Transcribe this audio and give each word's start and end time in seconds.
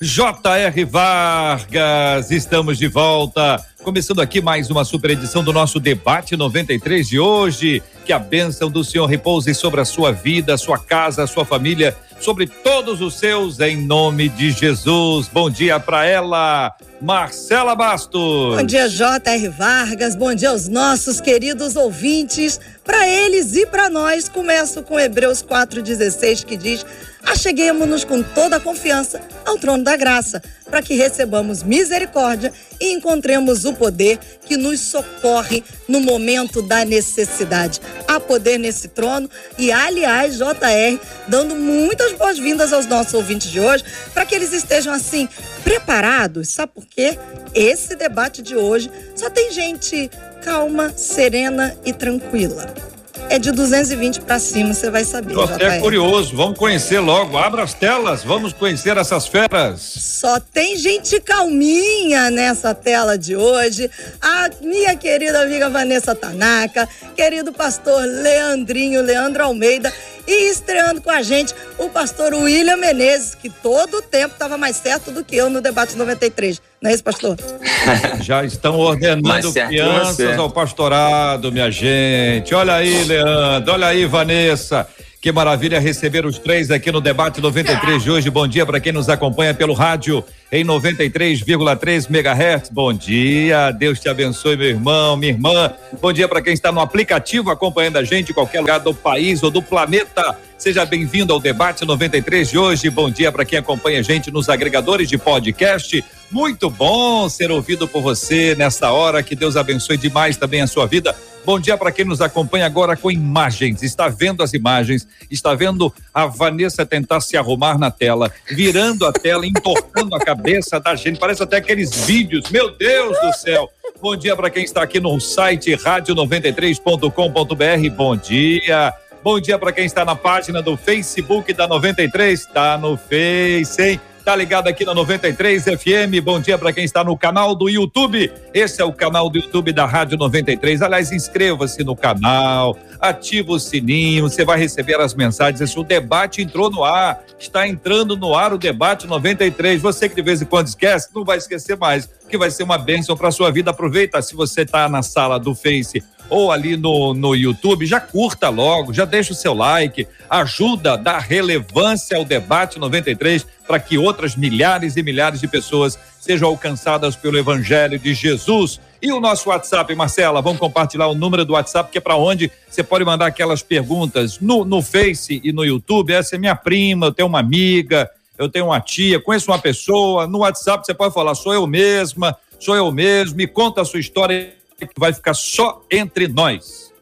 J.R. 0.00 0.84
Vargas, 0.84 2.30
estamos 2.30 2.78
de 2.78 2.86
volta. 2.86 3.60
Começando 3.82 4.20
aqui 4.20 4.40
mais 4.40 4.70
uma 4.70 4.84
super 4.84 5.10
edição 5.10 5.42
do 5.42 5.52
nosso 5.52 5.80
debate 5.80 6.36
93 6.36 7.08
de 7.08 7.18
hoje. 7.18 7.82
Que 8.04 8.12
a 8.12 8.18
bênção 8.18 8.70
do 8.70 8.84
Senhor 8.84 9.06
repouse 9.06 9.52
sobre 9.56 9.80
a 9.80 9.84
sua 9.84 10.12
vida, 10.12 10.56
sua 10.56 10.78
casa, 10.78 11.26
sua 11.26 11.44
família, 11.44 11.96
sobre 12.20 12.46
todos 12.46 13.00
os 13.00 13.14
seus, 13.18 13.58
em 13.58 13.76
nome 13.76 14.28
de 14.28 14.52
Jesus. 14.52 15.26
Bom 15.26 15.50
dia 15.50 15.80
para 15.80 16.06
ela, 16.06 16.72
Marcela 17.00 17.74
Bastos. 17.74 18.56
Bom 18.56 18.62
dia, 18.62 18.88
J.R. 18.88 19.48
Vargas. 19.48 20.14
Bom 20.14 20.32
dia 20.32 20.50
aos 20.50 20.68
nossos 20.68 21.20
queridos 21.20 21.74
ouvintes. 21.74 22.60
Para 22.84 23.08
eles 23.08 23.56
e 23.56 23.66
para 23.66 23.90
nós, 23.90 24.28
começo 24.28 24.80
com 24.84 24.98
Hebreus 24.98 25.42
4,16 25.42 26.44
que 26.44 26.56
diz: 26.56 26.86
Acheguemos-nos 27.24 28.04
com 28.04 28.22
toda 28.22 28.56
a 28.56 28.60
confiança 28.60 29.20
ao 29.44 29.58
trono 29.58 29.84
da 29.84 29.96
graça, 29.96 30.42
para 30.64 30.82
que 30.82 30.94
recebamos 30.94 31.62
misericórdia 31.62 32.52
e 32.80 32.92
encontremos 32.92 33.64
o 33.64 33.74
poder 33.74 34.18
que 34.44 34.56
nos 34.56 34.80
socorre 34.80 35.64
no 35.86 36.00
momento 36.00 36.62
da 36.62 36.84
necessidade. 36.84 37.80
Há 38.06 38.20
poder 38.20 38.58
nesse 38.58 38.88
trono 38.88 39.28
e, 39.58 39.72
aliás, 39.72 40.36
JR, 40.36 41.00
dando 41.26 41.54
muitas 41.54 42.12
boas-vindas 42.12 42.72
aos 42.72 42.86
nossos 42.86 43.14
ouvintes 43.14 43.50
de 43.50 43.60
hoje, 43.60 43.84
para 44.14 44.24
que 44.24 44.34
eles 44.34 44.52
estejam 44.52 44.92
assim 44.92 45.28
preparados. 45.64 46.48
Sabe 46.48 46.72
por 46.74 46.86
quê? 46.86 47.18
Esse 47.54 47.96
debate 47.96 48.42
de 48.42 48.56
hoje 48.56 48.90
só 49.14 49.28
tem 49.28 49.50
gente 49.50 50.10
calma, 50.42 50.92
serena 50.96 51.76
e 51.84 51.92
tranquila. 51.92 52.87
É 53.30 53.38
de 53.38 53.52
220 53.52 54.20
para 54.22 54.38
cima, 54.38 54.72
você 54.72 54.90
vai 54.90 55.04
saber. 55.04 55.34
Você 55.34 55.62
é 55.62 55.78
curioso, 55.80 56.34
vamos 56.34 56.58
conhecer 56.58 56.98
logo. 56.98 57.36
Abra 57.36 57.62
as 57.62 57.74
telas, 57.74 58.24
vamos 58.24 58.52
conhecer 58.52 58.96
essas 58.96 59.26
feras. 59.26 59.80
Só 59.80 60.40
tem 60.40 60.76
gente 60.76 61.20
calminha 61.20 62.30
nessa 62.30 62.74
tela 62.74 63.18
de 63.18 63.36
hoje. 63.36 63.90
A 64.20 64.50
minha 64.62 64.96
querida 64.96 65.42
amiga 65.42 65.68
Vanessa 65.68 66.14
Tanaka, 66.14 66.88
querido 67.14 67.52
pastor 67.52 68.02
Leandrinho, 68.02 69.02
Leandro 69.02 69.44
Almeida 69.44 69.92
e 70.28 70.50
estreando 70.50 71.00
com 71.00 71.10
a 71.10 71.22
gente 71.22 71.54
o 71.78 71.88
pastor 71.88 72.34
William 72.34 72.76
Menezes, 72.76 73.34
que 73.34 73.48
todo 73.48 73.96
o 73.96 74.02
tempo 74.02 74.34
estava 74.34 74.58
mais 74.58 74.76
certo 74.76 75.10
do 75.10 75.24
que 75.24 75.34
eu 75.34 75.48
no 75.48 75.62
debate 75.62 75.96
93. 75.96 76.60
Não 76.80 76.90
é 76.90 76.94
isso, 76.94 77.02
pastor? 77.02 77.36
Já 78.20 78.44
estão 78.44 78.78
ordenando 78.78 79.52
crianças 79.52 80.38
ao 80.38 80.50
pastorado, 80.50 81.50
minha 81.50 81.70
gente. 81.70 82.54
Olha 82.54 82.74
aí, 82.74 83.04
Leandro. 83.04 83.72
Olha 83.72 83.86
aí, 83.86 84.04
Vanessa. 84.04 84.86
Que 85.20 85.32
maravilha 85.32 85.80
receber 85.80 86.24
os 86.24 86.38
três 86.38 86.70
aqui 86.70 86.92
no 86.92 87.00
debate 87.00 87.40
93 87.40 88.04
de 88.04 88.08
hoje. 88.08 88.30
Bom 88.30 88.46
dia 88.46 88.64
para 88.64 88.78
quem 88.78 88.92
nos 88.92 89.08
acompanha 89.08 89.52
pelo 89.52 89.74
rádio 89.74 90.24
em 90.52 90.64
93,3 90.64 92.08
MHz. 92.08 92.70
Bom 92.70 92.92
dia, 92.92 93.72
Deus 93.72 93.98
te 93.98 94.08
abençoe, 94.08 94.56
meu 94.56 94.68
irmão, 94.68 95.16
minha 95.16 95.32
irmã. 95.32 95.72
Bom 96.00 96.12
dia 96.12 96.28
para 96.28 96.40
quem 96.40 96.52
está 96.52 96.70
no 96.70 96.78
aplicativo 96.80 97.50
acompanhando 97.50 97.96
a 97.96 98.04
gente 98.04 98.30
em 98.30 98.34
qualquer 98.34 98.60
lugar 98.60 98.78
do 98.78 98.94
país 98.94 99.42
ou 99.42 99.50
do 99.50 99.60
planeta. 99.60 100.38
Seja 100.56 100.86
bem-vindo 100.86 101.32
ao 101.32 101.40
debate 101.40 101.84
93 101.84 102.50
de 102.50 102.56
hoje. 102.56 102.88
Bom 102.88 103.10
dia 103.10 103.32
para 103.32 103.44
quem 103.44 103.58
acompanha 103.58 103.98
a 103.98 104.02
gente 104.02 104.30
nos 104.30 104.48
agregadores 104.48 105.08
de 105.08 105.18
podcast. 105.18 106.04
Muito 106.30 106.70
bom 106.70 107.28
ser 107.28 107.50
ouvido 107.50 107.88
por 107.88 108.02
você 108.02 108.54
nesta 108.54 108.92
hora. 108.92 109.20
Que 109.20 109.34
Deus 109.34 109.56
abençoe 109.56 109.96
demais 109.96 110.36
também 110.36 110.60
a 110.60 110.66
sua 110.68 110.86
vida. 110.86 111.14
Bom 111.48 111.58
dia 111.58 111.78
para 111.78 111.90
quem 111.90 112.04
nos 112.04 112.20
acompanha 112.20 112.66
agora 112.66 112.94
com 112.94 113.10
imagens. 113.10 113.82
Está 113.82 114.06
vendo 114.06 114.42
as 114.42 114.52
imagens, 114.52 115.08
está 115.30 115.54
vendo 115.54 115.90
a 116.12 116.26
Vanessa 116.26 116.84
tentar 116.84 117.22
se 117.22 117.38
arrumar 117.38 117.78
na 117.78 117.90
tela, 117.90 118.30
virando 118.50 119.06
a 119.06 119.12
tela, 119.14 119.46
entortando 119.46 120.14
a 120.14 120.18
cabeça 120.18 120.78
da 120.78 120.94
gente. 120.94 121.18
Parece 121.18 121.42
até 121.42 121.56
aqueles 121.56 122.04
vídeos. 122.04 122.50
Meu 122.50 122.76
Deus 122.76 123.18
do 123.18 123.32
céu. 123.32 123.66
Bom 123.98 124.14
dia 124.14 124.36
para 124.36 124.50
quem 124.50 124.62
está 124.62 124.82
aqui 124.82 125.00
no 125.00 125.18
site 125.18 125.74
rádio93.com.br. 125.74 127.96
Bom 127.96 128.14
dia. 128.14 128.92
Bom 129.24 129.40
dia 129.40 129.58
para 129.58 129.72
quem 129.72 129.86
está 129.86 130.04
na 130.04 130.14
página 130.14 130.60
do 130.60 130.76
Facebook 130.76 131.50
da 131.54 131.66
93. 131.66 132.40
Está 132.40 132.76
no 132.76 132.98
Face, 132.98 133.80
hein? 133.80 133.98
Tá 134.28 134.36
ligado 134.36 134.68
aqui 134.68 134.84
na 134.84 134.92
93 134.92 135.64
FM. 135.64 136.22
Bom 136.22 136.38
dia 136.38 136.58
para 136.58 136.70
quem 136.70 136.84
está 136.84 137.02
no 137.02 137.16
canal 137.16 137.54
do 137.54 137.66
YouTube. 137.66 138.30
Esse 138.52 138.82
é 138.82 138.84
o 138.84 138.92
canal 138.92 139.30
do 139.30 139.38
YouTube 139.38 139.72
da 139.72 139.86
Rádio 139.86 140.18
93. 140.18 140.82
Aliás, 140.82 141.10
inscreva-se 141.10 141.82
no 141.82 141.96
canal, 141.96 142.76
ativa 143.00 143.52
o 143.52 143.58
sininho, 143.58 144.28
você 144.28 144.44
vai 144.44 144.58
receber 144.58 145.00
as 145.00 145.14
mensagens. 145.14 145.74
O 145.74 145.82
debate 145.82 146.42
entrou 146.42 146.70
no 146.70 146.84
ar, 146.84 147.24
está 147.38 147.66
entrando 147.66 148.18
no 148.18 148.34
ar 148.34 148.52
o 148.52 148.58
debate 148.58 149.06
93. 149.06 149.80
Você 149.80 150.10
que 150.10 150.16
de 150.16 150.20
vez 150.20 150.42
em 150.42 150.44
quando 150.44 150.66
esquece, 150.66 151.08
não 151.14 151.24
vai 151.24 151.38
esquecer 151.38 151.78
mais, 151.78 152.06
que 152.28 152.36
vai 152.36 152.50
ser 152.50 152.64
uma 152.64 152.76
bênção 152.76 153.16
para 153.16 153.30
sua 153.30 153.50
vida. 153.50 153.70
Aproveita 153.70 154.20
se 154.20 154.36
você 154.36 154.60
está 154.60 154.90
na 154.90 155.02
sala 155.02 155.40
do 155.40 155.54
Face 155.54 156.04
ou 156.28 156.52
ali 156.52 156.76
no, 156.76 157.14
no 157.14 157.34
YouTube, 157.34 157.86
já 157.86 158.00
curta 158.00 158.48
logo, 158.48 158.92
já 158.92 159.04
deixa 159.04 159.32
o 159.32 159.36
seu 159.36 159.54
like, 159.54 160.06
ajuda, 160.28 160.96
dá 160.96 161.18
relevância 161.18 162.16
ao 162.16 162.24
debate 162.24 162.78
93 162.78 163.46
para 163.66 163.78
que 163.78 163.98
outras 163.98 164.36
milhares 164.36 164.96
e 164.96 165.02
milhares 165.02 165.40
de 165.40 165.48
pessoas 165.48 165.98
sejam 166.20 166.48
alcançadas 166.48 167.16
pelo 167.16 167.38
Evangelho 167.38 167.98
de 167.98 168.12
Jesus. 168.14 168.80
E 169.00 169.12
o 169.12 169.20
nosso 169.20 169.48
WhatsApp, 169.48 169.94
Marcela, 169.94 170.42
vamos 170.42 170.58
compartilhar 170.58 171.06
o 171.06 171.14
número 171.14 171.44
do 171.44 171.52
WhatsApp, 171.52 171.90
que 171.90 171.98
é 171.98 172.00
para 172.00 172.16
onde 172.16 172.50
você 172.68 172.82
pode 172.82 173.04
mandar 173.04 173.26
aquelas 173.26 173.62
perguntas 173.62 174.40
no, 174.40 174.64
no 174.64 174.82
Face 174.82 175.40
e 175.42 175.52
no 175.52 175.64
YouTube. 175.64 176.12
Essa 176.12 176.36
é 176.36 176.38
minha 176.38 176.56
prima, 176.56 177.06
eu 177.06 177.12
tenho 177.12 177.28
uma 177.28 177.38
amiga, 177.38 178.10
eu 178.36 178.48
tenho 178.48 178.66
uma 178.66 178.80
tia, 178.80 179.20
conheço 179.20 179.50
uma 179.50 179.58
pessoa. 179.58 180.26
No 180.26 180.38
WhatsApp 180.38 180.84
você 180.84 180.92
pode 180.92 181.14
falar, 181.14 181.34
sou 181.34 181.54
eu 181.54 181.66
mesma, 181.66 182.36
sou 182.58 182.74
eu 182.74 182.90
mesmo, 182.90 183.36
me 183.36 183.46
conta 183.46 183.82
a 183.82 183.84
sua 183.84 184.00
história 184.00 184.57
que 184.86 184.98
vai 184.98 185.12
ficar 185.12 185.34
só 185.34 185.82
entre 185.90 186.28
nós. 186.28 186.92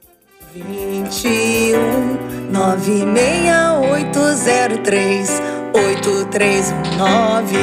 21 0.54 2.50
96803 2.50 5.30
8319 5.74 7.56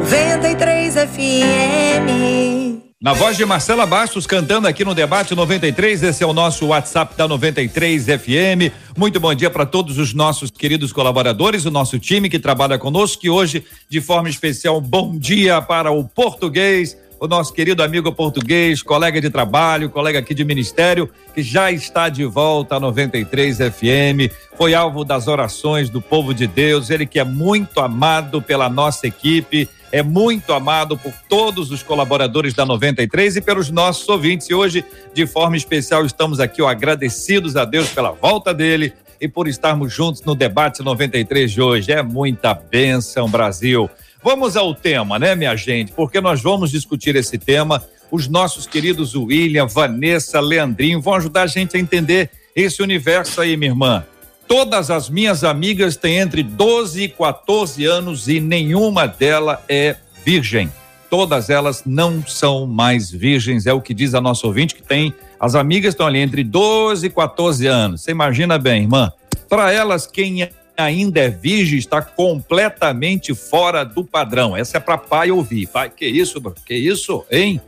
93 0.00 0.94
FM. 0.94 2.74
Na 3.00 3.12
voz 3.12 3.36
de 3.36 3.44
Marcela 3.44 3.84
Bastos 3.84 4.24
cantando 4.26 4.66
aqui 4.66 4.82
no 4.82 4.94
debate 4.94 5.34
93, 5.34 6.04
esse 6.04 6.24
é 6.24 6.26
o 6.26 6.32
nosso 6.32 6.68
WhatsApp 6.68 7.14
da 7.14 7.28
93 7.28 8.06
FM. 8.06 8.72
Muito 8.96 9.20
bom 9.20 9.34
dia 9.34 9.50
para 9.50 9.66
todos 9.66 9.98
os 9.98 10.14
nossos 10.14 10.50
queridos 10.50 10.90
colaboradores, 10.90 11.66
o 11.66 11.70
nosso 11.70 11.98
time 11.98 12.30
que 12.30 12.38
trabalha 12.38 12.78
conosco, 12.78 13.20
que 13.20 13.28
hoje, 13.28 13.62
de 13.90 14.00
forma 14.00 14.30
especial, 14.30 14.80
bom 14.80 15.18
dia 15.18 15.60
para 15.60 15.92
o 15.92 16.02
português, 16.02 16.96
o 17.24 17.28
nosso 17.28 17.54
querido 17.54 17.82
amigo 17.82 18.12
português, 18.12 18.82
colega 18.82 19.18
de 19.18 19.30
trabalho, 19.30 19.88
colega 19.88 20.18
aqui 20.18 20.34
de 20.34 20.44
ministério, 20.44 21.08
que 21.34 21.42
já 21.42 21.72
está 21.72 22.10
de 22.10 22.22
volta 22.26 22.76
à 22.76 22.80
93 22.80 23.56
FM, 23.56 24.30
foi 24.58 24.74
alvo 24.74 25.06
das 25.06 25.26
orações 25.26 25.88
do 25.88 26.02
povo 26.02 26.34
de 26.34 26.46
Deus, 26.46 26.90
ele 26.90 27.06
que 27.06 27.18
é 27.18 27.24
muito 27.24 27.80
amado 27.80 28.42
pela 28.42 28.68
nossa 28.68 29.06
equipe, 29.06 29.66
é 29.90 30.02
muito 30.02 30.52
amado 30.52 30.98
por 30.98 31.14
todos 31.26 31.70
os 31.70 31.82
colaboradores 31.82 32.52
da 32.52 32.66
93 32.66 33.36
e 33.36 33.40
pelos 33.40 33.70
nossos 33.70 34.06
ouvintes. 34.06 34.50
E 34.50 34.54
hoje, 34.54 34.84
de 35.14 35.26
forma 35.26 35.56
especial, 35.56 36.04
estamos 36.04 36.40
aqui 36.40 36.60
ó, 36.60 36.68
agradecidos 36.68 37.56
a 37.56 37.64
Deus 37.64 37.88
pela 37.88 38.10
volta 38.10 38.52
dele 38.52 38.92
e 39.18 39.26
por 39.26 39.48
estarmos 39.48 39.90
juntos 39.90 40.22
no 40.24 40.34
debate 40.34 40.82
93 40.82 41.50
de 41.50 41.62
hoje. 41.62 41.90
É 41.90 42.02
muita 42.02 42.52
bênção, 42.52 43.30
Brasil. 43.30 43.88
Vamos 44.24 44.56
ao 44.56 44.74
tema, 44.74 45.18
né, 45.18 45.34
minha 45.34 45.54
gente? 45.54 45.92
Porque 45.92 46.18
nós 46.18 46.40
vamos 46.40 46.70
discutir 46.70 47.14
esse 47.14 47.36
tema. 47.36 47.84
Os 48.10 48.26
nossos 48.26 48.66
queridos 48.66 49.14
William, 49.14 49.66
Vanessa, 49.66 50.40
Leandrinho 50.40 50.98
vão 50.98 51.12
ajudar 51.12 51.42
a 51.42 51.46
gente 51.46 51.76
a 51.76 51.80
entender 51.80 52.30
esse 52.56 52.82
universo 52.82 53.42
aí, 53.42 53.54
minha 53.54 53.72
irmã. 53.72 54.02
Todas 54.48 54.90
as 54.90 55.10
minhas 55.10 55.44
amigas 55.44 55.94
têm 55.94 56.20
entre 56.20 56.42
12 56.42 57.02
e 57.02 57.08
14 57.10 57.84
anos 57.84 58.26
e 58.26 58.40
nenhuma 58.40 59.06
delas 59.06 59.58
é 59.68 59.96
virgem. 60.24 60.72
Todas 61.10 61.50
elas 61.50 61.82
não 61.84 62.26
são 62.26 62.66
mais 62.66 63.10
virgens, 63.10 63.66
é 63.66 63.74
o 63.74 63.80
que 63.82 63.92
diz 63.92 64.14
a 64.14 64.22
nossa 64.22 64.46
ouvinte, 64.46 64.74
que 64.74 64.82
tem. 64.82 65.12
As 65.38 65.54
amigas 65.54 65.92
estão 65.92 66.06
ali 66.06 66.20
entre 66.20 66.42
12 66.42 67.08
e 67.08 67.10
14 67.10 67.66
anos. 67.66 68.00
Você 68.00 68.12
imagina 68.12 68.56
bem, 68.56 68.84
irmã? 68.84 69.12
Para 69.50 69.70
elas, 69.70 70.06
quem 70.06 70.48
ainda 70.76 71.20
é 71.20 71.28
virgem 71.28 71.78
está 71.78 72.02
completamente 72.02 73.34
fora 73.34 73.84
do 73.84 74.04
padrão. 74.04 74.56
Essa 74.56 74.78
é 74.78 74.80
para 74.80 74.98
pai 74.98 75.30
ouvir. 75.30 75.66
Pai, 75.68 75.90
que 75.90 76.06
isso, 76.06 76.40
que 76.64 76.74
isso, 76.74 77.24
hein? 77.30 77.60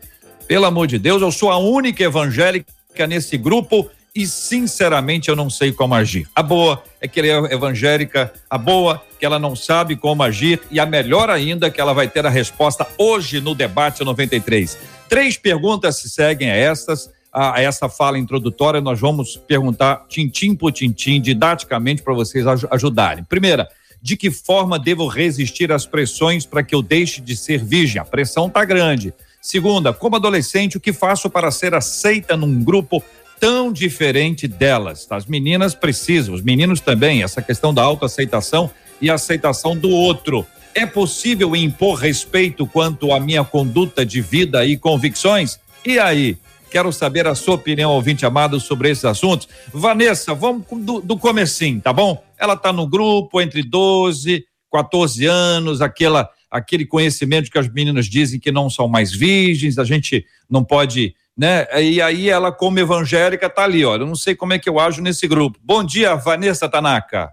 Pelo 0.47 0.65
amor 0.65 0.87
de 0.87 0.99
Deus, 0.99 1.23
eu 1.23 1.33
sou 1.33 1.51
a 1.51 1.59
única 1.59 2.05
evangélica 2.05 3.07
nesse 3.09 3.37
grupo 3.37 3.91
e 4.15 4.27
sinceramente 4.27 5.29
eu 5.29 5.37
não 5.37 5.51
sei 5.51 5.73
como 5.73 5.95
agir. 5.95 6.27
A 6.35 6.43
boa 6.43 6.83
é 7.01 7.07
que 7.07 7.21
ela 7.21 7.49
é 7.49 7.53
evangélica, 7.53 8.33
a 8.49 8.57
boa 8.57 9.03
é 9.15 9.19
que 9.19 9.27
ela 9.27 9.39
não 9.39 9.55
sabe 9.55 9.95
como 9.95 10.23
agir 10.23 10.61
e 10.71 10.81
a 10.81 10.87
melhor 10.87 11.29
ainda 11.29 11.67
é 11.67 11.71
que 11.71 11.81
ela 11.81 11.93
vai 11.93 12.09
ter 12.09 12.25
a 12.25 12.31
resposta 12.31 12.87
hoje 12.97 13.41
no 13.41 13.55
debate 13.55 14.03
93. 14.03 14.79
Três 15.09 15.37
perguntas 15.37 15.97
se 15.97 16.09
seguem 16.09 16.51
a 16.51 16.57
estas 16.57 17.11
a, 17.37 17.61
essa 17.61 17.87
fala 17.87 18.19
introdutória, 18.19 18.81
nós 18.81 18.99
vamos 18.99 19.37
perguntar 19.37 20.07
tintim 20.09 20.55
por 20.55 20.73
tintim, 20.73 21.21
didaticamente, 21.21 22.01
para 22.01 22.15
vocês 22.15 22.47
ajudarem. 22.71 23.25
Primeira, 23.25 23.69
de 24.01 24.17
que 24.17 24.31
forma 24.31 24.79
devo 24.79 25.07
resistir 25.07 25.71
às 25.71 25.85
pressões 25.85 26.47
para 26.47 26.63
que 26.63 26.75
eu 26.75 26.81
deixe 26.81 27.21
de 27.21 27.37
ser 27.37 27.63
virgem? 27.63 28.01
A 28.01 28.07
pressão 28.07 28.47
está 28.47 28.65
grande. 28.65 29.13
Segunda, 29.43 29.93
como 29.93 30.17
adolescente, 30.17 30.79
o 30.79 30.81
que 30.81 30.95
faço 30.95 31.29
para 31.29 31.51
ser 31.51 31.75
aceita 31.75 32.39
num 32.39 32.65
grupo 32.65 33.05
tão 33.39 33.71
diferente 33.71 34.49
delas? 34.49 35.07
As 35.11 35.27
meninas 35.27 35.75
precisam, 35.75 36.35
os 36.35 36.41
meninos 36.41 36.81
também, 36.81 37.23
essa 37.23 37.43
questão 37.43 37.75
da 37.75 37.83
autoaceitação 37.83 38.71
e 38.99 39.11
aceitação 39.11 39.77
do 39.77 39.91
outro. 39.91 40.47
É 40.75 40.87
possível 40.87 41.55
impor 41.55 41.99
respeito 41.99 42.67
quanto 42.67 43.13
à 43.13 43.21
minha 43.21 43.45
conduta 43.45 44.07
de 44.07 44.23
vida 44.23 44.65
e 44.65 44.77
convicções? 44.79 45.61
E 45.85 45.99
aí, 45.99 46.39
Quero 46.71 46.93
saber 46.93 47.27
a 47.27 47.35
sua 47.35 47.55
opinião, 47.55 47.93
ouvinte 47.93 48.27
amado, 48.27 48.59
sobre 48.61 48.91
esses 48.91 49.05
assuntos. 49.05 49.49
Vanessa, 49.73 50.35
vamos 50.35 50.65
do, 50.71 51.01
do 51.01 51.19
comecinho, 51.19 51.81
tá 51.81 51.93
bom? 51.93 52.23
Ela 52.39 52.55
está 52.55 52.73
no 52.73 52.87
grupo 52.87 53.41
entre 53.41 53.63
12, 53.63 54.45
14 54.73 55.27
anos, 55.27 55.81
aquela, 55.81 56.29
aquele 56.51 56.85
conhecimento 56.85 57.51
que 57.51 57.59
as 57.59 57.69
meninas 57.69 58.07
dizem 58.07 58.41
que 58.41 58.53
não 58.53 58.69
são 58.69 58.89
mais 58.89 59.13
virgens, 59.13 59.79
a 59.79 59.85
gente 59.85 60.27
não 60.51 60.65
pode, 60.65 61.15
né? 61.37 61.67
E 61.81 62.03
aí 62.03 62.29
ela, 62.29 62.53
como 62.53 62.79
evangélica, 62.79 63.49
tá 63.49 63.65
ali, 63.65 63.85
olha, 63.85 64.03
eu 64.03 64.07
não 64.07 64.17
sei 64.17 64.35
como 64.35 64.53
é 64.53 64.59
que 64.59 64.69
eu 64.69 64.79
ajo 64.79 65.01
nesse 65.01 65.27
grupo. 65.27 65.59
Bom 65.63 65.85
dia, 65.85 66.15
Vanessa 66.15 66.69
Tanaka. 66.69 67.33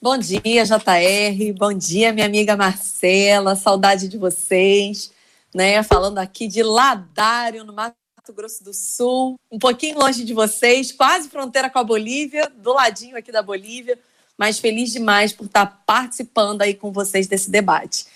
Bom 0.00 0.18
dia, 0.18 0.64
JR. 0.64 1.54
Bom 1.56 1.72
dia, 1.72 2.12
minha 2.12 2.26
amiga 2.26 2.56
Marcela. 2.56 3.54
Saudade 3.54 4.08
de 4.08 4.18
vocês. 4.18 5.12
Né, 5.54 5.82
falando 5.82 6.18
aqui 6.18 6.48
de 6.48 6.62
Ladário, 6.62 7.62
no 7.62 7.74
Mato 7.74 8.01
Mato 8.22 8.32
Grosso 8.34 8.62
do 8.62 8.72
Sul, 8.72 9.34
um 9.50 9.58
pouquinho 9.58 9.98
longe 9.98 10.24
de 10.24 10.32
vocês, 10.32 10.92
quase 10.92 11.28
fronteira 11.28 11.68
com 11.68 11.80
a 11.80 11.82
Bolívia, 11.82 12.48
do 12.54 12.72
ladinho 12.72 13.16
aqui 13.16 13.32
da 13.32 13.42
Bolívia, 13.42 13.98
mas 14.38 14.60
feliz 14.60 14.92
demais 14.92 15.32
por 15.32 15.46
estar 15.46 15.82
participando 15.84 16.62
aí 16.62 16.72
com 16.72 16.92
vocês 16.92 17.26
desse 17.26 17.50
debate. 17.50 18.06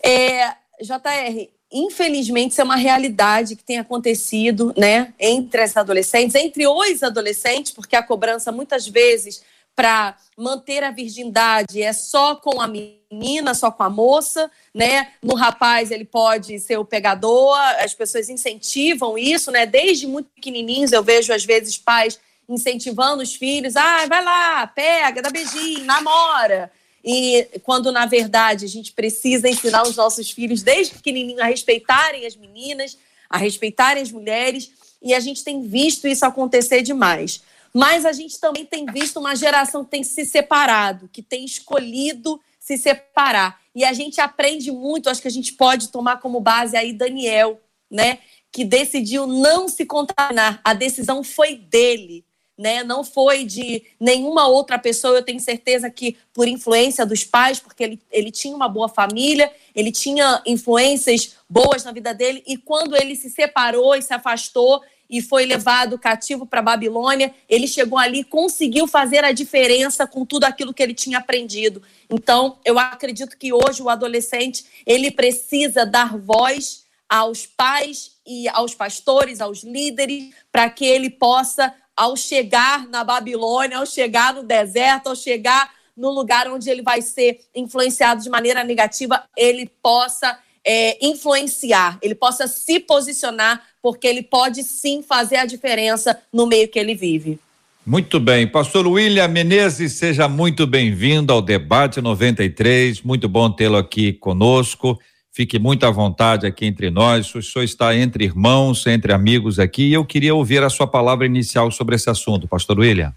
É, 0.00 0.50
JR, 0.80 1.48
infelizmente 1.72 2.52
isso 2.52 2.60
é 2.60 2.64
uma 2.64 2.76
realidade 2.76 3.56
que 3.56 3.64
tem 3.64 3.76
acontecido, 3.76 4.72
né, 4.76 5.12
entre 5.18 5.62
as 5.62 5.76
adolescentes, 5.76 6.36
entre 6.36 6.68
os 6.68 7.02
adolescentes, 7.02 7.72
porque 7.72 7.96
a 7.96 8.04
cobrança 8.04 8.52
muitas 8.52 8.86
vezes 8.86 9.42
para 9.74 10.16
manter 10.38 10.84
a 10.84 10.92
virgindade 10.92 11.82
é 11.82 11.92
só 11.92 12.36
com 12.36 12.60
a 12.60 12.68
menina, 13.14 13.54
só 13.54 13.70
com 13.70 13.82
a 13.82 13.90
moça, 13.90 14.50
né? 14.74 15.12
No 15.22 15.34
rapaz 15.34 15.90
ele 15.90 16.04
pode 16.04 16.58
ser 16.60 16.78
o 16.78 16.84
pegador, 16.84 17.56
as 17.78 17.94
pessoas 17.94 18.28
incentivam 18.28 19.16
isso, 19.16 19.50
né? 19.50 19.64
Desde 19.66 20.06
muito 20.06 20.28
pequenininhos 20.34 20.92
eu 20.92 21.02
vejo 21.02 21.32
às 21.32 21.44
vezes 21.44 21.78
pais 21.78 22.18
incentivando 22.48 23.22
os 23.22 23.34
filhos, 23.34 23.76
ah, 23.76 24.06
vai 24.06 24.22
lá, 24.22 24.66
pega, 24.66 25.22
dá 25.22 25.30
beijinho, 25.30 25.84
namora. 25.84 26.70
E 27.04 27.48
quando 27.62 27.92
na 27.92 28.06
verdade 28.06 28.64
a 28.64 28.68
gente 28.68 28.92
precisa 28.92 29.48
ensinar 29.48 29.82
os 29.82 29.96
nossos 29.96 30.30
filhos 30.30 30.62
desde 30.62 30.94
pequenininho 30.94 31.42
a 31.42 31.46
respeitarem 31.46 32.26
as 32.26 32.36
meninas, 32.36 32.98
a 33.30 33.38
respeitarem 33.38 34.02
as 34.02 34.10
mulheres, 34.10 34.72
e 35.02 35.14
a 35.14 35.20
gente 35.20 35.44
tem 35.44 35.62
visto 35.62 36.08
isso 36.08 36.24
acontecer 36.24 36.82
demais. 36.82 37.42
Mas 37.74 38.06
a 38.06 38.12
gente 38.12 38.38
também 38.38 38.64
tem 38.64 38.86
visto 38.86 39.18
uma 39.18 39.34
geração 39.34 39.84
que 39.84 39.90
tem 39.90 40.04
se 40.04 40.24
separado, 40.24 41.10
que 41.12 41.20
tem 41.20 41.44
escolhido 41.44 42.40
se 42.64 42.78
separar. 42.78 43.60
E 43.74 43.84
a 43.84 43.92
gente 43.92 44.22
aprende 44.22 44.72
muito, 44.72 45.10
acho 45.10 45.20
que 45.20 45.28
a 45.28 45.30
gente 45.30 45.52
pode 45.52 45.88
tomar 45.88 46.16
como 46.16 46.40
base 46.40 46.74
aí 46.74 46.94
Daniel, 46.94 47.60
né? 47.90 48.20
Que 48.50 48.64
decidiu 48.64 49.26
não 49.26 49.68
se 49.68 49.84
contaminar. 49.84 50.62
A 50.64 50.72
decisão 50.72 51.22
foi 51.22 51.56
dele. 51.56 52.24
Né? 52.56 52.82
Não 52.84 53.02
foi 53.04 53.44
de 53.44 53.82
nenhuma 54.00 54.46
outra 54.46 54.78
pessoa. 54.78 55.16
Eu 55.16 55.24
tenho 55.24 55.40
certeza 55.40 55.90
que 55.90 56.16
por 56.32 56.48
influência 56.48 57.04
dos 57.04 57.22
pais, 57.22 57.60
porque 57.60 57.82
ele, 57.82 58.00
ele 58.10 58.30
tinha 58.30 58.56
uma 58.56 58.68
boa 58.68 58.88
família, 58.88 59.52
ele 59.74 59.92
tinha 59.92 60.40
influências 60.46 61.36
boas 61.50 61.84
na 61.84 61.92
vida 61.92 62.14
dele, 62.14 62.42
e 62.46 62.56
quando 62.56 62.96
ele 62.96 63.16
se 63.16 63.28
separou 63.28 63.94
e 63.94 64.02
se 64.02 64.14
afastou, 64.14 64.80
e 65.08 65.20
foi 65.20 65.44
levado 65.44 65.98
cativo 65.98 66.46
para 66.46 66.62
Babilônia, 66.62 67.34
ele 67.48 67.66
chegou 67.66 67.98
ali, 67.98 68.24
conseguiu 68.24 68.86
fazer 68.86 69.24
a 69.24 69.32
diferença 69.32 70.06
com 70.06 70.24
tudo 70.24 70.44
aquilo 70.44 70.72
que 70.72 70.82
ele 70.82 70.94
tinha 70.94 71.18
aprendido. 71.18 71.82
Então, 72.10 72.58
eu 72.64 72.78
acredito 72.78 73.36
que 73.36 73.52
hoje 73.52 73.82
o 73.82 73.88
adolescente, 73.88 74.64
ele 74.86 75.10
precisa 75.10 75.84
dar 75.84 76.16
voz 76.16 76.84
aos 77.08 77.46
pais 77.46 78.12
e 78.26 78.48
aos 78.48 78.74
pastores, 78.74 79.40
aos 79.40 79.62
líderes, 79.62 80.34
para 80.50 80.68
que 80.70 80.84
ele 80.84 81.10
possa 81.10 81.74
ao 81.96 82.16
chegar 82.16 82.88
na 82.88 83.04
Babilônia, 83.04 83.78
ao 83.78 83.86
chegar 83.86 84.34
no 84.34 84.42
deserto, 84.42 85.08
ao 85.08 85.14
chegar 85.14 85.72
no 85.96 86.10
lugar 86.10 86.48
onde 86.48 86.68
ele 86.68 86.82
vai 86.82 87.00
ser 87.00 87.40
influenciado 87.54 88.22
de 88.22 88.28
maneira 88.28 88.64
negativa, 88.64 89.24
ele 89.36 89.70
possa 89.80 90.38
é, 90.66 91.06
influenciar, 91.06 91.98
ele 92.00 92.14
possa 92.14 92.46
se 92.48 92.80
posicionar, 92.80 93.62
porque 93.82 94.06
ele 94.06 94.22
pode 94.22 94.62
sim 94.62 95.02
fazer 95.02 95.36
a 95.36 95.46
diferença 95.46 96.18
no 96.32 96.46
meio 96.46 96.68
que 96.68 96.78
ele 96.78 96.94
vive. 96.94 97.38
Muito 97.86 98.18
bem. 98.18 98.46
Pastor 98.46 98.86
William 98.86 99.28
Menezes, 99.28 99.92
seja 99.92 100.26
muito 100.26 100.66
bem-vindo 100.66 101.30
ao 101.32 101.42
Debate 101.42 102.00
93. 102.00 103.02
Muito 103.02 103.28
bom 103.28 103.50
tê-lo 103.50 103.76
aqui 103.76 104.14
conosco. 104.14 104.98
Fique 105.30 105.58
muito 105.58 105.84
à 105.84 105.90
vontade 105.90 106.46
aqui 106.46 106.64
entre 106.64 106.88
nós. 106.90 107.34
O 107.34 107.42
senhor 107.42 107.62
está 107.62 107.94
entre 107.94 108.24
irmãos, 108.24 108.86
entre 108.86 109.12
amigos 109.12 109.58
aqui. 109.58 109.88
E 109.88 109.92
eu 109.92 110.04
queria 110.04 110.34
ouvir 110.34 110.62
a 110.62 110.70
sua 110.70 110.86
palavra 110.86 111.26
inicial 111.26 111.70
sobre 111.70 111.96
esse 111.96 112.08
assunto, 112.08 112.48
Pastor 112.48 112.78
William. 112.78 113.12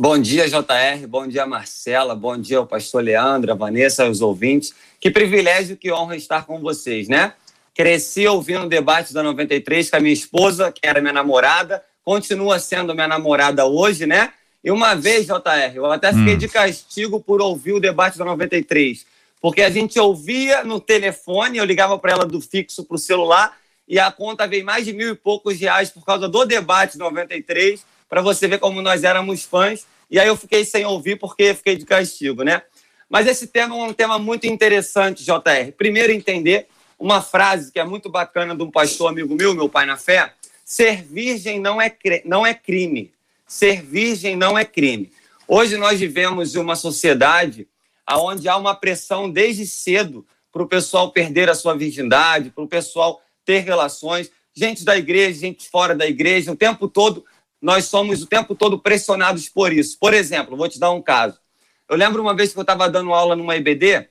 Bom 0.00 0.16
dia, 0.16 0.48
JR. 0.48 1.08
Bom 1.08 1.26
dia, 1.26 1.44
Marcela. 1.44 2.14
Bom 2.14 2.38
dia 2.38 2.58
ao 2.58 2.66
pastor 2.68 3.02
Leandro, 3.02 3.50
a 3.50 3.56
Vanessa, 3.56 4.08
os 4.08 4.20
ouvintes. 4.20 4.72
Que 5.00 5.10
privilégio, 5.10 5.76
que 5.76 5.90
honra 5.92 6.14
estar 6.14 6.46
com 6.46 6.60
vocês, 6.60 7.08
né? 7.08 7.32
Cresci 7.74 8.24
ouvindo 8.24 8.66
o 8.66 8.68
debate 8.68 9.12
da 9.12 9.24
93 9.24 9.90
com 9.90 9.96
a 9.96 10.00
minha 10.00 10.12
esposa, 10.12 10.70
que 10.70 10.86
era 10.86 11.00
minha 11.00 11.12
namorada, 11.12 11.82
continua 12.04 12.60
sendo 12.60 12.94
minha 12.94 13.08
namorada 13.08 13.66
hoje, 13.66 14.06
né? 14.06 14.32
E 14.62 14.70
uma 14.70 14.94
vez, 14.94 15.26
JR, 15.26 15.74
eu 15.74 15.90
até 15.90 16.12
fiquei 16.12 16.34
hum. 16.34 16.38
de 16.38 16.46
castigo 16.46 17.18
por 17.18 17.42
ouvir 17.42 17.72
o 17.72 17.80
debate 17.80 18.16
da 18.16 18.24
93, 18.24 19.04
porque 19.40 19.62
a 19.62 19.70
gente 19.70 19.98
ouvia 19.98 20.62
no 20.62 20.78
telefone, 20.78 21.58
eu 21.58 21.64
ligava 21.64 21.98
para 21.98 22.12
ela 22.12 22.24
do 22.24 22.40
fixo 22.40 22.84
para 22.84 22.94
o 22.94 22.98
celular, 22.98 23.58
e 23.88 23.98
a 23.98 24.12
conta 24.12 24.46
veio 24.46 24.64
mais 24.64 24.84
de 24.84 24.92
mil 24.92 25.10
e 25.10 25.16
poucos 25.16 25.58
reais 25.58 25.90
por 25.90 26.04
causa 26.04 26.28
do 26.28 26.44
debate 26.44 26.96
93 26.96 27.84
para 28.08 28.22
você 28.22 28.48
ver 28.48 28.58
como 28.58 28.80
nós 28.80 29.04
éramos 29.04 29.42
fãs. 29.44 29.86
E 30.10 30.18
aí 30.18 30.28
eu 30.28 30.36
fiquei 30.36 30.64
sem 30.64 30.84
ouvir 30.84 31.18
porque 31.18 31.54
fiquei 31.54 31.76
de 31.76 31.84
castigo, 31.84 32.42
né? 32.42 32.62
Mas 33.08 33.26
esse 33.26 33.46
tema 33.46 33.74
é 33.76 33.78
um 33.78 33.92
tema 33.92 34.18
muito 34.18 34.46
interessante, 34.46 35.24
JR. 35.24 35.72
Primeiro, 35.76 36.12
entender 36.12 36.66
uma 36.98 37.22
frase 37.22 37.70
que 37.72 37.78
é 37.78 37.84
muito 37.84 38.10
bacana 38.10 38.54
de 38.54 38.62
um 38.62 38.70
pastor 38.70 39.10
amigo 39.10 39.34
meu, 39.34 39.54
meu 39.54 39.68
pai 39.68 39.86
na 39.86 39.96
fé: 39.96 40.32
ser 40.64 41.02
virgem 41.02 41.60
não 41.60 41.80
é, 41.80 41.94
não 42.24 42.46
é 42.46 42.52
crime. 42.52 43.12
Ser 43.46 43.82
virgem 43.82 44.36
não 44.36 44.58
é 44.58 44.64
crime. 44.64 45.10
Hoje 45.46 45.76
nós 45.78 45.98
vivemos 45.98 46.54
em 46.54 46.58
uma 46.58 46.76
sociedade 46.76 47.66
onde 48.10 48.48
há 48.48 48.56
uma 48.56 48.74
pressão 48.74 49.30
desde 49.30 49.66
cedo 49.66 50.26
para 50.52 50.62
o 50.62 50.66
pessoal 50.66 51.10
perder 51.10 51.48
a 51.48 51.54
sua 51.54 51.74
virgindade, 51.74 52.50
para 52.50 52.64
o 52.64 52.68
pessoal 52.68 53.22
ter 53.44 53.60
relações. 53.60 54.30
Gente 54.54 54.84
da 54.84 54.96
igreja, 54.96 55.40
gente 55.40 55.68
fora 55.68 55.94
da 55.94 56.06
igreja, 56.06 56.52
o 56.52 56.56
tempo 56.56 56.88
todo 56.88 57.24
nós 57.60 57.86
somos 57.86 58.22
o 58.22 58.26
tempo 58.26 58.54
todo 58.54 58.78
pressionados 58.78 59.48
por 59.48 59.72
isso. 59.72 59.98
Por 59.98 60.14
exemplo, 60.14 60.56
vou 60.56 60.68
te 60.68 60.78
dar 60.78 60.90
um 60.90 61.02
caso. 61.02 61.38
Eu 61.88 61.96
lembro 61.96 62.22
uma 62.22 62.34
vez 62.34 62.52
que 62.52 62.58
eu 62.58 62.62
estava 62.62 62.88
dando 62.88 63.12
aula 63.12 63.34
numa 63.34 63.56
EBD, 63.56 64.08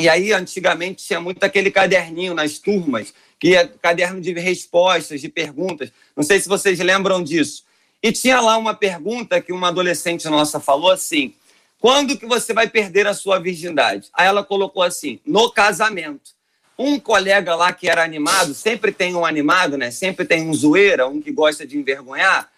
e 0.00 0.08
aí 0.08 0.32
antigamente 0.32 1.04
tinha 1.04 1.20
muito 1.20 1.42
aquele 1.44 1.70
caderninho 1.70 2.34
nas 2.34 2.58
turmas, 2.58 3.12
que 3.38 3.54
é 3.54 3.66
caderno 3.66 4.20
de 4.20 4.32
respostas, 4.32 5.20
de 5.20 5.28
perguntas. 5.28 5.92
Não 6.16 6.22
sei 6.22 6.40
se 6.40 6.48
vocês 6.48 6.78
lembram 6.78 7.22
disso. 7.22 7.64
E 8.02 8.10
tinha 8.10 8.40
lá 8.40 8.56
uma 8.56 8.74
pergunta 8.74 9.40
que 9.40 9.52
uma 9.52 9.68
adolescente 9.68 10.28
nossa 10.28 10.58
falou 10.58 10.90
assim: 10.90 11.34
quando 11.78 12.16
que 12.16 12.26
você 12.26 12.52
vai 12.52 12.68
perder 12.68 13.06
a 13.06 13.14
sua 13.14 13.38
virgindade? 13.38 14.08
Aí 14.12 14.26
ela 14.26 14.44
colocou 14.44 14.82
assim: 14.82 15.20
no 15.26 15.50
casamento. 15.50 16.32
Um 16.78 16.98
colega 16.98 17.54
lá 17.54 17.72
que 17.72 17.88
era 17.88 18.02
animado, 18.02 18.54
sempre 18.54 18.90
tem 18.90 19.14
um 19.14 19.24
animado, 19.24 19.76
né? 19.76 19.90
Sempre 19.90 20.24
tem 20.24 20.48
um 20.48 20.54
zoeira, 20.54 21.06
um 21.06 21.20
que 21.20 21.30
gosta 21.30 21.66
de 21.66 21.76
envergonhar. 21.76 22.50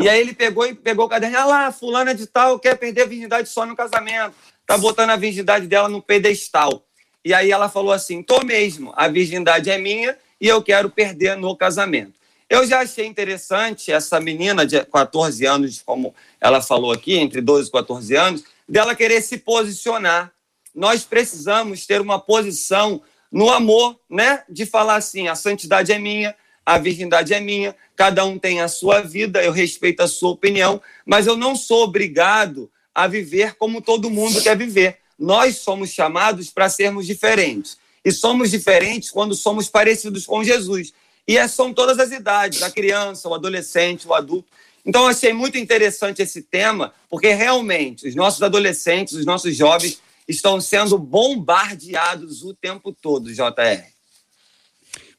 E 0.00 0.08
aí 0.08 0.20
ele 0.20 0.34
pegou 0.34 0.66
e 0.66 0.74
pegou 0.74 1.06
o 1.06 1.08
caderno, 1.08 1.38
ah 1.38 1.44
lá, 1.44 1.72
fulana 1.72 2.14
de 2.14 2.26
tal 2.26 2.58
quer 2.58 2.76
perder 2.76 3.02
a 3.02 3.06
virgindade 3.06 3.48
só 3.48 3.66
no 3.66 3.76
casamento. 3.76 4.34
tá 4.66 4.76
botando 4.78 5.10
a 5.10 5.16
virgindade 5.16 5.66
dela 5.66 5.88
no 5.88 6.02
pedestal. 6.02 6.84
E 7.24 7.34
aí 7.34 7.50
ela 7.50 7.68
falou 7.68 7.92
assim: 7.92 8.22
tô 8.22 8.44
mesmo, 8.44 8.92
a 8.96 9.08
virgindade 9.08 9.70
é 9.70 9.78
minha 9.78 10.16
e 10.40 10.46
eu 10.46 10.62
quero 10.62 10.88
perder 10.88 11.36
no 11.36 11.56
casamento. 11.56 12.18
Eu 12.48 12.66
já 12.66 12.80
achei 12.80 13.04
interessante 13.04 13.92
essa 13.92 14.18
menina 14.18 14.64
de 14.64 14.82
14 14.86 15.44
anos, 15.44 15.82
como 15.84 16.14
ela 16.40 16.62
falou 16.62 16.92
aqui, 16.92 17.16
entre 17.16 17.42
12 17.42 17.68
e 17.68 17.72
14 17.72 18.16
anos, 18.16 18.44
dela 18.66 18.94
querer 18.94 19.20
se 19.20 19.36
posicionar. 19.36 20.32
Nós 20.74 21.04
precisamos 21.04 21.86
ter 21.86 22.00
uma 22.00 22.18
posição 22.18 23.02
no 23.30 23.50
amor, 23.50 23.98
né? 24.08 24.44
De 24.48 24.64
falar 24.64 24.96
assim: 24.96 25.28
a 25.28 25.34
santidade 25.34 25.92
é 25.92 25.98
minha, 25.98 26.34
a 26.68 26.76
virgindade 26.76 27.32
é 27.32 27.40
minha, 27.40 27.74
cada 27.96 28.26
um 28.26 28.38
tem 28.38 28.60
a 28.60 28.68
sua 28.68 29.00
vida, 29.00 29.42
eu 29.42 29.52
respeito 29.52 30.02
a 30.02 30.06
sua 30.06 30.28
opinião, 30.28 30.82
mas 31.06 31.26
eu 31.26 31.34
não 31.34 31.56
sou 31.56 31.84
obrigado 31.84 32.70
a 32.94 33.06
viver 33.06 33.54
como 33.54 33.80
todo 33.80 34.10
mundo 34.10 34.42
quer 34.42 34.54
viver. 34.54 34.98
Nós 35.18 35.56
somos 35.56 35.88
chamados 35.88 36.50
para 36.50 36.68
sermos 36.68 37.06
diferentes. 37.06 37.78
E 38.04 38.12
somos 38.12 38.50
diferentes 38.50 39.10
quando 39.10 39.34
somos 39.34 39.70
parecidos 39.70 40.26
com 40.26 40.44
Jesus. 40.44 40.92
E 41.26 41.38
é, 41.38 41.48
são 41.48 41.72
todas 41.72 41.98
as 41.98 42.12
idades, 42.12 42.62
a 42.62 42.70
criança, 42.70 43.30
o 43.30 43.34
adolescente, 43.34 44.06
o 44.06 44.12
adulto. 44.12 44.52
Então, 44.84 45.04
eu 45.04 45.08
achei 45.08 45.32
muito 45.32 45.56
interessante 45.56 46.20
esse 46.20 46.42
tema, 46.42 46.92
porque 47.08 47.32
realmente 47.32 48.06
os 48.06 48.14
nossos 48.14 48.42
adolescentes, 48.42 49.14
os 49.14 49.24
nossos 49.24 49.56
jovens 49.56 50.02
estão 50.28 50.60
sendo 50.60 50.98
bombardeados 50.98 52.42
o 52.42 52.52
tempo 52.52 52.92
todo, 52.92 53.32
JR. 53.32 53.97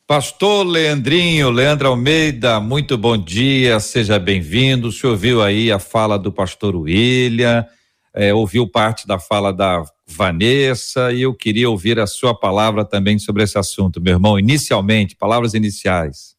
Pastor 0.10 0.66
Leandrinho, 0.66 1.52
Leandro 1.52 1.90
Almeida, 1.90 2.60
muito 2.60 2.98
bom 2.98 3.16
dia, 3.16 3.80
seja 3.80 4.18
bem-vindo. 4.18 4.88
O 4.88 4.92
senhor 4.92 5.16
viu 5.16 5.40
aí 5.40 5.72
a 5.72 5.78
fala 5.78 6.18
do 6.18 6.32
pastor 6.32 6.76
William, 6.76 7.64
é, 8.12 8.34
ouviu 8.34 8.68
parte 8.68 9.06
da 9.06 9.20
fala 9.20 9.54
da 9.54 9.84
Vanessa 10.08 11.14
e 11.14 11.22
eu 11.22 11.36
queria 11.36 11.70
ouvir 11.70 12.00
a 12.00 12.08
sua 12.08 12.34
palavra 12.34 12.84
também 12.84 13.20
sobre 13.20 13.44
esse 13.44 13.60
assunto, 13.60 14.02
meu 14.02 14.14
irmão. 14.14 14.40
Inicialmente, 14.40 15.16
palavras 15.16 15.54
iniciais. 15.54 16.36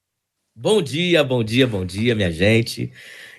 Bom 0.52 0.82
dia, 0.82 1.22
bom 1.22 1.44
dia, 1.44 1.64
bom 1.64 1.86
dia, 1.86 2.12
minha 2.16 2.32
gente. 2.32 2.90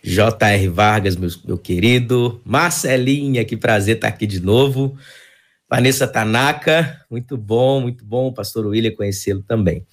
J.R. 0.01 0.69
Vargas, 0.69 1.17
meu, 1.17 1.29
meu 1.43 1.57
querido. 1.57 2.39
Marcelinha, 2.45 3.43
que 3.43 3.57
prazer 3.57 3.97
estar 3.97 4.07
aqui 4.07 4.25
de 4.25 4.39
novo. 4.39 4.97
Vanessa 5.71 6.05
Tanaka, 6.05 7.01
muito 7.09 7.37
bom, 7.37 7.79
muito 7.79 8.03
bom. 8.03 8.33
Pastor 8.33 8.65
William, 8.65 8.91
conhecê-lo 8.91 9.41
também. 9.41 9.85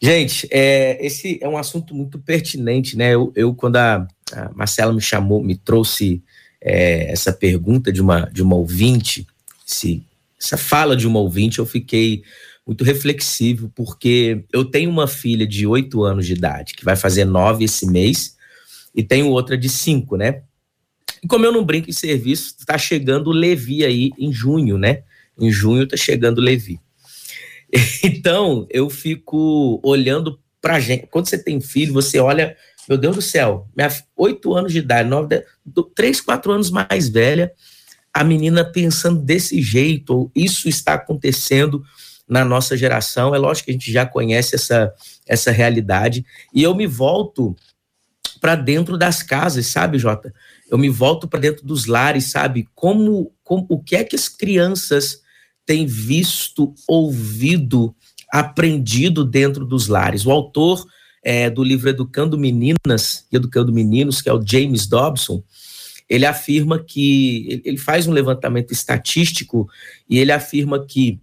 Gente, 0.00 0.46
é, 0.52 1.04
esse 1.04 1.36
é 1.42 1.48
um 1.48 1.58
assunto 1.58 1.92
muito 1.92 2.16
pertinente, 2.20 2.96
né? 2.96 3.12
Eu, 3.12 3.32
eu 3.34 3.52
quando 3.56 3.74
a, 3.74 4.06
a 4.32 4.52
Marcela 4.54 4.92
me 4.92 5.00
chamou, 5.00 5.42
me 5.42 5.56
trouxe 5.56 6.22
é, 6.60 7.10
essa 7.10 7.32
pergunta 7.32 7.90
de 7.90 8.00
uma, 8.00 8.30
de 8.30 8.40
uma 8.40 8.54
ouvinte, 8.54 9.26
esse, 9.68 10.06
essa 10.40 10.56
fala 10.56 10.96
de 10.96 11.08
uma 11.08 11.18
ouvinte, 11.18 11.58
eu 11.58 11.66
fiquei 11.66 12.22
muito 12.64 12.84
reflexivo, 12.84 13.72
porque 13.74 14.44
eu 14.52 14.64
tenho 14.64 14.90
uma 14.90 15.08
filha 15.08 15.44
de 15.44 15.66
oito 15.66 16.04
anos 16.04 16.24
de 16.24 16.34
idade, 16.34 16.74
que 16.74 16.84
vai 16.84 16.94
fazer 16.94 17.24
nove 17.24 17.64
esse 17.64 17.84
mês, 17.84 18.36
e 18.94 19.02
tenho 19.02 19.26
outra 19.26 19.58
de 19.58 19.68
cinco, 19.68 20.16
né? 20.16 20.42
E 21.24 21.26
como 21.26 21.46
eu 21.46 21.52
não 21.52 21.64
brinco 21.64 21.88
em 21.88 21.92
serviço, 21.92 22.54
tá 22.66 22.76
chegando 22.76 23.28
o 23.28 23.32
Levi 23.32 23.82
aí 23.82 24.10
em 24.18 24.30
junho, 24.30 24.76
né? 24.76 25.02
Em 25.38 25.50
junho 25.50 25.88
tá 25.88 25.96
chegando 25.96 26.38
o 26.38 26.42
Levi. 26.42 26.78
Então, 28.04 28.66
eu 28.70 28.88
fico 28.88 29.80
olhando 29.82 30.38
pra 30.60 30.78
gente. 30.78 31.08
Quando 31.08 31.28
você 31.28 31.36
tem 31.36 31.60
filho, 31.60 31.92
você 31.92 32.20
olha 32.20 32.56
meu 32.88 32.98
Deus 32.98 33.16
do 33.16 33.22
céu, 33.22 33.66
minha 33.74 33.88
oito 34.14 34.54
anos 34.54 34.70
de 34.70 34.78
idade, 34.78 35.08
nove, 35.08 35.42
três, 35.94 36.20
quatro 36.20 36.52
anos 36.52 36.70
mais 36.70 37.08
velha, 37.08 37.50
a 38.12 38.22
menina 38.22 38.62
pensando 38.62 39.20
desse 39.20 39.62
jeito, 39.62 40.30
isso 40.36 40.68
está 40.68 40.94
acontecendo 40.94 41.82
na 42.28 42.44
nossa 42.44 42.76
geração. 42.76 43.34
É 43.34 43.38
lógico 43.38 43.66
que 43.66 43.70
a 43.70 43.74
gente 43.74 43.90
já 43.90 44.04
conhece 44.04 44.54
essa, 44.54 44.92
essa 45.26 45.50
realidade. 45.50 46.24
E 46.52 46.62
eu 46.62 46.74
me 46.74 46.86
volto 46.86 47.56
para 48.40 48.54
dentro 48.54 48.98
das 48.98 49.22
casas, 49.22 49.66
sabe, 49.66 49.98
Jota? 49.98 50.32
Eu 50.70 50.78
me 50.78 50.88
volto 50.88 51.28
para 51.28 51.40
dentro 51.40 51.66
dos 51.66 51.86
lares, 51.86 52.30
sabe? 52.30 52.68
Como, 52.74 53.32
como 53.42 53.66
o 53.68 53.82
que 53.82 53.96
é 53.96 54.04
que 54.04 54.16
as 54.16 54.28
crianças 54.28 55.20
têm 55.66 55.86
visto, 55.86 56.74
ouvido, 56.86 57.94
aprendido 58.32 59.24
dentro 59.24 59.64
dos 59.64 59.88
lares? 59.88 60.26
O 60.26 60.30
autor 60.30 60.86
é, 61.22 61.48
do 61.48 61.62
livro 61.62 61.88
Educando 61.88 62.38
Meninas 62.38 63.26
e 63.30 63.36
Educando 63.36 63.72
Meninos, 63.72 64.20
que 64.20 64.28
é 64.28 64.32
o 64.32 64.44
James 64.44 64.86
Dobson, 64.86 65.42
ele 66.08 66.26
afirma 66.26 66.78
que 66.78 67.62
ele 67.64 67.78
faz 67.78 68.06
um 68.06 68.12
levantamento 68.12 68.72
estatístico 68.72 69.68
e 70.08 70.18
ele 70.18 70.32
afirma 70.32 70.84
que 70.84 71.20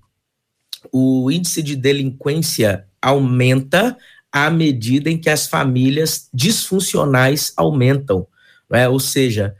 o 0.92 1.30
índice 1.30 1.62
de 1.62 1.76
delinquência 1.76 2.86
aumenta 3.02 3.96
à 4.32 4.50
medida 4.50 5.10
em 5.10 5.18
que 5.18 5.30
as 5.30 5.48
famílias 5.48 6.30
disfuncionais 6.34 7.54
aumentam, 7.56 8.26
é? 8.72 8.88
ou 8.88 9.00
seja, 9.00 9.56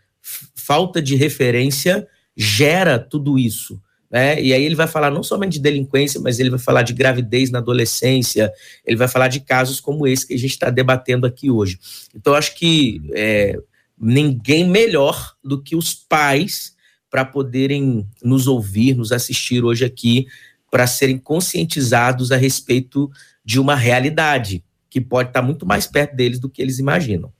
falta 0.56 1.02
de 1.02 1.16
referência 1.16 2.08
gera 2.36 2.98
tudo 2.98 3.38
isso. 3.38 3.82
Né? 4.10 4.42
E 4.42 4.54
aí 4.54 4.64
ele 4.64 4.76
vai 4.76 4.88
falar 4.88 5.10
não 5.10 5.24
somente 5.24 5.54
de 5.54 5.60
delinquência, 5.60 6.20
mas 6.20 6.40
ele 6.40 6.50
vai 6.50 6.60
falar 6.60 6.82
de 6.82 6.94
gravidez 6.94 7.50
na 7.50 7.60
adolescência, 7.60 8.52
ele 8.86 8.98
vai 8.98 9.08
falar 9.08 9.30
de 9.30 9.40
casos 9.40 9.80
como 9.80 10.06
esse 10.06 10.28
que 10.28 10.34
a 10.34 10.38
gente 10.38 10.52
está 10.52 10.70
debatendo 10.70 11.26
aqui 11.26 11.50
hoje. 11.50 11.80
Então, 12.14 12.34
acho 12.34 12.56
que 12.56 13.02
é, 13.14 13.58
ninguém 13.98 14.68
melhor 14.68 15.34
do 15.44 15.62
que 15.62 15.76
os 15.76 15.94
pais 15.94 16.76
para 17.10 17.24
poderem 17.24 18.08
nos 18.24 18.48
ouvir, 18.48 18.96
nos 18.96 19.12
assistir 19.12 19.64
hoje 19.64 19.86
aqui, 19.86 20.28
para 20.70 20.88
serem 20.88 21.18
conscientizados 21.18 22.32
a 22.32 22.38
respeito 22.38 23.12
de 23.44 23.60
uma 23.60 23.76
realidade 23.76 24.64
que 24.90 25.02
pode 25.02 25.30
estar 25.30 25.42
tá 25.42 25.46
muito 25.46 25.66
mais 25.66 25.88
perto 25.88 26.16
deles 26.16 26.40
do 26.40 26.50
que 26.50 26.62
eles 26.62 26.80
imaginam. 26.80 27.32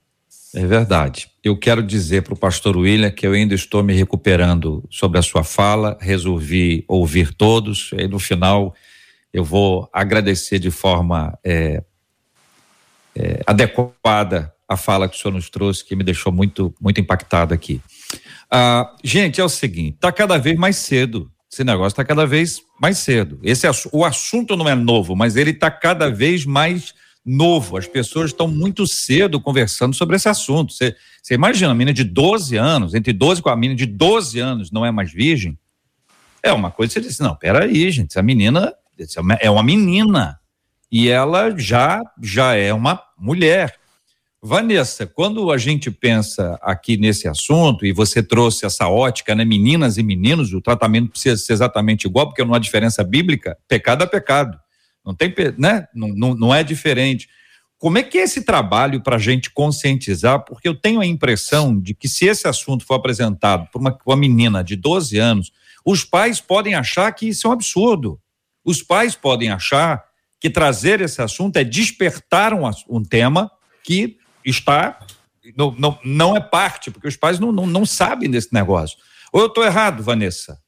É 0.54 0.66
verdade. 0.66 1.31
Eu 1.42 1.56
quero 1.56 1.82
dizer 1.82 2.22
para 2.22 2.34
o 2.34 2.36
pastor 2.36 2.76
William 2.76 3.10
que 3.10 3.26
eu 3.26 3.32
ainda 3.32 3.52
estou 3.52 3.82
me 3.82 3.92
recuperando 3.92 4.84
sobre 4.88 5.18
a 5.18 5.22
sua 5.22 5.42
fala, 5.42 5.98
resolvi 6.00 6.84
ouvir 6.86 7.34
todos, 7.34 7.90
e 7.98 8.06
no 8.06 8.20
final 8.20 8.72
eu 9.32 9.42
vou 9.42 9.88
agradecer 9.92 10.60
de 10.60 10.70
forma 10.70 11.36
é, 11.42 11.82
é, 13.16 13.42
adequada 13.44 14.54
a 14.68 14.76
fala 14.76 15.08
que 15.08 15.16
o 15.16 15.18
senhor 15.18 15.34
nos 15.34 15.50
trouxe, 15.50 15.84
que 15.84 15.96
me 15.96 16.04
deixou 16.04 16.30
muito, 16.30 16.72
muito 16.80 17.00
impactado 17.00 17.52
aqui. 17.52 17.80
Ah, 18.48 18.94
gente, 19.02 19.40
é 19.40 19.44
o 19.44 19.48
seguinte: 19.48 19.96
está 19.96 20.12
cada 20.12 20.38
vez 20.38 20.56
mais 20.56 20.76
cedo. 20.76 21.28
Esse 21.52 21.64
negócio 21.64 21.88
está 21.88 22.04
cada 22.04 22.24
vez 22.24 22.62
mais 22.80 22.98
cedo. 22.98 23.40
Esse 23.42 23.66
o 23.92 24.04
assunto 24.04 24.56
não 24.56 24.68
é 24.68 24.74
novo, 24.76 25.16
mas 25.16 25.36
ele 25.36 25.50
está 25.50 25.70
cada 25.70 26.08
vez 26.08 26.46
mais 26.46 26.94
novo. 27.24 27.76
As 27.76 27.86
pessoas 27.86 28.30
estão 28.30 28.48
muito 28.48 28.86
cedo 28.86 29.40
conversando 29.40 29.94
sobre 29.94 30.16
esse 30.16 30.28
assunto. 30.28 30.72
Você, 30.72 30.94
imagina, 31.30 31.70
a 31.70 31.74
menina 31.74 31.92
de 31.92 32.04
12 32.04 32.56
anos, 32.56 32.94
entre 32.94 33.12
12 33.12 33.42
com 33.42 33.48
a 33.48 33.56
menina 33.56 33.76
de 33.76 33.86
12 33.86 34.38
anos 34.38 34.70
não 34.70 34.84
é 34.84 34.90
mais 34.90 35.12
virgem? 35.12 35.58
É 36.42 36.52
uma 36.52 36.70
coisa 36.70 36.92
que 36.92 37.00
você 37.00 37.08
diz, 37.08 37.18
não, 37.20 37.36
peraí, 37.36 37.90
gente, 37.90 38.10
essa 38.10 38.22
menina 38.22 38.74
é 39.40 39.50
uma 39.50 39.62
menina 39.62 40.38
e 40.90 41.08
ela 41.08 41.56
já, 41.56 42.00
já 42.20 42.54
é 42.54 42.74
uma 42.74 43.00
mulher. 43.16 43.78
Vanessa, 44.44 45.06
quando 45.06 45.52
a 45.52 45.56
gente 45.56 45.88
pensa 45.88 46.58
aqui 46.60 46.96
nesse 46.96 47.28
assunto, 47.28 47.86
e 47.86 47.92
você 47.92 48.20
trouxe 48.20 48.66
essa 48.66 48.88
ótica, 48.88 49.36
né, 49.36 49.44
meninas 49.44 49.98
e 49.98 50.02
meninos, 50.02 50.52
o 50.52 50.60
tratamento 50.60 51.10
precisa 51.10 51.36
ser 51.36 51.52
exatamente 51.52 52.08
igual, 52.08 52.26
porque 52.26 52.44
não 52.44 52.52
há 52.52 52.58
diferença 52.58 53.04
bíblica, 53.04 53.56
pecado 53.68 54.02
é 54.02 54.06
pecado. 54.06 54.58
Não 55.04 55.14
tem, 55.14 55.34
né? 55.58 55.86
Não, 55.94 56.08
não, 56.08 56.34
não 56.34 56.54
é 56.54 56.62
diferente. 56.62 57.28
Como 57.78 57.98
é 57.98 58.02
que 58.02 58.18
é 58.18 58.22
esse 58.22 58.42
trabalho 58.42 59.02
para 59.02 59.16
a 59.16 59.18
gente 59.18 59.50
conscientizar? 59.50 60.44
Porque 60.44 60.68
eu 60.68 60.74
tenho 60.74 61.00
a 61.00 61.06
impressão 61.06 61.76
de 61.76 61.94
que 61.94 62.08
se 62.08 62.26
esse 62.26 62.46
assunto 62.46 62.84
for 62.84 62.94
apresentado 62.94 63.68
por 63.72 63.80
uma, 63.80 63.98
uma 64.06 64.16
menina 64.16 64.62
de 64.62 64.76
12 64.76 65.18
anos, 65.18 65.52
os 65.84 66.04
pais 66.04 66.40
podem 66.40 66.74
achar 66.74 67.10
que 67.12 67.28
isso 67.28 67.46
é 67.46 67.50
um 67.50 67.54
absurdo. 67.54 68.20
Os 68.64 68.82
pais 68.82 69.16
podem 69.16 69.50
achar 69.50 70.04
que 70.38 70.48
trazer 70.48 71.00
esse 71.00 71.20
assunto 71.20 71.56
é 71.56 71.64
despertar 71.64 72.54
um, 72.54 72.70
um 72.88 73.02
tema 73.02 73.50
que 73.82 74.16
está 74.44 75.00
não, 75.56 75.74
não, 75.76 75.98
não 76.04 76.36
é 76.36 76.40
parte, 76.40 76.90
porque 76.90 77.08
os 77.08 77.16
pais 77.16 77.40
não, 77.40 77.50
não, 77.50 77.66
não 77.66 77.84
sabem 77.84 78.30
desse 78.30 78.52
negócio. 78.52 78.96
Ou 79.32 79.40
eu 79.40 79.46
estou 79.48 79.64
errado, 79.64 80.02
Vanessa? 80.02 80.61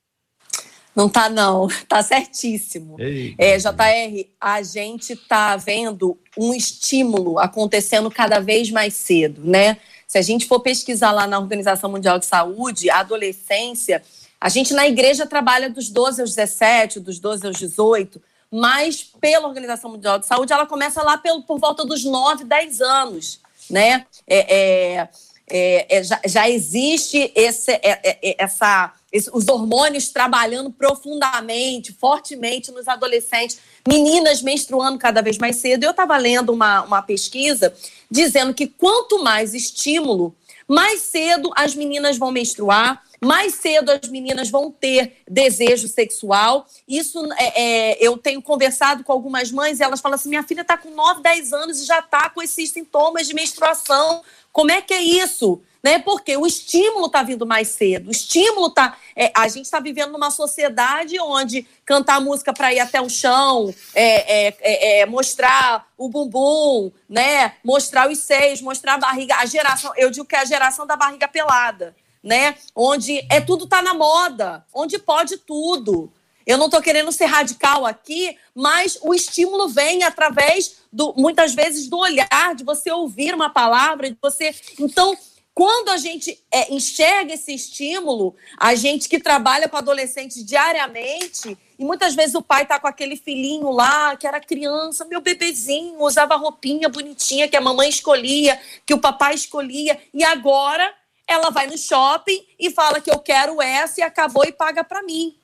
Não 0.94 1.08
tá, 1.08 1.28
não. 1.28 1.68
Tá 1.88 2.02
certíssimo. 2.02 2.96
É, 3.38 3.56
JR, 3.58 4.28
a 4.40 4.62
gente 4.62 5.16
tá 5.16 5.56
vendo 5.56 6.18
um 6.36 6.54
estímulo 6.54 7.38
acontecendo 7.38 8.10
cada 8.10 8.40
vez 8.40 8.70
mais 8.70 8.94
cedo, 8.94 9.42
né? 9.44 9.76
Se 10.06 10.18
a 10.18 10.22
gente 10.22 10.46
for 10.46 10.60
pesquisar 10.60 11.12
lá 11.12 11.26
na 11.26 11.38
Organização 11.38 11.90
Mundial 11.90 12.18
de 12.18 12.26
Saúde, 12.26 12.90
a 12.90 13.00
adolescência, 13.00 14.02
a 14.40 14.48
gente 14.48 14.74
na 14.74 14.86
igreja 14.86 15.26
trabalha 15.26 15.70
dos 15.70 15.88
12 15.88 16.20
aos 16.20 16.34
17, 16.34 17.00
dos 17.00 17.18
12 17.18 17.46
aos 17.46 17.56
18, 17.56 18.20
mas 18.50 19.02
pela 19.02 19.48
Organização 19.48 19.90
Mundial 19.90 20.18
de 20.18 20.26
Saúde, 20.26 20.52
ela 20.52 20.66
começa 20.66 21.02
lá 21.02 21.18
pelo, 21.18 21.42
por 21.42 21.58
volta 21.58 21.84
dos 21.84 22.04
9, 22.04 22.44
10 22.44 22.80
anos, 22.80 23.40
né? 23.68 24.06
É, 24.26 24.54
é, 24.54 25.08
é, 25.48 25.98
é 25.98 26.02
já, 26.02 26.20
já 26.26 26.48
existe 26.48 27.32
esse, 27.34 27.72
é, 27.72 28.00
é, 28.22 28.36
essa 28.38 28.92
os 29.33 29.47
hormônios 29.49 30.09
trabalhando 30.09 30.71
profundamente, 30.71 31.92
fortemente 31.92 32.73
nos 32.73 32.88
adolescentes, 32.88 33.59
meninas 33.87 34.42
menstruando 34.42 34.99
cada 34.99 35.23
vez 35.23 35.38
mais 35.38 35.56
cedo. 35.56 35.85
Eu 35.85 35.92
estava 35.92 36.16
lendo 36.16 36.52
uma, 36.52 36.83
uma 36.83 37.02
pesquisa 37.02 37.73
dizendo 38.11 38.52
que 38.52 38.66
quanto 38.66 39.23
mais 39.23 39.54
estímulo, 39.54 40.35
mais 40.66 41.02
cedo 41.02 41.50
as 41.54 41.75
meninas 41.75 42.18
vão 42.18 42.33
menstruar, 42.33 43.02
mais 43.21 43.54
cedo 43.54 43.90
as 43.90 44.09
meninas 44.09 44.50
vão 44.50 44.71
ter 44.71 45.18
desejo 45.28 45.87
sexual. 45.87 46.66
Isso 46.87 47.25
é, 47.38 47.62
é, 47.62 47.97
eu 48.00 48.18
tenho 48.18 48.42
conversado 48.42 49.04
com 49.04 49.12
algumas 49.12 49.50
mães 49.50 49.78
e 49.78 49.83
elas 49.83 50.00
falam 50.00 50.16
assim: 50.16 50.28
minha 50.28 50.42
filha 50.42 50.62
está 50.62 50.76
com 50.76 50.90
9, 50.90 51.23
10 51.23 51.52
anos 51.52 51.80
e 51.80 51.85
já 51.85 52.00
está 52.00 52.28
com 52.28 52.42
esses 52.42 52.71
sintomas 52.71 53.26
de 53.28 53.35
menstruação. 53.35 54.23
Como 54.52 54.71
é 54.71 54.83
que 54.83 54.92
é 54.92 55.02
isso? 55.02 55.61
Né? 55.85 55.99
Porque 55.99 56.35
o 56.35 56.47
estímulo 56.47 57.07
está 57.07 57.23
vindo 57.23 57.45
mais 57.45 57.69
cedo. 57.69 58.09
O 58.09 58.11
estímulo 58.11 58.69
está. 58.69 58.97
É, 59.14 59.31
a 59.37 59.47
gente 59.49 59.67
está 59.67 59.79
vivendo 59.79 60.12
numa 60.12 60.31
sociedade 60.31 61.21
onde 61.21 61.67
cantar 61.85 62.23
música 62.23 62.55
para 62.55 62.73
ir 62.73 62.81
até 62.81 63.03
o 63.03 63.09
chão, 63.11 63.73
é, 63.95 64.47
é, 64.47 64.57
é, 64.61 65.00
é, 65.00 65.07
mostrar 65.07 65.87
o 65.99 66.09
bumbum, 66.09 66.91
né? 67.07 67.57
Mostrar 67.62 68.11
os 68.11 68.19
seios, 68.21 68.62
mostrar 68.62 68.95
a 68.95 68.99
barriga. 68.99 69.37
A 69.37 69.45
geração, 69.45 69.93
eu 69.95 70.11
digo 70.11 70.25
que 70.25 70.35
é 70.35 70.38
a 70.38 70.47
geração 70.47 70.87
da 70.87 70.97
barriga 70.97 71.29
pelada 71.29 71.95
né? 72.23 72.57
Onde 72.75 73.23
é 73.31 73.38
tudo 73.38 73.67
tá 73.67 73.83
na 73.83 73.93
moda, 73.93 74.64
onde 74.73 74.99
pode 74.99 75.37
tudo. 75.37 76.11
Eu 76.47 76.57
não 76.57 76.67
estou 76.67 76.81
querendo 76.81 77.12
ser 77.12 77.26
radical 77.26 77.85
aqui, 77.85 78.37
mas 78.55 78.99
o 79.03 79.14
estímulo 79.14 79.69
vem 79.69 80.03
através 80.03 80.76
do, 80.91 81.14
muitas 81.17 81.55
vezes, 81.55 81.87
do 81.88 81.99
olhar, 81.99 82.55
de 82.55 82.64
você 82.64 82.91
ouvir 82.91 83.35
uma 83.35 83.50
palavra, 83.50 84.11
de 84.11 84.17
você. 84.21 84.55
Então, 84.79 85.14
quando 85.54 85.90
a 85.90 85.96
gente 85.96 86.37
é, 86.50 86.75
enxerga 86.75 87.32
esse 87.32 87.54
estímulo, 87.54 88.34
a 88.58 88.75
gente 88.75 89.08
que 89.08 89.20
trabalha 89.20 89.68
com 89.68 89.76
adolescentes 89.76 90.44
diariamente, 90.44 91.56
e 91.78 91.84
muitas 91.84 92.14
vezes 92.14 92.34
o 92.34 92.42
pai 92.42 92.64
está 92.64 92.80
com 92.80 92.88
aquele 92.88 93.16
filhinho 93.16 93.70
lá, 93.70 94.16
que 94.16 94.26
era 94.26 94.40
criança, 94.40 95.04
meu 95.04 95.20
bebezinho, 95.20 96.02
usava 96.02 96.34
roupinha 96.34 96.88
bonitinha 96.88 97.46
que 97.46 97.56
a 97.56 97.61
mamãe 97.61 97.88
escolhia, 97.88 98.61
que 98.84 98.92
o 98.92 98.99
papai 98.99 99.34
escolhia, 99.34 100.00
e 100.12 100.25
agora 100.25 100.92
ela 101.26 101.50
vai 101.50 101.68
no 101.68 101.78
shopping 101.78 102.44
e 102.58 102.70
fala 102.70 103.00
que 103.00 103.11
eu 103.11 103.18
quero 103.20 103.62
essa 103.62 104.00
e 104.00 104.02
acabou 104.02 104.44
e 104.44 104.52
paga 104.52 104.82
para 104.82 105.02
mim. 105.04 105.37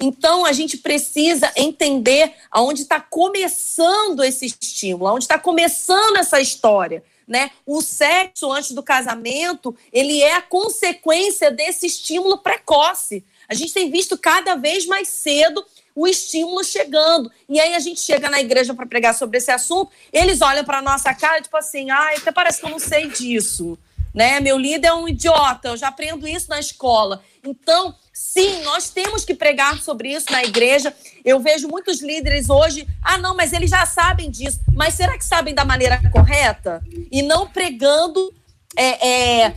Então, 0.00 0.46
a 0.46 0.52
gente 0.52 0.78
precisa 0.78 1.52
entender 1.56 2.32
aonde 2.50 2.82
está 2.82 3.00
começando 3.00 4.22
esse 4.22 4.46
estímulo, 4.46 5.08
aonde 5.08 5.24
está 5.24 5.38
começando 5.38 6.16
essa 6.16 6.40
história. 6.40 7.02
Né? 7.28 7.50
O 7.66 7.82
sexo 7.82 8.50
antes 8.50 8.72
do 8.72 8.82
casamento, 8.82 9.76
ele 9.92 10.22
é 10.22 10.36
a 10.36 10.42
consequência 10.42 11.50
desse 11.50 11.86
estímulo 11.86 12.38
precoce. 12.38 13.22
A 13.46 13.52
gente 13.52 13.74
tem 13.74 13.90
visto 13.90 14.16
cada 14.16 14.54
vez 14.54 14.86
mais 14.86 15.08
cedo 15.08 15.62
o 15.94 16.06
estímulo 16.06 16.64
chegando. 16.64 17.30
E 17.46 17.60
aí 17.60 17.74
a 17.74 17.80
gente 17.80 18.00
chega 18.00 18.30
na 18.30 18.40
igreja 18.40 18.72
para 18.72 18.86
pregar 18.86 19.14
sobre 19.14 19.36
esse 19.36 19.50
assunto, 19.50 19.90
eles 20.10 20.40
olham 20.40 20.64
para 20.64 20.80
nossa 20.80 21.12
cara, 21.12 21.42
tipo 21.42 21.56
assim, 21.56 21.90
ai, 21.90 22.16
até 22.16 22.32
parece 22.32 22.60
que 22.60 22.66
eu 22.66 22.70
não 22.70 22.78
sei 22.78 23.08
disso 23.08 23.78
né? 24.18 24.40
Meu 24.40 24.58
líder 24.58 24.88
é 24.88 24.94
um 24.94 25.08
idiota, 25.08 25.68
eu 25.68 25.76
já 25.76 25.88
aprendo 25.88 26.26
isso 26.26 26.48
na 26.48 26.58
escola. 26.58 27.22
Então, 27.44 27.94
sim, 28.18 28.62
nós 28.62 28.90
temos 28.90 29.24
que 29.24 29.32
pregar 29.32 29.80
sobre 29.80 30.12
isso 30.12 30.26
na 30.30 30.42
igreja. 30.42 30.94
Eu 31.24 31.38
vejo 31.38 31.68
muitos 31.68 32.02
líderes 32.02 32.50
hoje, 32.50 32.86
ah, 33.02 33.16
não, 33.16 33.34
mas 33.34 33.52
eles 33.52 33.70
já 33.70 33.86
sabem 33.86 34.30
disso. 34.30 34.58
Mas 34.74 34.94
será 34.94 35.16
que 35.16 35.24
sabem 35.24 35.54
da 35.54 35.64
maneira 35.64 36.00
correta? 36.10 36.82
E 37.12 37.22
não 37.22 37.46
pregando 37.46 38.34
é, 38.76 39.44
é, 39.44 39.54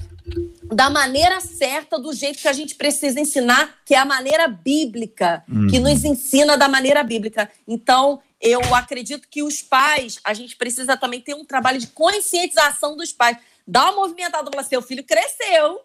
da 0.71 0.89
maneira 0.89 1.41
certa, 1.41 1.99
do 1.99 2.13
jeito 2.13 2.39
que 2.39 2.47
a 2.47 2.53
gente 2.53 2.75
precisa 2.75 3.19
ensinar, 3.19 3.77
que 3.85 3.95
é 3.95 3.97
a 3.97 4.05
maneira 4.05 4.47
bíblica, 4.47 5.43
uhum. 5.49 5.67
que 5.67 5.79
nos 5.79 6.03
ensina 6.03 6.55
da 6.55 6.67
maneira 6.67 7.03
bíblica. 7.03 7.49
Então, 7.67 8.21
eu 8.39 8.75
acredito 8.75 9.27
que 9.29 9.41
os 9.41 9.61
pais, 9.61 10.19
a 10.23 10.33
gente 10.33 10.55
precisa 10.55 10.95
também 10.95 11.19
ter 11.19 11.33
um 11.33 11.45
trabalho 11.45 11.79
de 11.79 11.87
conscientização 11.87 12.95
dos 12.95 13.11
pais 13.11 13.37
dá 13.67 13.83
uma 13.85 14.01
movimentada, 14.01 14.49
fala, 14.51 14.63
seu 14.63 14.81
filho 14.81 15.03
cresceu, 15.03 15.79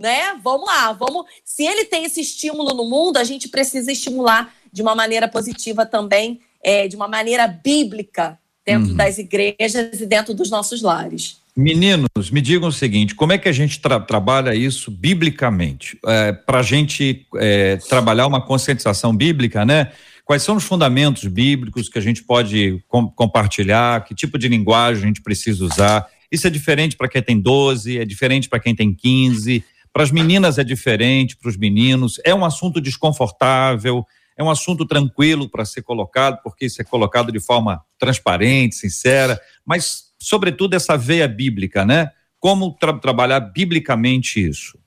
né? 0.00 0.34
Vamos 0.42 0.66
lá, 0.66 0.92
vamos. 0.92 1.26
Se 1.44 1.64
ele 1.64 1.84
tem 1.84 2.04
esse 2.04 2.22
estímulo 2.22 2.74
no 2.74 2.88
mundo, 2.88 3.18
a 3.18 3.24
gente 3.24 3.48
precisa 3.48 3.92
estimular 3.92 4.52
de 4.72 4.80
uma 4.80 4.94
maneira 4.94 5.28
positiva 5.28 5.84
também, 5.84 6.40
é, 6.64 6.88
de 6.88 6.96
uma 6.96 7.06
maneira 7.06 7.46
bíblica, 7.46 8.38
dentro 8.64 8.90
uhum. 8.90 8.96
das 8.96 9.18
igrejas 9.18 10.00
e 10.00 10.06
dentro 10.06 10.32
dos 10.32 10.50
nossos 10.50 10.80
lares. 10.80 11.38
Meninos, 11.54 12.30
me 12.30 12.40
digam 12.40 12.68
o 12.68 12.72
seguinte: 12.72 13.14
como 13.14 13.32
é 13.32 13.38
que 13.38 13.48
a 13.48 13.52
gente 13.52 13.80
tra 13.80 14.00
trabalha 14.00 14.54
isso 14.54 14.90
biblicamente? 14.90 15.98
É, 16.06 16.32
Para 16.32 16.60
a 16.60 16.62
gente 16.62 17.26
é, 17.36 17.76
trabalhar 17.76 18.26
uma 18.26 18.40
conscientização 18.40 19.14
bíblica, 19.14 19.66
né? 19.66 19.92
Quais 20.24 20.42
são 20.42 20.56
os 20.56 20.64
fundamentos 20.64 21.26
bíblicos 21.26 21.88
que 21.88 21.98
a 21.98 22.02
gente 22.02 22.22
pode 22.22 22.82
com 22.86 23.08
compartilhar? 23.08 24.04
Que 24.04 24.14
tipo 24.14 24.38
de 24.38 24.48
linguagem 24.48 25.02
a 25.02 25.06
gente 25.08 25.22
precisa 25.22 25.64
usar? 25.64 26.06
Isso 26.30 26.46
é 26.46 26.50
diferente 26.50 26.96
para 26.96 27.08
quem 27.08 27.20
tem 27.20 27.40
12, 27.40 27.98
é 27.98 28.04
diferente 28.04 28.48
para 28.48 28.60
quem 28.60 28.74
tem 28.74 28.94
15, 28.94 29.64
para 29.92 30.02
as 30.02 30.10
meninas 30.10 30.58
é 30.58 30.64
diferente, 30.64 31.36
para 31.36 31.48
os 31.48 31.56
meninos. 31.56 32.20
É 32.24 32.34
um 32.34 32.44
assunto 32.44 32.80
desconfortável, 32.80 34.04
é 34.36 34.42
um 34.42 34.50
assunto 34.50 34.86
tranquilo 34.86 35.48
para 35.50 35.64
ser 35.64 35.82
colocado, 35.82 36.40
porque 36.42 36.66
isso 36.66 36.80
é 36.80 36.84
colocado 36.84 37.30
de 37.30 37.40
forma 37.40 37.82
transparente, 37.98 38.76
sincera, 38.76 39.40
mas, 39.66 40.12
sobretudo, 40.18 40.74
essa 40.74 40.96
veia 40.96 41.28
bíblica, 41.28 41.84
né? 41.84 42.10
Como 42.38 42.72
tra 42.72 42.94
trabalhar 42.94 43.40
biblicamente 43.40 44.42
isso? 44.42 44.78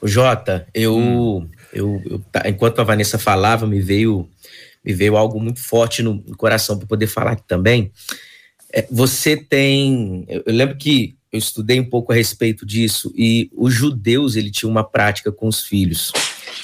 O 0.00 0.06
Jota, 0.06 0.68
eu, 0.72 0.96
hum. 0.96 1.50
eu, 1.72 2.00
eu, 2.06 2.24
enquanto 2.46 2.78
a 2.78 2.84
Vanessa 2.84 3.18
falava, 3.18 3.66
me 3.66 3.80
veio, 3.80 4.28
me 4.84 4.92
veio 4.92 5.16
algo 5.16 5.40
muito 5.40 5.60
forte 5.60 6.02
no, 6.02 6.14
no 6.14 6.36
coração 6.36 6.78
para 6.78 6.86
poder 6.86 7.08
falar 7.08 7.32
aqui 7.32 7.42
também. 7.48 7.90
É, 8.72 8.86
você 8.90 9.36
tem. 9.36 10.24
Eu 10.28 10.42
lembro 10.46 10.76
que 10.76 11.16
eu 11.34 11.38
estudei 11.38 11.80
um 11.80 11.84
pouco 11.84 12.12
a 12.12 12.14
respeito 12.14 12.64
disso 12.64 13.12
e 13.16 13.50
os 13.56 13.74
judeus 13.74 14.36
ele 14.36 14.52
tinha 14.52 14.70
uma 14.70 14.84
prática 14.84 15.32
com 15.32 15.48
os 15.48 15.64
filhos, 15.64 16.12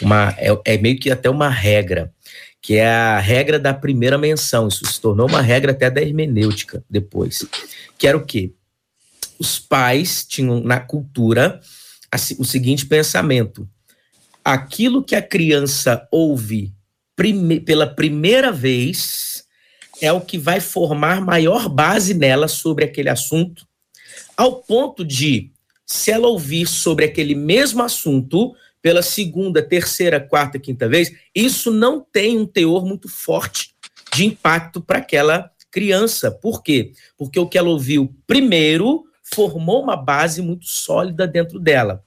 uma 0.00 0.32
é, 0.38 0.56
é, 0.64 0.78
meio 0.78 0.96
que 0.96 1.10
até 1.10 1.28
uma 1.28 1.48
regra, 1.48 2.14
que 2.62 2.76
é 2.76 2.86
a 2.86 3.18
regra 3.18 3.58
da 3.58 3.74
primeira 3.74 4.16
menção. 4.16 4.68
Isso 4.68 4.86
se 4.86 5.00
tornou 5.00 5.28
uma 5.28 5.42
regra 5.42 5.72
até 5.72 5.90
da 5.90 6.00
hermenêutica 6.00 6.84
depois, 6.88 7.44
que 7.98 8.06
era 8.06 8.16
o 8.16 8.24
quê? 8.24 8.52
Os 9.40 9.58
pais 9.58 10.24
tinham 10.24 10.60
na 10.60 10.78
cultura 10.78 11.60
o 12.38 12.44
seguinte 12.44 12.86
pensamento: 12.86 13.68
aquilo 14.44 15.02
que 15.02 15.16
a 15.16 15.22
criança 15.22 16.06
ouve 16.12 16.72
prime, 17.16 17.58
pela 17.58 17.88
primeira 17.88 18.52
vez 18.52 19.42
é 20.00 20.12
o 20.12 20.20
que 20.20 20.38
vai 20.38 20.60
formar 20.60 21.20
maior 21.20 21.68
base 21.68 22.14
nela 22.14 22.46
sobre 22.46 22.84
aquele 22.84 23.08
assunto, 23.08 23.66
ao 24.40 24.62
ponto 24.62 25.04
de, 25.04 25.50
se 25.84 26.10
ela 26.10 26.26
ouvir 26.26 26.66
sobre 26.66 27.04
aquele 27.04 27.34
mesmo 27.34 27.82
assunto 27.82 28.54
pela 28.80 29.02
segunda, 29.02 29.60
terceira, 29.62 30.18
quarta, 30.18 30.58
quinta 30.58 30.88
vez, 30.88 31.12
isso 31.34 31.70
não 31.70 32.00
tem 32.00 32.38
um 32.38 32.46
teor 32.46 32.86
muito 32.86 33.06
forte 33.06 33.74
de 34.14 34.24
impacto 34.24 34.80
para 34.80 34.96
aquela 34.96 35.50
criança. 35.70 36.30
Por 36.30 36.62
quê? 36.62 36.94
Porque 37.18 37.38
o 37.38 37.46
que 37.46 37.58
ela 37.58 37.68
ouviu 37.68 38.16
primeiro 38.26 39.04
formou 39.22 39.82
uma 39.82 39.94
base 39.94 40.40
muito 40.40 40.64
sólida 40.64 41.26
dentro 41.26 41.60
dela. 41.60 42.02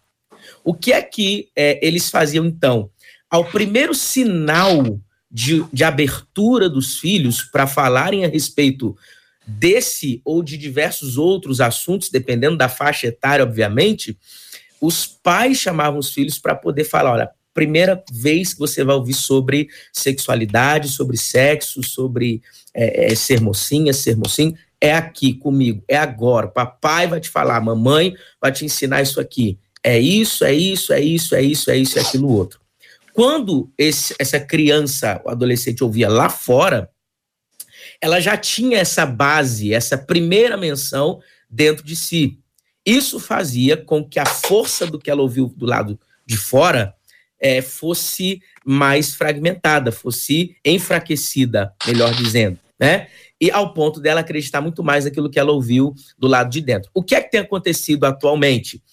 O 0.64 0.74
que 0.74 0.92
é 0.92 1.04
que 1.04 1.50
é, 1.56 1.86
eles 1.86 2.10
faziam 2.10 2.48
então? 2.48 2.90
Ao 3.30 3.46
primeiro 3.46 3.94
sinal 3.94 5.00
de, 5.30 5.64
de 5.72 5.84
abertura 5.84 6.68
dos 6.68 6.98
filhos 6.98 7.44
para 7.44 7.68
falarem 7.68 8.26
a 8.26 8.28
respeito 8.28 8.98
desse 9.46 10.22
ou 10.24 10.42
de 10.42 10.58
diversos 10.58 11.18
outros 11.18 11.60
assuntos, 11.62 12.10
dependendo 12.10 12.58
da 12.58 12.70
faixa 12.70 13.08
etária, 13.08 13.44
obviamente, 13.44 14.18
os 14.80 15.06
pais 15.06 15.58
chamavam 15.58 16.00
os 16.00 16.14
filhos 16.14 16.40
para 16.40 16.56
poder 16.56 16.84
falar: 16.84 17.14
olha, 17.14 17.30
primeira 17.54 18.04
vez 18.12 18.54
que 18.54 18.60
você 18.60 18.84
vai 18.84 18.96
ouvir 18.96 19.14
sobre 19.14 19.70
sexualidade, 19.92 20.90
sobre 20.90 21.18
sexo, 21.18 21.84
sobre 21.84 22.42
é, 22.74 23.12
é, 23.12 23.16
ser 23.16 23.40
mocinha, 23.40 23.94
ser 23.94 24.18
mocinho, 24.18 24.56
é 24.82 24.94
aqui 24.94 25.34
comigo, 25.34 25.84
é 25.88 25.96
agora. 25.96 26.48
Papai 26.48 27.08
vai 27.08 27.20
te 27.20 27.30
falar, 27.30 27.62
mamãe 27.62 28.16
vai 28.42 28.52
te 28.52 28.66
ensinar 28.66 29.02
isso 29.02 29.20
aqui. 29.20 29.58
É 29.84 30.00
isso, 30.00 30.44
é 30.44 30.54
isso, 30.54 30.94
é 30.94 31.02
isso, 31.02 31.36
é 31.36 31.42
isso, 31.42 31.72
é 31.72 31.78
isso, 31.78 32.00
é 32.00 32.02
aquilo 32.02 32.30
outro. 32.30 32.60
Quando 33.14 33.72
esse, 33.78 34.16
essa 34.18 34.40
criança, 34.40 35.22
o 35.24 35.30
adolescente 35.30 35.84
ouvia 35.84 36.10
lá 36.10 36.30
fora, 36.30 36.90
ela 38.04 38.20
já 38.20 38.36
tinha 38.36 38.80
essa 38.80 39.06
base, 39.06 39.74
essa 39.74 39.98
primeira 39.98 40.58
menção 40.58 41.22
dentro 41.50 41.86
de 41.86 41.96
si. 41.96 42.38
Isso 42.86 43.18
fazia 43.18 43.78
com 43.78 44.04
que 44.04 44.20
a 44.20 44.26
força 44.26 44.86
do 44.86 45.00
que 45.00 45.10
ela 45.10 45.22
ouviu 45.22 45.48
do 45.56 45.66
lado 45.66 45.98
de 46.26 46.36
fora 46.36 46.94
é, 47.40 47.62
fosse 47.62 48.42
mais 48.66 49.16
fragmentada, 49.16 49.90
fosse 49.90 50.54
enfraquecida, 50.66 51.74
melhor 51.88 52.14
dizendo, 52.14 52.60
né? 52.78 53.08
E 53.40 53.50
ao 53.50 53.74
ponto 53.74 54.02
dela 54.02 54.20
acreditar 54.20 54.60
muito 54.60 54.84
mais 54.84 55.06
naquilo 55.06 55.30
que 55.30 55.40
ela 55.40 55.54
ouviu 55.54 55.94
do 56.20 56.28
lado 56.28 56.50
de 56.50 56.60
dentro. 56.60 56.92
O 56.94 57.02
que 57.02 57.16
é 57.16 57.22
que 57.22 57.32
tem 57.32 57.40
acontecido 57.40 58.04
atualmente? 58.04 58.84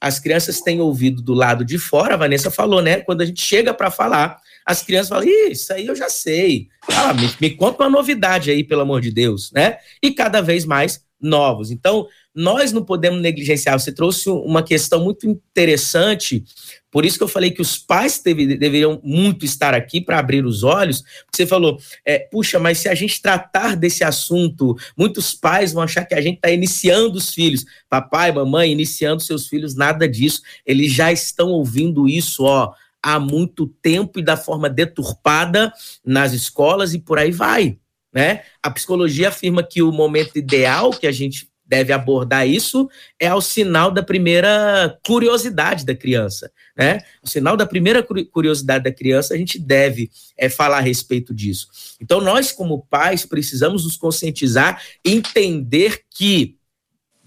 as 0.00 0.18
crianças 0.18 0.60
têm 0.60 0.80
ouvido 0.80 1.22
do 1.22 1.32
lado 1.32 1.64
de 1.64 1.78
fora, 1.78 2.14
a 2.14 2.18
Vanessa 2.18 2.50
falou, 2.50 2.82
né? 2.82 3.00
Quando 3.00 3.22
a 3.22 3.24
gente 3.24 3.42
chega 3.42 3.72
para 3.72 3.90
falar, 3.90 4.38
as 4.66 4.82
crianças 4.82 5.08
falam, 5.08 5.28
isso 5.28 5.72
aí 5.72 5.86
eu 5.86 5.94
já 5.94 6.10
sei. 6.10 6.68
Ah, 6.88 7.14
me, 7.14 7.30
me 7.40 7.50
conta 7.50 7.84
uma 7.84 7.90
novidade 7.90 8.50
aí, 8.50 8.64
pelo 8.64 8.80
amor 8.80 9.00
de 9.00 9.12
Deus, 9.12 9.52
né? 9.52 9.78
E 10.02 10.10
cada 10.10 10.40
vez 10.40 10.64
mais 10.64 11.06
novos. 11.20 11.70
Então, 11.70 12.06
nós 12.34 12.72
não 12.72 12.84
podemos 12.84 13.20
negligenciar. 13.22 13.78
Você 13.78 13.92
trouxe 13.92 14.28
uma 14.28 14.62
questão 14.62 15.02
muito 15.02 15.26
interessante, 15.26 16.44
por 16.90 17.04
isso 17.04 17.16
que 17.16 17.24
eu 17.24 17.28
falei 17.28 17.50
que 17.50 17.62
os 17.62 17.78
pais 17.78 18.20
deve, 18.22 18.56
deveriam 18.56 19.00
muito 19.02 19.44
estar 19.44 19.72
aqui 19.72 20.00
para 20.00 20.18
abrir 20.18 20.44
os 20.44 20.62
olhos. 20.62 21.02
Você 21.32 21.46
falou, 21.46 21.78
é, 22.04 22.18
puxa, 22.18 22.58
mas 22.58 22.78
se 22.78 22.88
a 22.88 22.94
gente 22.94 23.22
tratar 23.22 23.76
desse 23.76 24.04
assunto, 24.04 24.76
muitos 24.96 25.32
pais 25.32 25.72
vão 25.72 25.82
achar 25.82 26.04
que 26.04 26.14
a 26.14 26.20
gente 26.20 26.36
está 26.36 26.50
iniciando 26.50 27.16
os 27.16 27.32
filhos. 27.32 27.64
Papai, 27.88 28.32
mamãe, 28.32 28.72
iniciando 28.72 29.22
seus 29.22 29.46
filhos, 29.46 29.74
nada 29.74 30.08
disso. 30.08 30.42
Eles 30.66 30.92
já 30.92 31.10
estão 31.10 31.50
ouvindo 31.50 32.08
isso, 32.08 32.44
ó 32.44 32.72
há 33.06 33.20
muito 33.20 33.68
tempo 33.68 34.18
e 34.18 34.22
da 34.22 34.36
forma 34.36 34.68
deturpada 34.68 35.72
nas 36.04 36.32
escolas 36.32 36.92
e 36.92 36.98
por 36.98 37.20
aí 37.20 37.30
vai. 37.30 37.78
Né? 38.12 38.42
A 38.60 38.68
psicologia 38.68 39.28
afirma 39.28 39.62
que 39.62 39.80
o 39.80 39.92
momento 39.92 40.36
ideal 40.36 40.90
que 40.90 41.06
a 41.06 41.12
gente 41.12 41.48
deve 41.64 41.92
abordar 41.92 42.48
isso 42.48 42.88
é 43.20 43.28
ao 43.28 43.40
sinal 43.40 43.92
da 43.92 44.02
primeira 44.02 44.98
curiosidade 45.06 45.84
da 45.84 45.94
criança, 45.94 46.50
né? 46.76 47.00
O 47.22 47.28
sinal 47.28 47.56
da 47.56 47.66
primeira 47.66 48.06
curiosidade 48.32 48.84
da 48.84 48.92
criança, 48.92 49.34
a 49.34 49.36
gente 49.36 49.58
deve 49.58 50.08
é, 50.36 50.48
falar 50.48 50.78
a 50.78 50.80
respeito 50.80 51.34
disso. 51.34 51.66
Então, 52.00 52.20
nós, 52.20 52.52
como 52.52 52.86
pais, 52.88 53.26
precisamos 53.26 53.82
nos 53.82 53.96
conscientizar, 53.96 54.80
entender 55.04 56.02
que 56.08 56.55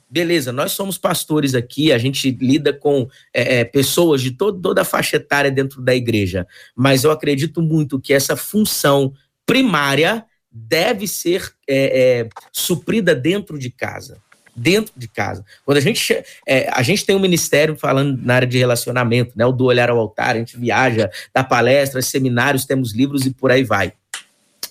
beleza, 0.09 0.51
nós 0.51 0.71
somos 0.71 0.97
pastores 0.97 1.53
aqui, 1.53 1.91
a 1.91 1.97
gente 1.97 2.31
lida 2.31 2.73
com 2.73 3.07
é, 3.33 3.59
é, 3.59 3.63
pessoas 3.63 4.21
de 4.21 4.31
todo, 4.31 4.59
toda 4.59 4.81
a 4.81 4.85
faixa 4.85 5.17
etária 5.17 5.51
dentro 5.51 5.81
da 5.81 5.93
igreja, 5.93 6.47
mas 6.75 7.03
eu 7.03 7.11
acredito 7.11 7.61
muito 7.61 7.99
que 7.99 8.13
essa 8.13 8.35
função 8.35 9.13
primária 9.45 10.25
deve 10.51 11.07
ser 11.07 11.51
é, 11.67 12.21
é, 12.21 12.29
suprida 12.51 13.13
dentro 13.13 13.57
de 13.59 13.69
casa. 13.69 14.17
Dentro 14.55 14.93
de 14.97 15.07
casa. 15.07 15.45
Quando 15.63 15.77
a 15.77 15.81
gente, 15.81 16.21
é, 16.45 16.67
a 16.71 16.81
gente 16.81 17.05
tem 17.05 17.15
um 17.15 17.19
ministério 17.19 17.77
falando 17.77 18.19
na 18.21 18.35
área 18.35 18.47
de 18.47 18.57
relacionamento, 18.57 19.31
né? 19.33 19.45
O 19.45 19.53
do 19.53 19.65
olhar 19.65 19.89
ao 19.89 19.97
altar, 19.97 20.35
a 20.35 20.39
gente 20.39 20.57
viaja, 20.57 21.09
dá 21.33 21.45
palestras, 21.45 22.07
seminários, 22.07 22.65
temos 22.65 22.93
livros 22.93 23.25
e 23.25 23.31
por 23.31 23.51
aí 23.51 23.63
vai. 23.63 23.93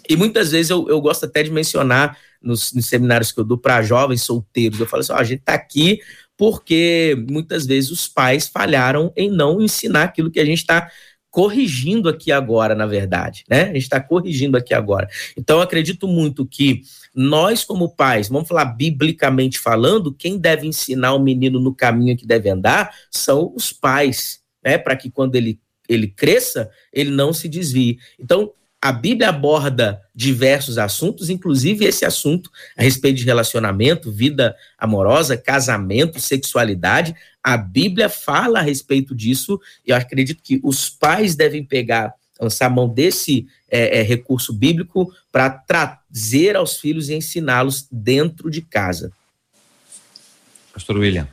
E 0.09 0.17
muitas 0.17 0.51
vezes 0.51 0.71
eu, 0.71 0.89
eu 0.89 1.01
gosto 1.01 1.25
até 1.25 1.43
de 1.43 1.51
mencionar 1.51 2.17
nos, 2.41 2.73
nos 2.73 2.87
seminários 2.87 3.33
que 3.33 3.41
eu 3.41 3.45
dou 3.45 3.59
para 3.59 3.83
jovens 3.83 4.23
solteiros. 4.23 4.81
Eu 4.81 4.87
falo 4.87 5.01
assim: 5.01 5.13
ó, 5.13 5.17
a 5.17 5.25
gente 5.25 5.41
está 5.41 5.55
aqui 5.55 6.01
porque 6.37 7.17
muitas 7.29 7.67
vezes 7.67 7.91
os 7.91 8.07
pais 8.07 8.47
falharam 8.47 9.13
em 9.17 9.29
não 9.29 9.61
ensinar 9.61 10.05
aquilo 10.05 10.31
que 10.31 10.39
a 10.39 10.45
gente 10.45 10.59
está 10.59 10.89
corrigindo 11.31 12.09
aqui 12.09 12.33
agora, 12.33 12.75
na 12.75 12.87
verdade, 12.87 13.45
né? 13.49 13.65
A 13.65 13.67
gente 13.75 13.83
está 13.83 14.01
corrigindo 14.01 14.57
aqui 14.57 14.73
agora. 14.73 15.09
Então, 15.37 15.61
acredito 15.61 16.09
muito 16.09 16.47
que 16.47 16.83
nós, 17.15 17.65
como 17.65 17.95
pais, 17.95 18.29
vamos 18.29 18.49
falar 18.49 18.65
biblicamente 18.65 19.59
falando, 19.59 20.15
quem 20.15 20.39
deve 20.39 20.67
ensinar 20.67 21.15
o 21.15 21.23
menino 21.23 21.61
no 21.61 21.75
caminho 21.75 22.17
que 22.17 22.27
deve 22.27 22.49
andar 22.49 22.95
são 23.11 23.53
os 23.55 23.73
pais, 23.73 24.41
né? 24.65 24.79
Para 24.79 24.97
que 24.97 25.11
quando 25.11 25.35
ele, 25.35 25.61
ele 25.89 26.09
cresça, 26.09 26.71
ele 26.93 27.11
não 27.11 27.33
se 27.33 27.49
desvie. 27.49 27.99
Então, 28.19 28.53
a 28.81 28.93
Bíblia 28.93 29.31
aborda 29.31 30.01
diversos 30.15 30.79
assuntos, 30.79 31.29
inclusive 31.29 31.85
esse 31.85 32.05
assunto 32.05 32.49
a 32.77 32.83
respeito 32.83 33.17
de 33.17 33.25
relacionamento, 33.25 34.13
vida 34.13 34.57
amorosa, 34.79 35.37
casamento, 35.37 36.21
sexualidade. 36.21 37.15
A 37.43 37.57
Bíblia 37.57 38.09
fala 38.09 38.61
a 38.61 38.63
respeito 38.63 39.17
disso 39.17 39.61
e 39.85 39.91
eu 39.91 39.97
acredito 39.97 40.41
que 40.43 40.61
os 40.63 40.89
pais 40.89 41.35
devem 41.35 41.65
pegar, 41.65 42.15
lançar 42.41 42.71
mão 42.71 42.89
desse 42.89 43.49
é, 43.69 43.99
é, 43.99 44.03
recurso 44.03 44.53
bíblico 44.53 45.13
para 45.33 45.51
trazer 45.51 46.55
aos 46.55 46.79
filhos 46.79 47.09
e 47.09 47.15
ensiná-los 47.15 47.89
dentro 47.91 48.49
de 48.49 48.63
casa. 48.63 49.13
Pastor 50.73 50.99
William. 50.99 51.27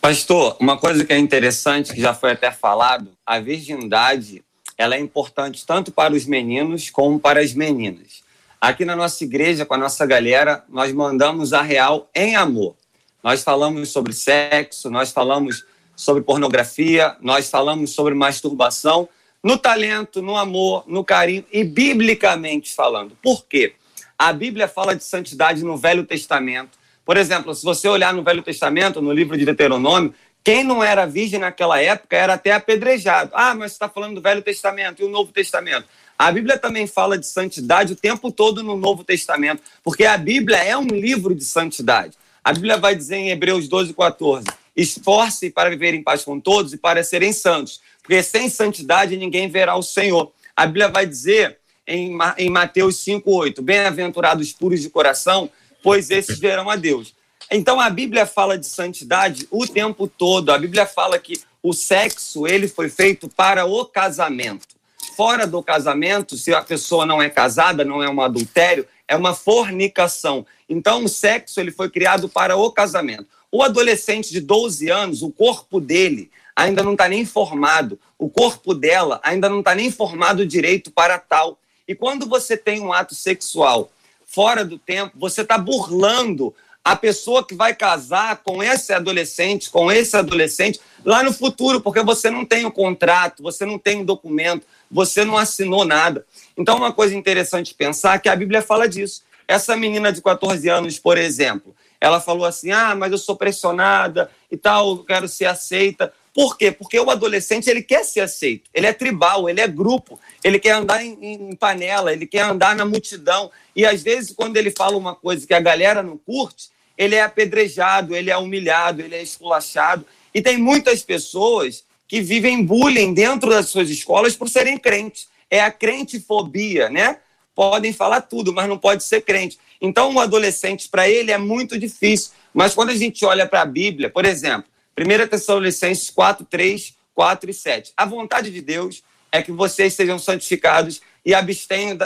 Pastor, 0.00 0.56
uma 0.60 0.78
coisa 0.78 1.04
que 1.04 1.12
é 1.12 1.18
interessante, 1.18 1.92
que 1.92 2.00
já 2.00 2.14
foi 2.14 2.30
até 2.30 2.52
falado, 2.52 3.10
a 3.26 3.40
virgindade 3.40 4.44
ela 4.76 4.94
é 4.94 5.00
importante 5.00 5.64
tanto 5.66 5.90
para 5.90 6.14
os 6.14 6.26
meninos 6.26 6.90
como 6.90 7.18
para 7.18 7.40
as 7.40 7.52
meninas. 7.54 8.22
Aqui 8.60 8.84
na 8.84 8.96
nossa 8.96 9.22
igreja, 9.24 9.64
com 9.64 9.74
a 9.74 9.78
nossa 9.78 10.04
galera, 10.06 10.64
nós 10.68 10.92
mandamos 10.92 11.52
a 11.52 11.62
real 11.62 12.08
em 12.14 12.36
amor. 12.36 12.74
Nós 13.22 13.42
falamos 13.42 13.90
sobre 13.90 14.12
sexo, 14.12 14.90
nós 14.90 15.12
falamos 15.12 15.64
sobre 15.94 16.22
pornografia, 16.22 17.16
nós 17.20 17.48
falamos 17.48 17.90
sobre 17.90 18.14
masturbação, 18.14 19.08
no 19.42 19.56
talento, 19.56 20.20
no 20.20 20.36
amor, 20.36 20.84
no 20.86 21.04
carinho 21.04 21.44
e 21.52 21.64
biblicamente 21.64 22.74
falando. 22.74 23.16
Por 23.22 23.46
quê? 23.46 23.74
A 24.18 24.32
Bíblia 24.32 24.66
fala 24.66 24.96
de 24.96 25.04
santidade 25.04 25.62
no 25.62 25.76
Velho 25.76 26.04
Testamento. 26.04 26.78
Por 27.04 27.16
exemplo, 27.16 27.54
se 27.54 27.64
você 27.64 27.86
olhar 27.88 28.12
no 28.12 28.24
Velho 28.24 28.42
Testamento, 28.42 29.00
no 29.00 29.12
livro 29.12 29.36
de 29.36 29.44
Deuteronômio, 29.44 30.12
quem 30.46 30.62
não 30.62 30.80
era 30.80 31.08
virgem 31.08 31.40
naquela 31.40 31.82
época 31.82 32.16
era 32.16 32.34
até 32.34 32.52
apedrejado. 32.52 33.32
Ah, 33.34 33.52
mas 33.52 33.72
você 33.72 33.74
está 33.74 33.88
falando 33.88 34.14
do 34.14 34.20
Velho 34.20 34.40
Testamento 34.40 35.02
e 35.02 35.04
o 35.04 35.08
Novo 35.08 35.32
Testamento. 35.32 35.88
A 36.16 36.30
Bíblia 36.30 36.56
também 36.56 36.86
fala 36.86 37.18
de 37.18 37.26
santidade 37.26 37.94
o 37.94 37.96
tempo 37.96 38.30
todo 38.30 38.62
no 38.62 38.76
Novo 38.76 39.02
Testamento, 39.02 39.60
porque 39.82 40.04
a 40.04 40.16
Bíblia 40.16 40.58
é 40.58 40.78
um 40.78 40.86
livro 40.86 41.34
de 41.34 41.42
santidade. 41.42 42.16
A 42.44 42.52
Bíblia 42.52 42.76
vai 42.76 42.94
dizer 42.94 43.16
em 43.16 43.30
Hebreus 43.30 43.66
12, 43.66 43.92
14: 43.92 44.46
esforce 44.76 45.50
para 45.50 45.68
viver 45.68 45.94
em 45.94 46.02
paz 46.04 46.22
com 46.22 46.38
todos 46.38 46.72
e 46.72 46.76
para 46.76 47.02
serem 47.02 47.32
santos, 47.32 47.80
porque 48.00 48.22
sem 48.22 48.48
santidade 48.48 49.16
ninguém 49.16 49.48
verá 49.48 49.74
o 49.74 49.82
Senhor. 49.82 50.30
A 50.54 50.64
Bíblia 50.64 50.86
vai 50.86 51.06
dizer 51.06 51.58
em, 51.84 52.16
em 52.38 52.50
Mateus 52.50 53.02
5, 53.02 53.28
8: 53.28 53.60
bem-aventurados 53.62 54.52
puros 54.52 54.80
de 54.80 54.90
coração, 54.90 55.50
pois 55.82 56.08
esses 56.08 56.38
verão 56.38 56.70
a 56.70 56.76
Deus. 56.76 57.15
Então 57.50 57.80
a 57.80 57.88
Bíblia 57.88 58.26
fala 58.26 58.58
de 58.58 58.66
santidade 58.66 59.46
o 59.50 59.66
tempo 59.66 60.08
todo. 60.08 60.50
A 60.50 60.58
Bíblia 60.58 60.84
fala 60.86 61.18
que 61.18 61.40
o 61.62 61.72
sexo 61.72 62.46
ele 62.46 62.68
foi 62.68 62.88
feito 62.88 63.28
para 63.28 63.64
o 63.64 63.84
casamento. 63.84 64.76
Fora 65.16 65.46
do 65.46 65.62
casamento, 65.62 66.36
se 66.36 66.52
a 66.52 66.60
pessoa 66.60 67.06
não 67.06 67.22
é 67.22 67.30
casada, 67.30 67.84
não 67.84 68.02
é 68.02 68.10
um 68.10 68.20
adultério, 68.20 68.86
é 69.08 69.16
uma 69.16 69.34
fornicação. 69.34 70.44
Então 70.68 71.04
o 71.04 71.08
sexo 71.08 71.60
ele 71.60 71.70
foi 71.70 71.88
criado 71.88 72.28
para 72.28 72.56
o 72.56 72.70
casamento. 72.70 73.26
O 73.50 73.62
adolescente 73.62 74.30
de 74.30 74.40
12 74.40 74.90
anos, 74.90 75.22
o 75.22 75.30
corpo 75.30 75.80
dele 75.80 76.30
ainda 76.54 76.82
não 76.82 76.92
está 76.92 77.08
nem 77.08 77.24
formado, 77.24 77.98
o 78.18 78.28
corpo 78.28 78.74
dela 78.74 79.20
ainda 79.22 79.48
não 79.48 79.60
está 79.60 79.74
nem 79.74 79.90
formado 79.90 80.44
direito 80.44 80.90
para 80.90 81.18
tal. 81.18 81.58
E 81.86 81.94
quando 81.94 82.26
você 82.26 82.56
tem 82.56 82.80
um 82.80 82.92
ato 82.92 83.14
sexual 83.14 83.90
fora 84.26 84.64
do 84.64 84.78
tempo, 84.78 85.12
você 85.16 85.42
está 85.42 85.56
burlando 85.56 86.54
a 86.86 86.94
pessoa 86.94 87.44
que 87.44 87.52
vai 87.52 87.74
casar 87.74 88.36
com 88.44 88.62
esse 88.62 88.92
adolescente, 88.92 89.68
com 89.70 89.90
esse 89.90 90.16
adolescente, 90.16 90.80
lá 91.04 91.20
no 91.20 91.32
futuro, 91.32 91.80
porque 91.80 92.00
você 92.00 92.30
não 92.30 92.44
tem 92.44 92.64
o 92.64 92.70
contrato, 92.70 93.42
você 93.42 93.66
não 93.66 93.76
tem 93.76 93.96
o 93.96 94.02
um 94.02 94.04
documento, 94.04 94.64
você 94.88 95.24
não 95.24 95.36
assinou 95.36 95.84
nada. 95.84 96.24
Então, 96.56 96.76
uma 96.76 96.92
coisa 96.92 97.12
interessante 97.16 97.74
pensar 97.74 98.14
é 98.14 98.18
que 98.20 98.28
a 98.28 98.36
Bíblia 98.36 98.62
fala 98.62 98.88
disso. 98.88 99.24
Essa 99.48 99.76
menina 99.76 100.12
de 100.12 100.22
14 100.22 100.68
anos, 100.68 100.96
por 100.96 101.18
exemplo, 101.18 101.74
ela 102.00 102.20
falou 102.20 102.44
assim: 102.44 102.70
ah, 102.70 102.94
mas 102.94 103.10
eu 103.10 103.18
sou 103.18 103.34
pressionada 103.34 104.30
e 104.48 104.56
tal, 104.56 104.90
eu 104.90 105.04
quero 105.04 105.26
ser 105.26 105.46
aceita. 105.46 106.12
Por 106.32 106.56
quê? 106.56 106.70
Porque 106.70 107.00
o 107.00 107.10
adolescente 107.10 107.68
ele 107.68 107.82
quer 107.82 108.04
ser 108.04 108.20
aceito, 108.20 108.70
ele 108.72 108.86
é 108.86 108.92
tribal, 108.92 109.48
ele 109.48 109.60
é 109.60 109.66
grupo, 109.66 110.20
ele 110.44 110.60
quer 110.60 110.72
andar 110.72 111.04
em, 111.04 111.18
em, 111.20 111.56
panela, 111.56 112.12
ele 112.12 112.28
quer 112.28 112.42
andar 112.42 112.76
na 112.76 112.84
multidão. 112.84 113.50
E 113.74 113.84
às 113.84 114.04
vezes, 114.04 114.32
quando 114.32 114.56
ele 114.56 114.70
fala 114.70 114.96
uma 114.96 115.16
coisa 115.16 115.44
que 115.44 115.54
a 115.54 115.60
galera 115.60 116.00
não 116.00 116.16
curte, 116.16 116.75
ele 116.96 117.14
é 117.14 117.22
apedrejado, 117.22 118.14
ele 118.14 118.30
é 118.30 118.36
humilhado, 118.36 119.02
ele 119.02 119.14
é 119.14 119.22
esculachado. 119.22 120.06
E 120.34 120.40
tem 120.40 120.56
muitas 120.56 121.02
pessoas 121.02 121.84
que 122.08 122.20
vivem 122.20 122.64
bullying 122.64 123.12
dentro 123.12 123.50
das 123.50 123.68
suas 123.68 123.90
escolas 123.90 124.36
por 124.36 124.48
serem 124.48 124.78
crentes. 124.78 125.28
É 125.50 125.60
a 125.60 125.70
crentefobia, 125.70 126.88
né? 126.88 127.18
Podem 127.54 127.92
falar 127.92 128.20
tudo, 128.22 128.52
mas 128.52 128.68
não 128.68 128.78
pode 128.78 129.02
ser 129.02 129.22
crente. 129.22 129.58
Então, 129.80 130.10
um 130.10 130.20
adolescente, 130.20 130.88
para 130.88 131.08
ele, 131.08 131.32
é 131.32 131.38
muito 131.38 131.78
difícil. 131.78 132.32
Mas 132.52 132.74
quando 132.74 132.90
a 132.90 132.96
gente 132.96 133.24
olha 133.24 133.46
para 133.46 133.62
a 133.62 133.66
Bíblia, 133.66 134.10
por 134.10 134.24
exemplo, 134.24 134.70
1 134.98 135.28
Tessalonicenses 135.28 136.10
4, 136.10 136.46
3, 136.46 136.94
4 137.14 137.50
e 137.50 137.54
7. 137.54 137.92
A 137.96 138.04
vontade 138.04 138.50
de 138.50 138.60
Deus 138.60 139.02
é 139.30 139.42
que 139.42 139.52
vocês 139.52 139.94
sejam 139.94 140.18
santificados 140.18 141.00
e 141.24 141.34
abstenham 141.34 141.98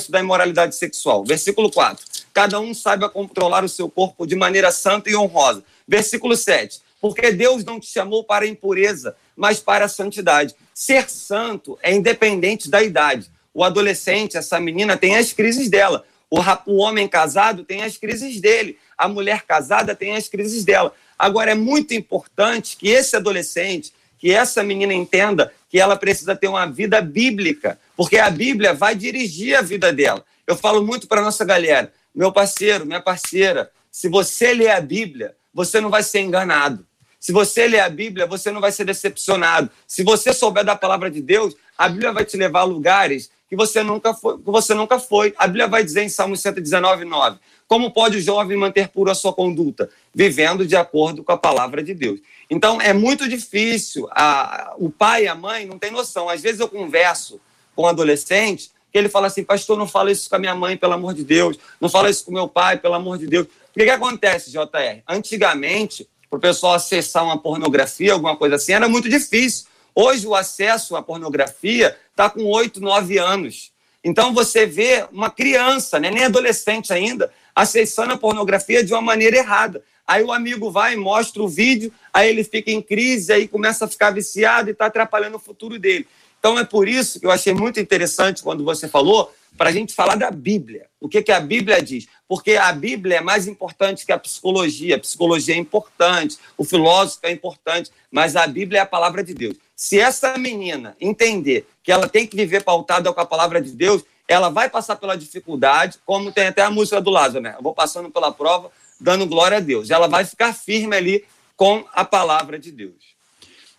se 0.00 0.10
da 0.10 0.20
imoralidade 0.20 0.76
sexual. 0.76 1.24
Versículo 1.24 1.70
4. 1.70 2.04
Cada 2.34 2.58
um 2.58 2.74
saiba 2.74 3.08
controlar 3.08 3.64
o 3.64 3.68
seu 3.68 3.88
corpo 3.88 4.26
de 4.26 4.34
maneira 4.34 4.72
santa 4.72 5.08
e 5.08 5.14
honrosa. 5.14 5.62
Versículo 5.86 6.36
7. 6.36 6.82
Porque 7.00 7.30
Deus 7.30 7.64
não 7.64 7.78
te 7.78 7.86
chamou 7.86 8.24
para 8.24 8.44
a 8.44 8.48
impureza, 8.48 9.14
mas 9.36 9.60
para 9.60 9.84
a 9.84 9.88
santidade. 9.88 10.52
Ser 10.74 11.08
santo 11.08 11.78
é 11.80 11.94
independente 11.94 12.68
da 12.68 12.82
idade. 12.82 13.30
O 13.54 13.62
adolescente, 13.62 14.36
essa 14.36 14.58
menina, 14.58 14.96
tem 14.96 15.16
as 15.16 15.32
crises 15.32 15.70
dela. 15.70 16.04
O, 16.28 16.40
o 16.66 16.76
homem 16.78 17.06
casado 17.06 17.62
tem 17.62 17.84
as 17.84 17.96
crises 17.96 18.40
dele. 18.40 18.76
A 18.98 19.06
mulher 19.06 19.42
casada 19.42 19.94
tem 19.94 20.16
as 20.16 20.28
crises 20.28 20.64
dela. 20.64 20.92
Agora, 21.16 21.52
é 21.52 21.54
muito 21.54 21.94
importante 21.94 22.76
que 22.76 22.88
esse 22.88 23.14
adolescente, 23.14 23.92
que 24.18 24.32
essa 24.32 24.60
menina 24.64 24.92
entenda 24.92 25.52
que 25.70 25.78
ela 25.78 25.96
precisa 25.96 26.34
ter 26.34 26.48
uma 26.48 26.66
vida 26.66 27.00
bíblica, 27.00 27.78
porque 27.96 28.18
a 28.18 28.28
Bíblia 28.28 28.74
vai 28.74 28.96
dirigir 28.96 29.56
a 29.56 29.62
vida 29.62 29.92
dela. 29.92 30.24
Eu 30.46 30.56
falo 30.56 30.84
muito 30.84 31.06
para 31.06 31.22
nossa 31.22 31.44
galera, 31.44 31.92
meu 32.14 32.32
parceiro, 32.32 32.86
minha 32.86 33.00
parceira, 33.00 33.70
se 33.90 34.08
você 34.08 34.54
ler 34.54 34.70
a 34.70 34.80
Bíblia, 34.80 35.34
você 35.52 35.80
não 35.80 35.90
vai 35.90 36.02
ser 36.02 36.20
enganado. 36.20 36.86
Se 37.18 37.32
você 37.32 37.66
ler 37.66 37.80
a 37.80 37.88
Bíblia, 37.88 38.26
você 38.26 38.50
não 38.50 38.60
vai 38.60 38.70
ser 38.70 38.84
decepcionado. 38.84 39.70
Se 39.86 40.02
você 40.02 40.32
souber 40.32 40.64
da 40.64 40.76
palavra 40.76 41.10
de 41.10 41.22
Deus, 41.22 41.56
a 41.78 41.88
Bíblia 41.88 42.12
vai 42.12 42.24
te 42.24 42.36
levar 42.36 42.60
a 42.60 42.64
lugares 42.64 43.30
que 43.48 43.56
você 43.56 43.82
nunca 43.82 44.12
foi. 44.12 44.36
Que 44.36 44.50
você 44.50 44.74
nunca 44.74 44.98
foi. 44.98 45.32
A 45.38 45.46
Bíblia 45.46 45.66
vai 45.66 45.82
dizer 45.82 46.02
em 46.02 46.08
Salmo 46.08 46.36
119, 46.36 47.04
9: 47.04 47.38
Como 47.66 47.90
pode 47.92 48.18
o 48.18 48.20
jovem 48.20 48.58
manter 48.58 48.88
pura 48.88 49.12
a 49.12 49.14
sua 49.14 49.32
conduta? 49.32 49.88
Vivendo 50.14 50.66
de 50.66 50.76
acordo 50.76 51.24
com 51.24 51.32
a 51.32 51.38
palavra 51.38 51.82
de 51.82 51.94
Deus. 51.94 52.20
Então, 52.50 52.80
é 52.80 52.92
muito 52.92 53.26
difícil. 53.28 54.06
A, 54.10 54.74
o 54.76 54.90
pai 54.90 55.24
e 55.24 55.28
a 55.28 55.34
mãe 55.34 55.64
não 55.64 55.78
têm 55.78 55.90
noção. 55.90 56.28
Às 56.28 56.42
vezes 56.42 56.60
eu 56.60 56.68
converso 56.68 57.40
com 57.74 57.84
um 57.84 57.86
adolescente 57.86 58.70
que 58.94 58.98
ele 58.98 59.08
fala 59.08 59.26
assim, 59.26 59.42
pastor, 59.42 59.76
não 59.76 59.88
fala 59.88 60.12
isso 60.12 60.30
com 60.30 60.36
a 60.36 60.38
minha 60.38 60.54
mãe, 60.54 60.76
pelo 60.76 60.92
amor 60.92 61.14
de 61.14 61.24
Deus, 61.24 61.58
não 61.80 61.88
fala 61.88 62.08
isso 62.08 62.24
com 62.24 62.30
meu 62.30 62.46
pai, 62.46 62.78
pelo 62.78 62.94
amor 62.94 63.18
de 63.18 63.26
Deus. 63.26 63.44
O 63.44 63.72
que, 63.76 63.82
que 63.82 63.90
acontece, 63.90 64.52
JR? 64.52 65.02
Antigamente, 65.08 66.08
para 66.30 66.36
o 66.36 66.40
pessoal 66.40 66.74
acessar 66.74 67.24
uma 67.24 67.36
pornografia, 67.36 68.12
alguma 68.12 68.36
coisa 68.36 68.54
assim, 68.54 68.72
era 68.72 68.88
muito 68.88 69.08
difícil. 69.08 69.66
Hoje, 69.96 70.28
o 70.28 70.32
acesso 70.36 70.94
à 70.94 71.02
pornografia 71.02 71.96
está 72.08 72.30
com 72.30 72.44
8, 72.44 72.80
9 72.80 73.18
anos. 73.18 73.72
Então, 74.04 74.32
você 74.32 74.64
vê 74.64 75.04
uma 75.10 75.28
criança, 75.28 75.98
né, 75.98 76.12
nem 76.12 76.26
adolescente 76.26 76.92
ainda, 76.92 77.32
acessando 77.52 78.12
a 78.12 78.16
pornografia 78.16 78.84
de 78.84 78.92
uma 78.92 79.02
maneira 79.02 79.38
errada. 79.38 79.82
Aí 80.06 80.22
o 80.22 80.30
amigo 80.30 80.70
vai 80.70 80.94
e 80.94 80.96
mostra 80.96 81.42
o 81.42 81.48
vídeo, 81.48 81.92
aí 82.12 82.28
ele 82.28 82.44
fica 82.44 82.70
em 82.70 82.80
crise, 82.80 83.32
aí 83.32 83.48
começa 83.48 83.86
a 83.86 83.88
ficar 83.88 84.10
viciado 84.10 84.68
e 84.68 84.72
está 84.72 84.86
atrapalhando 84.86 85.36
o 85.36 85.40
futuro 85.40 85.80
dele. 85.80 86.06
Então 86.44 86.58
é 86.58 86.64
por 86.64 86.86
isso 86.86 87.18
que 87.18 87.24
eu 87.24 87.30
achei 87.30 87.54
muito 87.54 87.80
interessante 87.80 88.42
quando 88.42 88.62
você 88.62 88.86
falou 88.86 89.32
para 89.56 89.70
a 89.70 89.72
gente 89.72 89.94
falar 89.94 90.14
da 90.14 90.30
Bíblia. 90.30 90.88
O 91.00 91.08
que, 91.08 91.22
que 91.22 91.32
a 91.32 91.40
Bíblia 91.40 91.80
diz? 91.80 92.06
Porque 92.28 92.56
a 92.56 92.70
Bíblia 92.70 93.16
é 93.16 93.20
mais 93.22 93.48
importante 93.48 94.04
que 94.04 94.12
a 94.12 94.18
psicologia. 94.18 94.96
A 94.96 94.98
psicologia 94.98 95.54
é 95.54 95.58
importante, 95.58 96.36
o 96.58 96.62
filósofo 96.62 97.20
é 97.22 97.32
importante, 97.32 97.90
mas 98.12 98.36
a 98.36 98.46
Bíblia 98.46 98.80
é 98.80 98.82
a 98.82 98.86
palavra 98.86 99.24
de 99.24 99.32
Deus. 99.32 99.56
Se 99.74 99.98
essa 99.98 100.36
menina 100.36 100.94
entender 101.00 101.66
que 101.82 101.90
ela 101.90 102.06
tem 102.06 102.26
que 102.26 102.36
viver 102.36 102.62
pautada 102.62 103.10
com 103.10 103.20
a 103.22 103.24
palavra 103.24 103.58
de 103.58 103.70
Deus, 103.70 104.04
ela 104.28 104.50
vai 104.50 104.68
passar 104.68 104.96
pela 104.96 105.16
dificuldade, 105.16 105.98
como 106.04 106.30
tem 106.30 106.48
até 106.48 106.60
a 106.60 106.70
música 106.70 107.00
do 107.00 107.08
Lázaro, 107.08 107.40
né? 107.40 107.54
Eu 107.56 107.62
vou 107.62 107.72
passando 107.72 108.10
pela 108.10 108.30
prova, 108.30 108.70
dando 109.00 109.26
glória 109.26 109.56
a 109.56 109.60
Deus. 109.60 109.88
Ela 109.88 110.08
vai 110.08 110.26
ficar 110.26 110.52
firme 110.52 110.94
ali 110.94 111.24
com 111.56 111.86
a 111.94 112.04
palavra 112.04 112.58
de 112.58 112.70
Deus. 112.70 113.13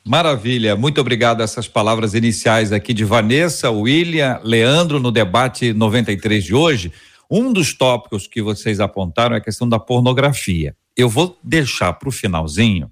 Maravilha, 0.07 0.75
muito 0.75 1.01
obrigado 1.01 1.41
essas 1.41 1.67
palavras 1.67 2.13
iniciais 2.13 2.71
aqui 2.71 2.93
de 2.93 3.03
Vanessa, 3.03 3.71
William, 3.71 4.39
Leandro 4.43 4.99
no 4.99 5.11
debate 5.11 5.73
93 5.73 6.43
de 6.43 6.53
hoje. 6.53 6.93
Um 7.27 7.51
dos 7.51 7.73
tópicos 7.73 8.27
que 8.27 8.39
vocês 8.39 8.79
apontaram 8.79 9.33
é 9.33 9.39
a 9.39 9.41
questão 9.41 9.67
da 9.67 9.79
pornografia. 9.79 10.75
Eu 10.95 11.09
vou 11.09 11.39
deixar 11.43 11.91
para 11.93 12.07
o 12.07 12.11
finalzinho 12.11 12.91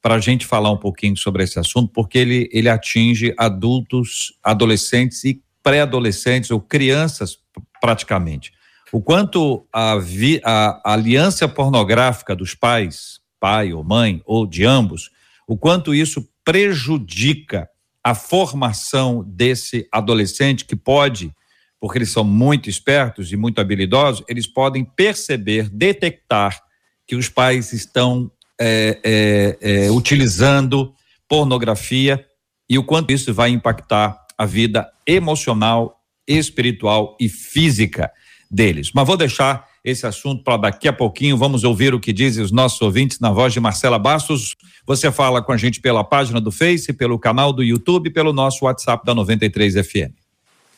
para 0.00 0.14
a 0.14 0.18
gente 0.18 0.46
falar 0.46 0.70
um 0.70 0.78
pouquinho 0.78 1.14
sobre 1.14 1.44
esse 1.44 1.58
assunto, 1.58 1.92
porque 1.92 2.16
ele, 2.16 2.48
ele 2.50 2.70
atinge 2.70 3.34
adultos, 3.36 4.32
adolescentes 4.42 5.24
e 5.24 5.42
pré-adolescentes 5.62 6.50
ou 6.50 6.58
crianças 6.58 7.36
praticamente. 7.82 8.50
O 8.90 9.02
quanto 9.02 9.66
a, 9.70 9.96
vi, 9.96 10.40
a, 10.42 10.80
a 10.82 10.94
aliança 10.94 11.46
pornográfica 11.46 12.34
dos 12.34 12.54
pais, 12.54 13.20
pai 13.38 13.74
ou 13.74 13.84
mãe, 13.84 14.22
ou 14.24 14.46
de 14.46 14.64
ambos, 14.64 15.10
o 15.46 15.54
quanto 15.54 15.94
isso 15.94 16.26
prejudica 16.46 17.68
a 18.04 18.14
formação 18.14 19.24
desse 19.26 19.88
adolescente 19.90 20.64
que 20.64 20.76
pode, 20.76 21.34
porque 21.80 21.98
eles 21.98 22.10
são 22.10 22.22
muito 22.22 22.70
espertos 22.70 23.32
e 23.32 23.36
muito 23.36 23.60
habilidosos, 23.60 24.24
eles 24.28 24.46
podem 24.46 24.84
perceber, 24.84 25.68
detectar 25.68 26.56
que 27.04 27.16
os 27.16 27.28
pais 27.28 27.72
estão 27.72 28.30
é, 28.60 29.00
é, 29.02 29.86
é, 29.86 29.90
utilizando 29.90 30.94
pornografia 31.28 32.24
e 32.70 32.78
o 32.78 32.84
quanto 32.84 33.12
isso 33.12 33.34
vai 33.34 33.50
impactar 33.50 34.16
a 34.38 34.46
vida 34.46 34.88
emocional, 35.04 36.00
espiritual 36.28 37.16
e 37.20 37.28
física 37.28 38.12
deles. 38.48 38.92
Mas 38.94 39.06
vou 39.06 39.16
deixar 39.16 39.66
esse 39.86 40.04
assunto 40.04 40.42
para 40.42 40.56
daqui 40.56 40.88
a 40.88 40.92
pouquinho. 40.92 41.38
Vamos 41.38 41.62
ouvir 41.62 41.94
o 41.94 42.00
que 42.00 42.12
dizem 42.12 42.42
os 42.42 42.50
nossos 42.50 42.82
ouvintes 42.82 43.20
na 43.20 43.30
voz 43.30 43.52
de 43.52 43.60
Marcela 43.60 44.00
Bastos. 44.00 44.56
Você 44.84 45.12
fala 45.12 45.40
com 45.40 45.52
a 45.52 45.56
gente 45.56 45.80
pela 45.80 46.02
página 46.02 46.40
do 46.40 46.50
Face, 46.50 46.92
pelo 46.92 47.16
canal 47.20 47.52
do 47.52 47.62
YouTube, 47.62 48.10
pelo 48.10 48.32
nosso 48.32 48.64
WhatsApp 48.64 49.06
da 49.06 49.14
93 49.14 49.74
FM. 49.74 50.12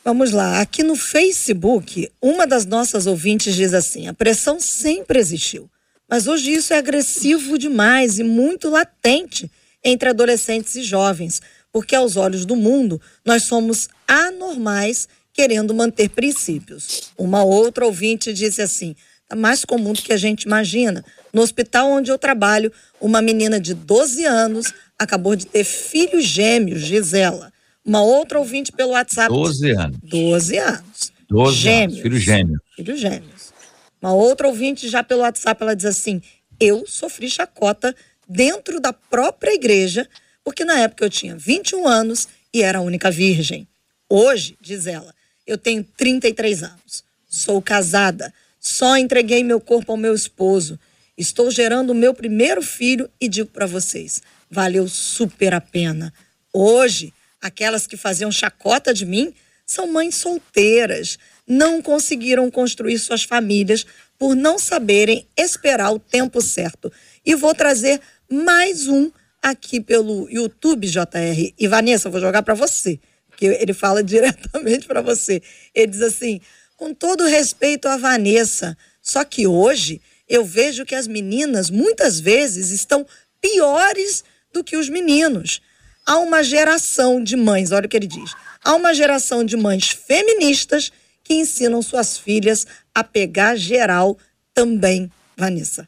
Vamos 0.05 0.31
lá, 0.31 0.61
aqui 0.61 0.83
no 0.83 0.95
Facebook, 0.95 2.09
uma 2.21 2.45
das 2.45 2.65
nossas 2.65 3.07
ouvintes 3.07 3.55
diz 3.55 3.73
assim: 3.73 4.07
a 4.07 4.13
pressão 4.13 4.59
sempre 4.59 5.19
existiu, 5.19 5.67
mas 6.07 6.27
hoje 6.27 6.51
isso 6.51 6.71
é 6.71 6.77
agressivo 6.77 7.57
demais 7.57 8.19
e 8.19 8.23
muito 8.23 8.69
latente 8.69 9.51
entre 9.83 10.09
adolescentes 10.09 10.75
e 10.75 10.83
jovens, 10.83 11.41
porque 11.71 11.95
aos 11.95 12.15
olhos 12.15 12.45
do 12.45 12.55
mundo 12.55 13.01
nós 13.25 13.43
somos 13.43 13.89
anormais 14.07 15.07
querendo 15.39 15.73
manter 15.73 16.09
princípios. 16.09 17.13
Uma 17.17 17.45
outra 17.45 17.85
ouvinte 17.85 18.33
disse 18.33 18.61
assim: 18.61 18.93
é 19.29 19.35
mais 19.35 19.63
comum 19.63 19.93
do 19.93 20.01
que 20.01 20.11
a 20.11 20.17
gente 20.17 20.43
imagina. 20.43 21.01
No 21.31 21.41
hospital 21.41 21.89
onde 21.91 22.11
eu 22.11 22.17
trabalho, 22.17 22.73
uma 22.99 23.21
menina 23.21 23.57
de 23.57 23.73
12 23.73 24.25
anos 24.25 24.73
acabou 24.97 25.37
de 25.37 25.45
ter 25.45 25.63
filhos 25.63 26.25
gêmeos, 26.25 26.81
Gisela. 26.81 27.53
Uma 27.85 28.01
outra 28.03 28.37
ouvinte 28.37 28.69
pelo 28.73 28.91
WhatsApp. 28.91 29.29
12 29.33 29.71
anos. 29.71 29.97
12 30.03 30.57
anos. 30.57 31.13
12 31.29 31.57
gêmeos. 31.57 31.99
Filhos 32.01 32.21
gêmeos. 32.21 32.59
Filhos 32.75 32.99
gêmeos. 32.99 33.53
Uma 34.01 34.13
outra 34.13 34.45
ouvinte 34.45 34.89
já 34.89 35.01
pelo 35.01 35.21
WhatsApp, 35.21 35.63
ela 35.63 35.73
diz 35.73 35.85
assim: 35.85 36.21
Eu 36.59 36.85
sofri 36.85 37.29
chacota 37.29 37.95
dentro 38.27 38.81
da 38.81 38.91
própria 38.91 39.53
igreja, 39.53 40.05
porque 40.43 40.65
na 40.65 40.79
época 40.79 41.05
eu 41.05 41.09
tinha 41.09 41.37
21 41.37 41.87
anos 41.87 42.27
e 42.53 42.61
era 42.61 42.79
a 42.79 42.81
única 42.81 43.09
virgem. 43.09 43.65
Hoje, 44.09 44.57
diz 44.59 44.85
ela, 44.85 45.13
eu 45.49 45.57
tenho 45.57 45.83
33 45.97 46.61
anos. 46.61 47.03
Sou 47.27 47.59
casada. 47.59 48.31
Só 48.59 48.97
entreguei 48.97 49.43
meu 49.43 49.59
corpo 49.59 49.91
ao 49.91 49.97
meu 49.97 50.13
esposo. 50.13 50.79
Estou 51.17 51.49
gerando 51.49 51.89
o 51.89 51.95
meu 51.95 52.13
primeiro 52.13 52.61
filho 52.61 53.09
e 53.19 53.27
digo 53.27 53.49
para 53.49 53.65
vocês: 53.65 54.21
valeu 54.49 54.87
super 54.87 55.55
a 55.55 55.59
pena. 55.59 56.13
Hoje, 56.53 57.11
aquelas 57.41 57.87
que 57.87 57.97
faziam 57.97 58.31
chacota 58.31 58.93
de 58.93 59.07
mim 59.07 59.33
são 59.65 59.91
mães 59.91 60.15
solteiras. 60.15 61.17
Não 61.47 61.81
conseguiram 61.81 62.49
construir 62.51 62.99
suas 62.99 63.23
famílias 63.23 63.87
por 64.19 64.35
não 64.35 64.59
saberem 64.59 65.25
esperar 65.35 65.91
o 65.91 65.99
tempo 65.99 66.41
certo. 66.41 66.91
E 67.25 67.33
vou 67.33 67.55
trazer 67.55 67.99
mais 68.29 68.87
um 68.87 69.11
aqui 69.41 69.81
pelo 69.81 70.29
YouTube, 70.29 70.87
JR. 70.87 71.53
E 71.57 71.67
Vanessa, 71.67 72.09
vou 72.09 72.21
jogar 72.21 72.43
para 72.43 72.53
você 72.53 72.99
que 73.39 73.45
ele 73.45 73.73
fala 73.73 74.03
diretamente 74.03 74.85
para 74.85 75.01
você. 75.01 75.41
Ele 75.73 75.87
diz 75.87 76.01
assim: 76.01 76.41
com 76.75 76.93
todo 76.93 77.25
respeito 77.25 77.87
à 77.87 77.95
Vanessa, 77.95 78.77
só 79.01 79.23
que 79.23 79.47
hoje 79.47 80.01
eu 80.27 80.43
vejo 80.43 80.85
que 80.85 80.93
as 80.93 81.07
meninas 81.07 81.69
muitas 81.69 82.19
vezes 82.19 82.69
estão 82.69 83.07
piores 83.41 84.25
do 84.51 84.61
que 84.61 84.75
os 84.75 84.89
meninos. 84.89 85.61
Há 86.05 86.17
uma 86.17 86.43
geração 86.43 87.23
de 87.23 87.37
mães, 87.37 87.71
olha 87.71 87.85
o 87.85 87.89
que 87.89 87.95
ele 87.95 88.07
diz. 88.07 88.35
Há 88.63 88.75
uma 88.75 88.93
geração 88.93 89.43
de 89.43 89.55
mães 89.55 89.87
feministas 89.89 90.91
que 91.23 91.35
ensinam 91.35 91.81
suas 91.81 92.17
filhas 92.17 92.67
a 92.93 93.03
pegar 93.03 93.55
geral 93.55 94.17
também, 94.53 95.09
Vanessa. 95.37 95.87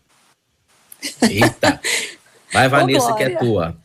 Eita. 1.21 1.81
Vai, 2.53 2.69
Vanessa, 2.69 3.13
que 3.15 3.23
é 3.23 3.37
tua. 3.37 3.75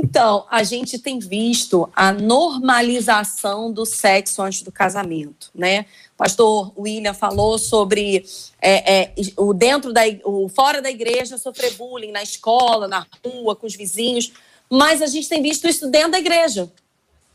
Então, 0.00 0.46
a 0.48 0.62
gente 0.62 0.96
tem 0.96 1.18
visto 1.18 1.90
a 1.92 2.12
normalização 2.12 3.72
do 3.72 3.84
sexo 3.84 4.40
antes 4.40 4.62
do 4.62 4.70
casamento, 4.70 5.50
né? 5.52 5.86
O 6.14 6.16
pastor 6.16 6.72
William 6.78 7.12
falou 7.12 7.58
sobre 7.58 8.24
é, 8.62 9.00
é, 9.00 9.12
o 9.36 9.52
dentro 9.52 9.92
da, 9.92 10.02
o 10.24 10.48
fora 10.48 10.80
da 10.80 10.88
igreja 10.88 11.36
sofrer 11.36 11.74
bullying 11.74 12.12
na 12.12 12.22
escola, 12.22 12.86
na 12.86 13.04
rua, 13.26 13.56
com 13.56 13.66
os 13.66 13.74
vizinhos, 13.74 14.32
mas 14.70 15.02
a 15.02 15.06
gente 15.08 15.28
tem 15.28 15.42
visto 15.42 15.66
isso 15.66 15.90
dentro 15.90 16.12
da 16.12 16.20
igreja, 16.20 16.72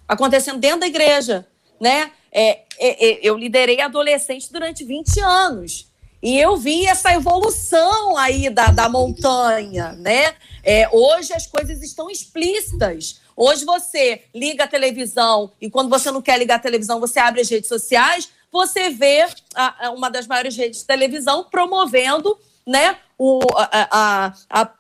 acontecendo 0.08 0.58
dentro 0.58 0.80
da 0.80 0.88
igreja, 0.88 1.45
né? 1.82 2.13
É, 2.32 2.62
é, 2.80 3.10
é 3.10 3.19
eu 3.21 3.38
liderei 3.38 3.82
adolescente 3.82 4.49
durante 4.49 4.86
20 4.86 5.19
anos. 5.19 5.91
E 6.24 6.40
eu 6.40 6.56
vi 6.56 6.88
essa 6.88 7.12
evolução 7.12 8.16
aí 8.16 8.50
da, 8.50 8.68
da 8.68 8.88
montanha, 8.88 9.92
né? 9.92 10.34
É, 10.64 10.88
hoje 10.90 11.34
as 11.34 11.46
coisas 11.46 11.84
estão 11.84 12.10
explícitas. 12.10 13.20
Hoje 13.36 13.66
você 13.66 14.24
liga 14.34 14.64
a 14.64 14.68
televisão 14.68 15.52
e 15.60 15.70
quando 15.70 15.90
você 15.90 16.10
não 16.12 16.22
quer 16.22 16.40
ligar 16.40 16.56
a 16.56 16.60
televisão, 16.60 17.02
você 17.02 17.20
abre 17.20 17.42
as 17.42 17.50
redes 17.50 17.68
sociais, 17.68 18.30
você 18.50 18.90
vê 18.90 19.28
a, 19.54 19.88
a 19.88 19.92
uma 19.92 20.10
das 20.10 20.26
maiores 20.26 20.56
redes 20.56 20.80
de 20.80 20.86
televisão 20.86 21.44
promovendo 21.44 22.40
né, 22.66 22.98
o, 23.18 23.42
a, 23.58 24.34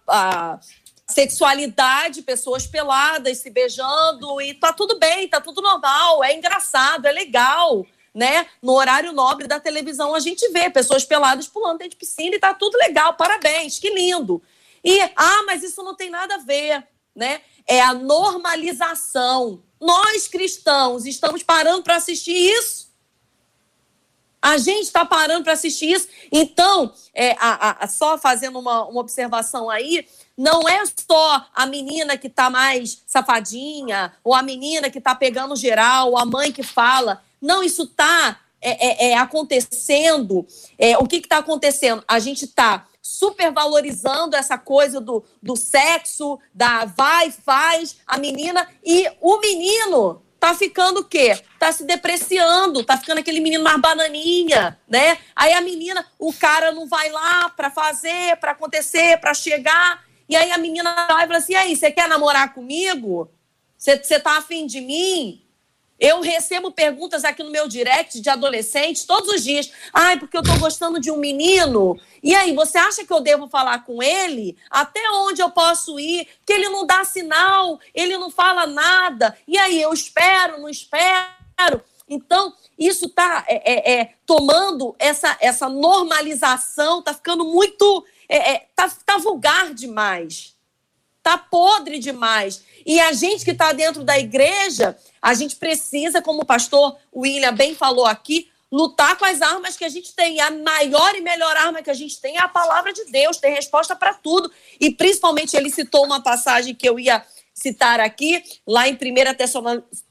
a, 0.07 0.59
sexualidade, 1.05 2.21
pessoas 2.21 2.65
peladas 2.65 3.39
se 3.39 3.49
beijando 3.49 4.39
e 4.39 4.53
tá 4.53 4.71
tudo 4.71 4.97
bem, 4.97 5.27
tá 5.27 5.41
tudo 5.41 5.61
normal, 5.61 6.23
é 6.23 6.33
engraçado, 6.33 7.05
é 7.05 7.11
legal, 7.11 7.85
né? 8.13 8.45
No 8.61 8.73
horário 8.73 9.11
nobre 9.11 9.47
da 9.47 9.59
televisão 9.59 10.13
a 10.13 10.19
gente 10.19 10.47
vê 10.49 10.69
pessoas 10.69 11.03
peladas 11.03 11.47
pulando 11.47 11.79
dentro 11.79 11.91
de 11.91 11.97
piscina 11.97 12.35
e 12.35 12.39
tá 12.39 12.53
tudo 12.53 12.77
legal, 12.77 13.15
parabéns, 13.15 13.79
que 13.79 13.89
lindo. 13.89 14.41
E 14.83 15.01
ah, 15.15 15.43
mas 15.45 15.63
isso 15.63 15.81
não 15.81 15.95
tem 15.95 16.09
nada 16.09 16.35
a 16.35 16.39
ver, 16.39 16.85
né? 17.15 17.41
É 17.65 17.81
a 17.81 17.93
normalização. 17.93 19.63
Nós 19.79 20.27
cristãos 20.27 21.05
estamos 21.05 21.41
parando 21.41 21.83
para 21.83 21.95
assistir 21.95 22.35
isso. 22.35 22.91
A 24.41 24.57
gente 24.57 24.83
está 24.83 25.05
parando 25.05 25.45
para 25.45 25.53
assistir 25.53 25.89
isso. 25.89 26.09
Então, 26.29 26.93
é, 27.13 27.31
a, 27.39 27.85
a, 27.85 27.87
só 27.87 28.17
fazendo 28.17 28.59
uma, 28.59 28.85
uma 28.85 28.99
observação 28.99 29.69
aí, 29.69 30.05
não 30.37 30.67
é 30.67 30.83
só 30.85 31.45
a 31.55 31.65
menina 31.65 32.17
que 32.17 32.27
está 32.27 32.49
mais 32.49 33.01
safadinha, 33.07 34.13
ou 34.21 34.33
a 34.33 34.41
menina 34.41 34.89
que 34.89 34.97
está 34.97 35.15
pegando 35.15 35.55
geral, 35.55 36.09
ou 36.09 36.17
a 36.17 36.25
mãe 36.25 36.51
que 36.51 36.61
fala. 36.61 37.23
Não, 37.43 37.61
isso 37.61 37.83
está 37.83 38.39
é, 38.61 39.07
é, 39.07 39.11
é, 39.11 39.17
acontecendo. 39.17 40.47
É, 40.79 40.97
o 40.97 41.05
que 41.05 41.17
está 41.17 41.39
acontecendo? 41.39 42.01
A 42.07 42.17
gente 42.17 42.45
está 42.45 42.87
supervalorizando 43.01 44.37
essa 44.37 44.57
coisa 44.57 45.01
do, 45.01 45.25
do 45.41 45.57
sexo, 45.57 46.39
da 46.53 46.85
vai, 46.85 47.31
faz, 47.31 47.97
a 48.07 48.17
menina, 48.17 48.65
e 48.81 49.11
o 49.19 49.41
menino 49.41 50.23
tá 50.39 50.55
ficando 50.55 51.01
o 51.01 51.03
quê? 51.03 51.37
Tá 51.59 51.69
se 51.73 51.83
depreciando, 51.83 52.81
tá 52.85 52.95
ficando 52.97 53.17
aquele 53.17 53.41
menino 53.41 53.61
mais 53.61 53.81
bananinha, 53.81 54.79
né? 54.87 55.17
Aí 55.35 55.51
a 55.51 55.59
menina, 55.59 56.05
o 56.17 56.31
cara 56.31 56.71
não 56.71 56.87
vai 56.87 57.09
lá 57.09 57.49
para 57.49 57.69
fazer, 57.69 58.37
para 58.37 58.51
acontecer, 58.51 59.19
para 59.19 59.33
chegar. 59.33 60.01
E 60.29 60.37
aí 60.37 60.49
a 60.53 60.57
menina 60.57 60.93
vai 61.09 61.25
e 61.25 61.27
fala 61.27 61.39
assim: 61.39 61.53
e 61.53 61.55
aí, 61.57 61.75
você 61.75 61.91
quer 61.91 62.07
namorar 62.07 62.53
comigo? 62.53 63.29
Você 63.77 63.97
tá 64.17 64.37
afim 64.37 64.65
de 64.65 64.79
mim? 64.79 65.42
Eu 65.99 66.21
recebo 66.21 66.71
perguntas 66.71 67.23
aqui 67.23 67.43
no 67.43 67.51
meu 67.51 67.67
direct 67.67 68.19
de 68.19 68.29
adolescentes 68.29 69.05
todos 69.05 69.29
os 69.29 69.43
dias. 69.43 69.71
Ai, 69.93 70.19
porque 70.19 70.35
eu 70.35 70.43
tô 70.43 70.57
gostando 70.57 70.99
de 70.99 71.11
um 71.11 71.17
menino. 71.17 71.99
E 72.21 72.33
aí, 72.35 72.53
você 72.53 72.77
acha 72.77 73.05
que 73.05 73.13
eu 73.13 73.21
devo 73.21 73.47
falar 73.47 73.85
com 73.85 74.01
ele? 74.01 74.57
Até 74.69 74.99
onde 75.11 75.41
eu 75.41 75.49
posso 75.49 75.99
ir? 75.99 76.27
Que 76.45 76.53
ele 76.53 76.69
não 76.69 76.85
dá 76.85 77.05
sinal, 77.05 77.79
ele 77.93 78.17
não 78.17 78.29
fala 78.29 78.65
nada. 78.65 79.37
E 79.47 79.57
aí, 79.57 79.81
eu 79.81 79.93
espero, 79.93 80.59
não 80.59 80.69
espero. 80.69 81.83
Então, 82.09 82.53
isso 82.77 83.05
está 83.05 83.45
é, 83.47 83.73
é, 83.73 83.93
é, 83.93 84.13
tomando 84.25 84.95
essa, 84.99 85.37
essa 85.39 85.69
normalização, 85.69 86.99
está 86.99 87.13
ficando 87.13 87.45
muito. 87.45 88.05
É, 88.27 88.53
é, 88.53 88.67
tá, 88.75 88.89
tá 89.05 89.17
vulgar 89.17 89.73
demais. 89.73 90.52
Tá 91.23 91.37
podre 91.37 91.97
demais. 91.97 92.63
E 92.85 92.99
a 92.99 93.13
gente 93.13 93.45
que 93.45 93.51
está 93.51 93.71
dentro 93.71 94.03
da 94.03 94.19
igreja 94.19 94.95
a 95.21 95.33
gente 95.33 95.55
precisa, 95.55 96.21
como 96.21 96.41
o 96.41 96.45
pastor 96.45 96.97
William 97.15 97.55
bem 97.55 97.73
falou 97.73 98.05
aqui, 98.05 98.51
lutar 98.69 99.17
com 99.17 99.23
as 99.23 99.41
armas 99.41 99.77
que 99.77 99.85
a 99.85 99.89
gente 99.89 100.13
tem. 100.13 100.41
A 100.41 100.51
maior 100.51 101.15
e 101.15 101.21
melhor 101.21 101.55
arma 101.55 101.81
que 101.81 101.89
a 101.89 101.93
gente 101.93 102.19
tem 102.19 102.35
é 102.35 102.41
a 102.41 102.49
palavra 102.49 102.91
de 102.91 103.05
Deus, 103.05 103.37
tem 103.37 103.53
resposta 103.53 103.95
para 103.95 104.13
tudo. 104.13 104.51
E 104.81 104.93
principalmente 104.93 105.55
ele 105.55 105.69
citou 105.69 106.03
uma 106.03 106.21
passagem 106.21 106.75
que 106.75 106.87
eu 106.87 106.99
ia 106.99 107.25
citar 107.53 108.01
aqui, 108.01 108.43
lá 108.67 108.85
em 108.89 108.95
1 108.95 108.97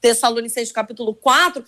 Tessalonicenses 0.01 0.71
capítulo 0.71 1.13
4. 1.13 1.63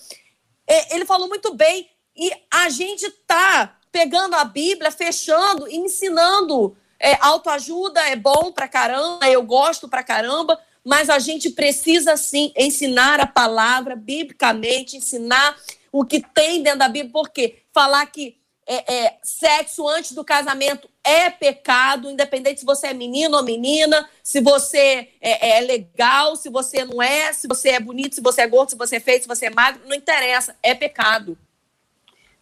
É, 0.65 0.95
ele 0.95 1.05
falou 1.05 1.27
muito 1.27 1.53
bem, 1.53 1.88
e 2.17 2.31
a 2.49 2.69
gente 2.69 3.05
está 3.05 3.77
pegando 3.91 4.36
a 4.36 4.45
Bíblia, 4.45 4.89
fechando, 4.89 5.67
ensinando. 5.69 6.75
É, 6.99 7.17
autoajuda 7.21 8.01
é 8.01 8.15
bom 8.15 8.51
pra 8.51 8.67
caramba, 8.67 9.27
eu 9.29 9.43
gosto 9.43 9.88
pra 9.88 10.03
caramba, 10.03 10.60
mas 10.84 11.10
a 11.10 11.19
gente 11.19 11.49
precisa 11.49 12.15
sim 12.15 12.53
ensinar 12.55 13.19
a 13.19 13.27
palavra 13.27 13.95
biblicamente, 13.95 14.97
ensinar 14.97 15.55
o 15.91 16.05
que 16.05 16.21
tem 16.21 16.62
dentro 16.62 16.79
da 16.79 16.88
Bíblia, 16.88 17.12
porque 17.12 17.63
falar 17.73 18.05
que 18.05 18.38
é, 18.67 18.93
é, 18.93 19.17
sexo 19.21 19.88
antes 19.88 20.13
do 20.13 20.23
casamento 20.23 20.89
é 21.03 21.29
pecado, 21.29 22.10
independente 22.10 22.62
se 22.62 22.65
você 22.65 22.88
é 22.88 22.93
menino 22.93 23.38
ou 23.38 23.43
menina, 23.43 24.10
se 24.23 24.41
você 24.41 25.10
é, 25.21 25.58
é, 25.58 25.62
legal, 25.62 26.36
se 26.36 26.49
você 26.49 26.84
não 26.84 27.01
é, 27.01 27.31
se 27.31 27.47
você 27.47 27.69
é 27.69 27.79
bonito, 27.79 28.15
se 28.15 28.21
você 28.21 28.41
é 28.41 28.47
gordo, 28.47 28.71
se 28.71 28.75
você 28.75 28.95
é 28.95 28.99
feio, 28.99 29.21
se 29.21 29.27
você 29.27 29.45
é 29.45 29.49
magro, 29.51 29.81
não 29.86 29.95
interessa, 29.95 30.55
é 30.63 30.73
pecado. 30.73 31.38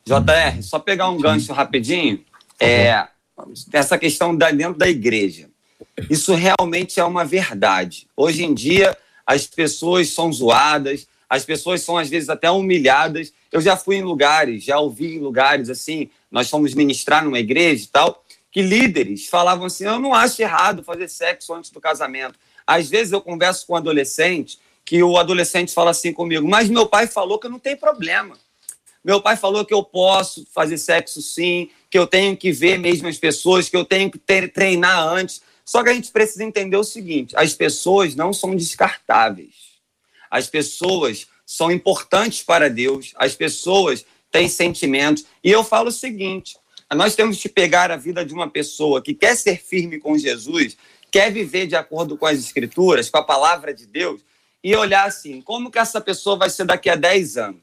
JR, 0.05 0.61
só 0.61 0.79
pegar 0.79 1.09
um 1.09 1.17
gancho 1.17 1.51
rapidinho, 1.51 2.23
é, 2.59 3.07
essa 3.71 3.97
questão 3.97 4.35
da, 4.35 4.51
dentro 4.51 4.77
da 4.77 4.87
igreja. 4.87 5.49
Isso 6.09 6.33
realmente 6.33 6.99
é 6.99 7.03
uma 7.03 7.25
verdade. 7.25 8.07
Hoje 8.15 8.43
em 8.43 8.53
dia, 8.53 8.97
as 9.25 9.45
pessoas 9.45 10.09
são 10.09 10.31
zoadas, 10.31 11.07
as 11.29 11.45
pessoas 11.45 11.81
são 11.81 11.97
às 11.97 12.09
vezes 12.09 12.29
até 12.29 12.49
humilhadas. 12.49 13.33
Eu 13.51 13.61
já 13.61 13.75
fui 13.75 13.97
em 13.97 14.03
lugares, 14.03 14.63
já 14.63 14.79
ouvi 14.79 15.15
em 15.15 15.19
lugares 15.19 15.69
assim, 15.69 16.09
nós 16.31 16.49
fomos 16.49 16.73
ministrar 16.73 17.23
numa 17.23 17.39
igreja 17.39 17.83
e 17.83 17.87
tal, 17.87 18.23
que 18.51 18.61
líderes 18.61 19.27
falavam 19.27 19.65
assim: 19.65 19.85
eu 19.85 19.99
não 19.99 20.13
acho 20.13 20.41
errado 20.41 20.83
fazer 20.83 21.07
sexo 21.07 21.53
antes 21.53 21.71
do 21.71 21.81
casamento. 21.81 22.35
Às 22.65 22.89
vezes 22.89 23.11
eu 23.11 23.21
converso 23.21 23.65
com 23.67 23.73
um 23.73 23.77
adolescente 23.77 24.59
que 24.85 25.01
o 25.01 25.17
adolescente 25.17 25.73
fala 25.73 25.91
assim 25.91 26.11
comigo, 26.11 26.47
mas 26.47 26.69
meu 26.69 26.85
pai 26.85 27.07
falou 27.07 27.39
que 27.39 27.47
não 27.47 27.59
tem 27.59 27.75
problema. 27.75 28.37
Meu 29.03 29.21
pai 29.21 29.35
falou 29.35 29.65
que 29.65 29.73
eu 29.73 29.83
posso 29.83 30.45
fazer 30.53 30.77
sexo 30.77 31.21
sim, 31.21 31.69
que 31.93 31.99
eu 31.99 32.07
tenho 32.07 32.35
que 32.35 32.51
ver 32.51 32.79
mesmo 32.79 33.07
as 33.07 33.19
pessoas, 33.19 33.69
que 33.69 33.77
eu 33.77 33.85
tenho 33.85 34.09
que 34.09 34.17
ter, 34.17 34.51
treinar 34.51 35.07
antes. 35.07 35.43
Só 35.63 35.83
que 35.83 35.89
a 35.89 35.93
gente 35.93 36.11
precisa 36.11 36.43
entender 36.43 36.75
o 36.75 36.83
seguinte: 36.83 37.35
as 37.37 37.53
pessoas 37.53 38.15
não 38.15 38.33
são 38.33 38.55
descartáveis. 38.55 39.53
As 40.27 40.47
pessoas 40.47 41.27
são 41.45 41.71
importantes 41.71 42.41
para 42.41 42.67
Deus, 42.67 43.13
as 43.15 43.35
pessoas 43.35 44.03
têm 44.31 44.49
sentimentos. 44.49 45.23
E 45.43 45.51
eu 45.51 45.63
falo 45.63 45.89
o 45.89 45.91
seguinte: 45.91 46.57
nós 46.95 47.13
temos 47.13 47.39
que 47.39 47.47
pegar 47.47 47.91
a 47.91 47.95
vida 47.95 48.25
de 48.25 48.33
uma 48.33 48.49
pessoa 48.49 48.99
que 48.99 49.13
quer 49.13 49.37
ser 49.37 49.61
firme 49.61 49.99
com 49.99 50.17
Jesus, 50.17 50.75
quer 51.11 51.31
viver 51.31 51.67
de 51.67 51.75
acordo 51.75 52.17
com 52.17 52.25
as 52.25 52.39
Escrituras, 52.39 53.07
com 53.07 53.19
a 53.19 53.23
palavra 53.23 53.71
de 53.71 53.85
Deus, 53.85 54.19
e 54.63 54.75
olhar 54.75 55.05
assim: 55.05 55.43
como 55.43 55.69
que 55.69 55.77
essa 55.77 56.01
pessoa 56.01 56.37
vai 56.37 56.49
ser 56.49 56.65
daqui 56.65 56.89
a 56.89 56.95
10 56.95 57.37
anos? 57.37 57.61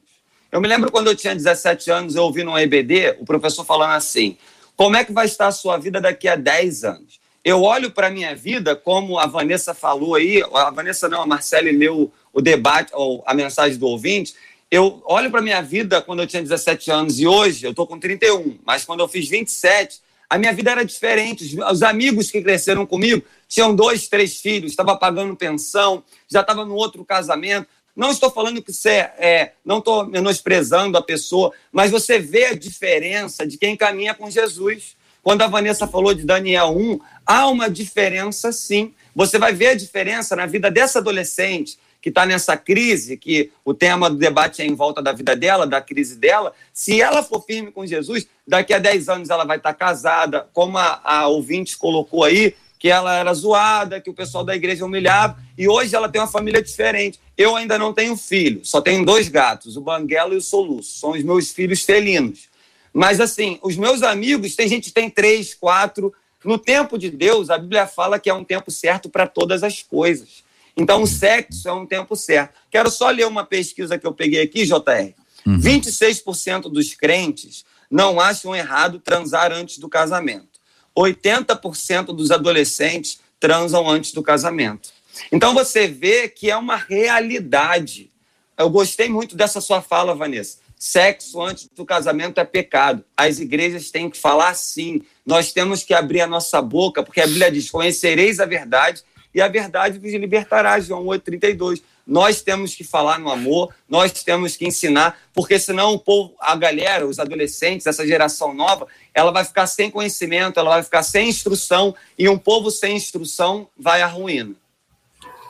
Eu 0.50 0.60
me 0.60 0.68
lembro 0.68 0.90
quando 0.90 1.08
eu 1.08 1.16
tinha 1.16 1.34
17 1.34 1.90
anos, 1.90 2.14
eu 2.14 2.24
ouvi 2.24 2.42
no 2.42 2.58
EBD 2.58 3.16
o 3.20 3.24
professor 3.24 3.64
falando 3.64 3.92
assim: 3.92 4.36
como 4.76 4.96
é 4.96 5.04
que 5.04 5.12
vai 5.12 5.26
estar 5.26 5.46
a 5.46 5.52
sua 5.52 5.76
vida 5.78 6.00
daqui 6.00 6.28
a 6.28 6.36
10 6.36 6.84
anos? 6.84 7.20
eu 7.44 7.62
olho 7.62 7.90
para 7.90 8.08
a 8.08 8.10
minha 8.10 8.34
vida, 8.34 8.76
como 8.76 9.18
a 9.18 9.26
Vanessa 9.26 9.72
falou 9.74 10.14
aí, 10.14 10.42
a 10.52 10.70
Vanessa 10.70 11.08
não, 11.08 11.22
a 11.22 11.26
Marcele 11.26 11.72
leu 11.72 12.12
o 12.32 12.40
debate, 12.40 12.92
ou 12.94 13.22
a 13.26 13.34
mensagem 13.34 13.78
do 13.78 13.86
ouvinte, 13.86 14.34
eu 14.70 15.02
olho 15.04 15.30
para 15.30 15.40
a 15.40 15.42
minha 15.42 15.60
vida 15.60 16.00
quando 16.00 16.20
eu 16.20 16.26
tinha 16.26 16.42
17 16.42 16.90
anos 16.90 17.18
e 17.18 17.26
hoje 17.26 17.66
eu 17.66 17.70
estou 17.70 17.86
com 17.86 17.98
31, 17.98 18.58
mas 18.64 18.84
quando 18.84 19.00
eu 19.00 19.08
fiz 19.08 19.28
27, 19.28 20.00
a 20.28 20.38
minha 20.38 20.52
vida 20.52 20.70
era 20.70 20.84
diferente. 20.84 21.58
Os 21.60 21.82
amigos 21.82 22.30
que 22.30 22.40
cresceram 22.40 22.86
comigo 22.86 23.24
tinham 23.48 23.74
dois, 23.74 24.06
três 24.06 24.40
filhos, 24.40 24.70
estava 24.70 24.96
pagando 24.96 25.34
pensão, 25.34 26.04
já 26.28 26.42
estava 26.42 26.64
no 26.64 26.74
outro 26.74 27.04
casamento. 27.04 27.66
Não 28.00 28.10
estou 28.10 28.30
falando 28.30 28.62
que 28.62 28.72
você 28.72 28.88
é, 28.88 29.14
é 29.18 29.52
não 29.62 29.76
estou 29.76 30.06
menosprezando 30.06 30.96
a 30.96 31.02
pessoa, 31.02 31.52
mas 31.70 31.90
você 31.90 32.18
vê 32.18 32.46
a 32.46 32.54
diferença 32.54 33.46
de 33.46 33.58
quem 33.58 33.76
caminha 33.76 34.14
com 34.14 34.30
Jesus. 34.30 34.96
Quando 35.22 35.42
a 35.42 35.46
Vanessa 35.46 35.86
falou 35.86 36.14
de 36.14 36.24
Daniel 36.24 36.70
1, 36.74 36.98
há 37.26 37.46
uma 37.46 37.68
diferença 37.68 38.52
sim. 38.52 38.94
Você 39.14 39.38
vai 39.38 39.52
ver 39.52 39.66
a 39.66 39.74
diferença 39.74 40.34
na 40.34 40.46
vida 40.46 40.70
dessa 40.70 40.98
adolescente 40.98 41.78
que 42.00 42.08
está 42.08 42.24
nessa 42.24 42.56
crise, 42.56 43.18
que 43.18 43.52
o 43.62 43.74
tema 43.74 44.08
do 44.08 44.16
debate 44.16 44.62
é 44.62 44.64
em 44.64 44.74
volta 44.74 45.02
da 45.02 45.12
vida 45.12 45.36
dela, 45.36 45.66
da 45.66 45.82
crise 45.82 46.16
dela. 46.16 46.54
Se 46.72 47.02
ela 47.02 47.22
for 47.22 47.44
firme 47.44 47.70
com 47.70 47.84
Jesus, 47.84 48.26
daqui 48.48 48.72
a 48.72 48.78
10 48.78 49.10
anos 49.10 49.28
ela 49.28 49.44
vai 49.44 49.58
estar 49.58 49.74
tá 49.74 49.78
casada, 49.78 50.48
como 50.54 50.78
a, 50.78 51.02
a 51.04 51.28
ouvinte 51.28 51.76
colocou 51.76 52.24
aí, 52.24 52.54
que 52.80 52.88
ela 52.88 53.14
era 53.14 53.32
zoada, 53.34 54.00
que 54.00 54.08
o 54.08 54.14
pessoal 54.14 54.42
da 54.42 54.56
igreja 54.56 54.86
humilhava, 54.86 55.36
e 55.56 55.68
hoje 55.68 55.94
ela 55.94 56.08
tem 56.08 56.18
uma 56.18 56.26
família 56.26 56.62
diferente. 56.62 57.20
Eu 57.36 57.54
ainda 57.54 57.78
não 57.78 57.92
tenho 57.92 58.16
filho, 58.16 58.62
só 58.64 58.80
tenho 58.80 59.04
dois 59.04 59.28
gatos, 59.28 59.76
o 59.76 59.82
Banguelo 59.82 60.32
e 60.32 60.38
o 60.38 60.40
Soluço, 60.40 60.98
são 60.98 61.10
os 61.10 61.22
meus 61.22 61.52
filhos 61.52 61.82
felinos. 61.82 62.48
Mas, 62.90 63.20
assim, 63.20 63.58
os 63.62 63.76
meus 63.76 64.02
amigos, 64.02 64.56
tem 64.56 64.66
gente 64.66 64.84
que 64.84 64.94
tem 64.94 65.10
três, 65.10 65.52
quatro. 65.52 66.12
No 66.42 66.56
tempo 66.56 66.98
de 66.98 67.10
Deus, 67.10 67.50
a 67.50 67.58
Bíblia 67.58 67.86
fala 67.86 68.18
que 68.18 68.30
é 68.30 68.34
um 68.34 68.42
tempo 68.42 68.70
certo 68.70 69.10
para 69.10 69.26
todas 69.26 69.62
as 69.62 69.82
coisas. 69.82 70.42
Então, 70.74 71.02
o 71.02 71.06
sexo 71.06 71.68
é 71.68 71.72
um 71.74 71.84
tempo 71.84 72.16
certo. 72.16 72.54
Quero 72.70 72.90
só 72.90 73.10
ler 73.10 73.26
uma 73.26 73.44
pesquisa 73.44 73.98
que 73.98 74.06
eu 74.06 74.14
peguei 74.14 74.40
aqui, 74.40 74.64
JR. 74.64 75.12
Uhum. 75.46 75.58
26% 75.60 76.62
dos 76.62 76.94
crentes 76.94 77.62
não 77.90 78.18
acham 78.18 78.56
errado 78.56 78.98
transar 78.98 79.52
antes 79.52 79.76
do 79.76 79.88
casamento. 79.88 80.49
80% 80.96 82.06
dos 82.06 82.30
adolescentes 82.30 83.20
transam 83.38 83.88
antes 83.88 84.12
do 84.12 84.22
casamento. 84.22 84.90
Então, 85.32 85.54
você 85.54 85.86
vê 85.86 86.28
que 86.28 86.50
é 86.50 86.56
uma 86.56 86.76
realidade. 86.76 88.10
Eu 88.56 88.70
gostei 88.70 89.08
muito 89.08 89.36
dessa 89.36 89.60
sua 89.60 89.80
fala, 89.80 90.14
Vanessa 90.14 90.58
Sexo 90.80 91.42
antes 91.42 91.68
do 91.76 91.84
casamento 91.84 92.40
é 92.40 92.44
pecado. 92.44 93.04
As 93.14 93.38
igrejas 93.38 93.90
têm 93.90 94.08
que 94.08 94.16
falar 94.16 94.54
sim. 94.54 95.02
Nós 95.26 95.52
temos 95.52 95.82
que 95.82 95.92
abrir 95.92 96.22
a 96.22 96.26
nossa 96.26 96.62
boca, 96.62 97.02
porque 97.02 97.20
a 97.20 97.26
Bíblia 97.26 97.52
diz: 97.52 97.70
Conhecereis 97.70 98.40
a 98.40 98.46
verdade, 98.46 99.02
e 99.34 99.42
a 99.42 99.48
verdade 99.48 99.98
vos 99.98 100.10
libertará. 100.10 100.80
João 100.80 101.04
8,32. 101.04 101.82
Nós 102.10 102.42
temos 102.42 102.74
que 102.74 102.82
falar 102.82 103.20
no 103.20 103.30
amor, 103.30 103.72
nós 103.88 104.10
temos 104.10 104.56
que 104.56 104.66
ensinar, 104.66 105.16
porque 105.32 105.60
senão 105.60 105.94
o 105.94 105.98
povo, 106.00 106.34
a 106.40 106.56
galera, 106.56 107.06
os 107.06 107.20
adolescentes, 107.20 107.86
essa 107.86 108.04
geração 108.04 108.52
nova, 108.52 108.88
ela 109.14 109.30
vai 109.30 109.44
ficar 109.44 109.68
sem 109.68 109.88
conhecimento, 109.92 110.58
ela 110.58 110.70
vai 110.70 110.82
ficar 110.82 111.04
sem 111.04 111.28
instrução, 111.28 111.94
e 112.18 112.28
um 112.28 112.36
povo 112.36 112.68
sem 112.68 112.96
instrução 112.96 113.68
vai 113.78 114.02
à 114.02 114.08
ruína. 114.08 114.56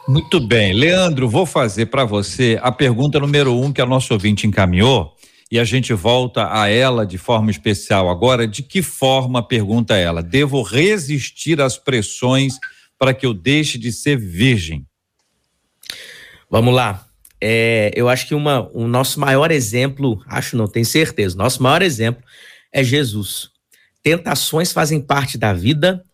Muito 0.07 0.39
bem. 0.39 0.75
Leandro, 0.75 1.31
vou 1.31 1.47
fazer 1.47 1.87
para 1.87 2.05
você 2.05 2.59
a 2.61 2.71
pergunta 2.71 3.19
número 3.19 3.57
um 3.57 3.73
que 3.73 3.81
a 3.81 3.87
nossa 3.87 4.13
ouvinte 4.13 4.47
encaminhou 4.47 5.17
e 5.51 5.59
a 5.59 5.65
gente 5.65 5.95
volta 5.95 6.53
a 6.53 6.69
ela 6.69 7.07
de 7.07 7.17
forma 7.17 7.51
especial 7.51 8.11
agora. 8.11 8.47
De 8.47 8.63
que 8.63 8.83
forma, 8.83 9.43
pergunta 9.43 9.97
ela, 9.97 10.23
devo 10.23 10.61
resistir 10.61 11.59
às 11.59 11.79
pressões 11.79 12.59
para 12.99 13.15
que 13.15 13.25
eu 13.25 13.33
deixe 13.33 13.79
de 13.79 13.91
ser 13.91 14.19
virgem? 14.19 14.85
Vamos 16.51 16.75
lá. 16.75 17.07
É, 17.41 17.93
eu 17.95 18.09
acho 18.09 18.27
que 18.27 18.35
uma, 18.35 18.69
o 18.73 18.89
nosso 18.89 19.21
maior 19.21 19.51
exemplo, 19.53 20.21
acho 20.27 20.57
não, 20.57 20.67
tenho 20.67 20.85
certeza, 20.85 21.37
nosso 21.37 21.63
maior 21.63 21.81
exemplo 21.81 22.23
é 22.73 22.83
Jesus. 22.83 23.51
Tentações 24.03 24.73
fazem 24.73 25.01
parte 25.01 25.39
da 25.39 25.53
vida. 25.53 26.05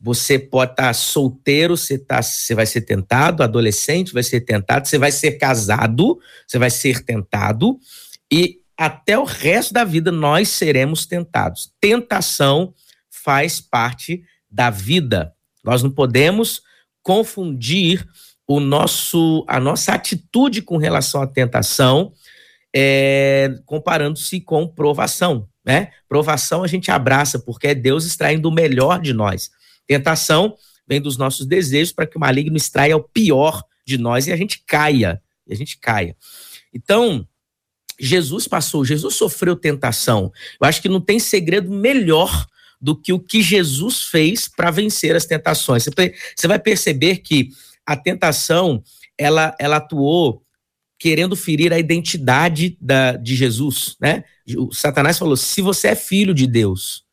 Você 0.00 0.38
pode 0.38 0.72
estar 0.72 0.92
solteiro, 0.94 1.76
você, 1.76 1.98
tá, 1.98 2.22
você 2.22 2.54
vai 2.54 2.66
ser 2.66 2.80
tentado, 2.80 3.42
adolescente 3.42 4.12
vai 4.12 4.22
ser 4.22 4.40
tentado, 4.40 4.88
você 4.88 4.98
vai 4.98 5.12
ser 5.12 5.32
casado, 5.32 6.18
você 6.46 6.58
vai 6.58 6.70
ser 6.70 7.04
tentado, 7.04 7.78
e 8.30 8.60
até 8.76 9.18
o 9.18 9.24
resto 9.24 9.72
da 9.72 9.84
vida 9.84 10.10
nós 10.10 10.48
seremos 10.48 11.06
tentados. 11.06 11.72
Tentação 11.80 12.74
faz 13.08 13.60
parte 13.60 14.22
da 14.50 14.68
vida. 14.68 15.32
Nós 15.62 15.82
não 15.82 15.90
podemos 15.90 16.60
confundir 17.02 18.06
o 18.46 18.60
nosso, 18.60 19.44
a 19.48 19.58
nossa 19.58 19.92
atitude 19.94 20.62
com 20.62 20.76
relação 20.76 21.22
à 21.22 21.26
tentação, 21.26 22.12
é, 22.74 23.54
comparando-se 23.64 24.40
com 24.40 24.66
provação. 24.66 25.48
Né? 25.64 25.92
Provação 26.08 26.62
a 26.62 26.66
gente 26.66 26.90
abraça, 26.90 27.38
porque 27.38 27.68
é 27.68 27.74
Deus 27.74 28.04
extraindo 28.04 28.48
o 28.48 28.52
melhor 28.52 29.00
de 29.00 29.12
nós. 29.12 29.50
Tentação 29.86 30.56
vem 30.86 31.00
dos 31.00 31.16
nossos 31.16 31.46
desejos 31.46 31.92
para 31.92 32.06
que 32.06 32.16
o 32.16 32.20
maligno 32.20 32.56
extraia 32.56 32.96
o 32.96 33.02
pior 33.02 33.62
de 33.86 33.96
nós 33.96 34.26
e 34.26 34.32
a 34.32 34.36
gente 34.36 34.62
caia. 34.66 35.22
E 35.46 35.52
a 35.52 35.56
gente 35.56 35.78
caia. 35.78 36.16
Então, 36.72 37.26
Jesus 37.98 38.48
passou, 38.48 38.84
Jesus 38.84 39.14
sofreu 39.14 39.56
tentação. 39.56 40.32
Eu 40.60 40.66
acho 40.66 40.82
que 40.82 40.88
não 40.88 41.00
tem 41.00 41.18
segredo 41.18 41.70
melhor 41.70 42.46
do 42.80 42.94
que 42.94 43.12
o 43.12 43.20
que 43.20 43.42
Jesus 43.42 44.02
fez 44.02 44.48
para 44.48 44.70
vencer 44.70 45.16
as 45.16 45.24
tentações. 45.24 45.84
Você 45.84 46.48
vai 46.48 46.58
perceber 46.58 47.18
que 47.18 47.50
a 47.86 47.96
tentação 47.96 48.82
ela, 49.18 49.54
ela 49.58 49.76
atuou 49.76 50.42
querendo 50.98 51.36
ferir 51.36 51.72
a 51.72 51.78
identidade 51.78 52.78
da, 52.80 53.12
de 53.12 53.36
Jesus, 53.36 53.96
né? 54.00 54.24
O 54.56 54.72
Satanás 54.72 55.18
falou: 55.18 55.36
se 55.36 55.60
você 55.60 55.88
é 55.88 55.94
filho 55.94 56.34
de 56.34 56.46
Deus, 56.46 57.04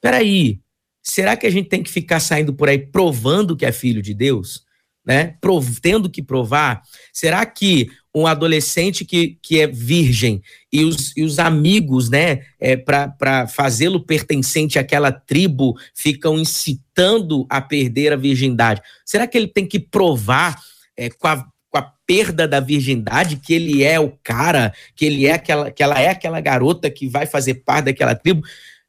peraí, 0.00 0.60
será 1.02 1.36
que 1.36 1.46
a 1.46 1.50
gente 1.50 1.68
tem 1.68 1.82
que 1.82 1.90
ficar 1.90 2.20
saindo 2.20 2.52
por 2.52 2.68
aí 2.68 2.78
provando 2.78 3.56
que 3.56 3.66
é 3.66 3.72
filho 3.72 4.02
de 4.02 4.14
Deus? 4.14 4.66
Né? 5.04 5.36
tendo 5.80 6.10
que 6.10 6.22
provar? 6.22 6.82
Será 7.14 7.46
que 7.46 7.88
um 8.20 8.26
adolescente 8.26 9.04
que, 9.04 9.38
que 9.42 9.60
é 9.60 9.66
virgem 9.66 10.42
e 10.72 10.84
os, 10.84 11.16
e 11.16 11.22
os 11.22 11.38
amigos, 11.38 12.10
né, 12.10 12.40
é, 12.60 12.76
para 12.76 13.46
fazê-lo 13.46 14.04
pertencente 14.04 14.78
àquela 14.78 15.10
tribo, 15.10 15.76
ficam 15.94 16.38
incitando 16.38 17.46
a 17.48 17.60
perder 17.60 18.12
a 18.12 18.16
virgindade? 18.16 18.82
Será 19.04 19.26
que 19.26 19.38
ele 19.38 19.48
tem 19.48 19.66
que 19.66 19.78
provar 19.78 20.56
é, 20.96 21.08
com, 21.10 21.28
a, 21.28 21.44
com 21.70 21.78
a 21.78 21.92
perda 22.06 22.46
da 22.46 22.60
virgindade 22.60 23.36
que 23.36 23.54
ele 23.54 23.82
é 23.82 23.98
o 23.98 24.12
cara, 24.22 24.72
que 24.94 25.04
ele 25.04 25.26
é 25.26 25.32
aquela, 25.32 25.70
que 25.70 25.82
ela 25.82 26.00
é 26.00 26.08
aquela 26.08 26.40
garota 26.40 26.90
que 26.90 27.08
vai 27.08 27.26
fazer 27.26 27.54
parte 27.54 27.86
daquela 27.86 28.14
tribo? 28.14 28.42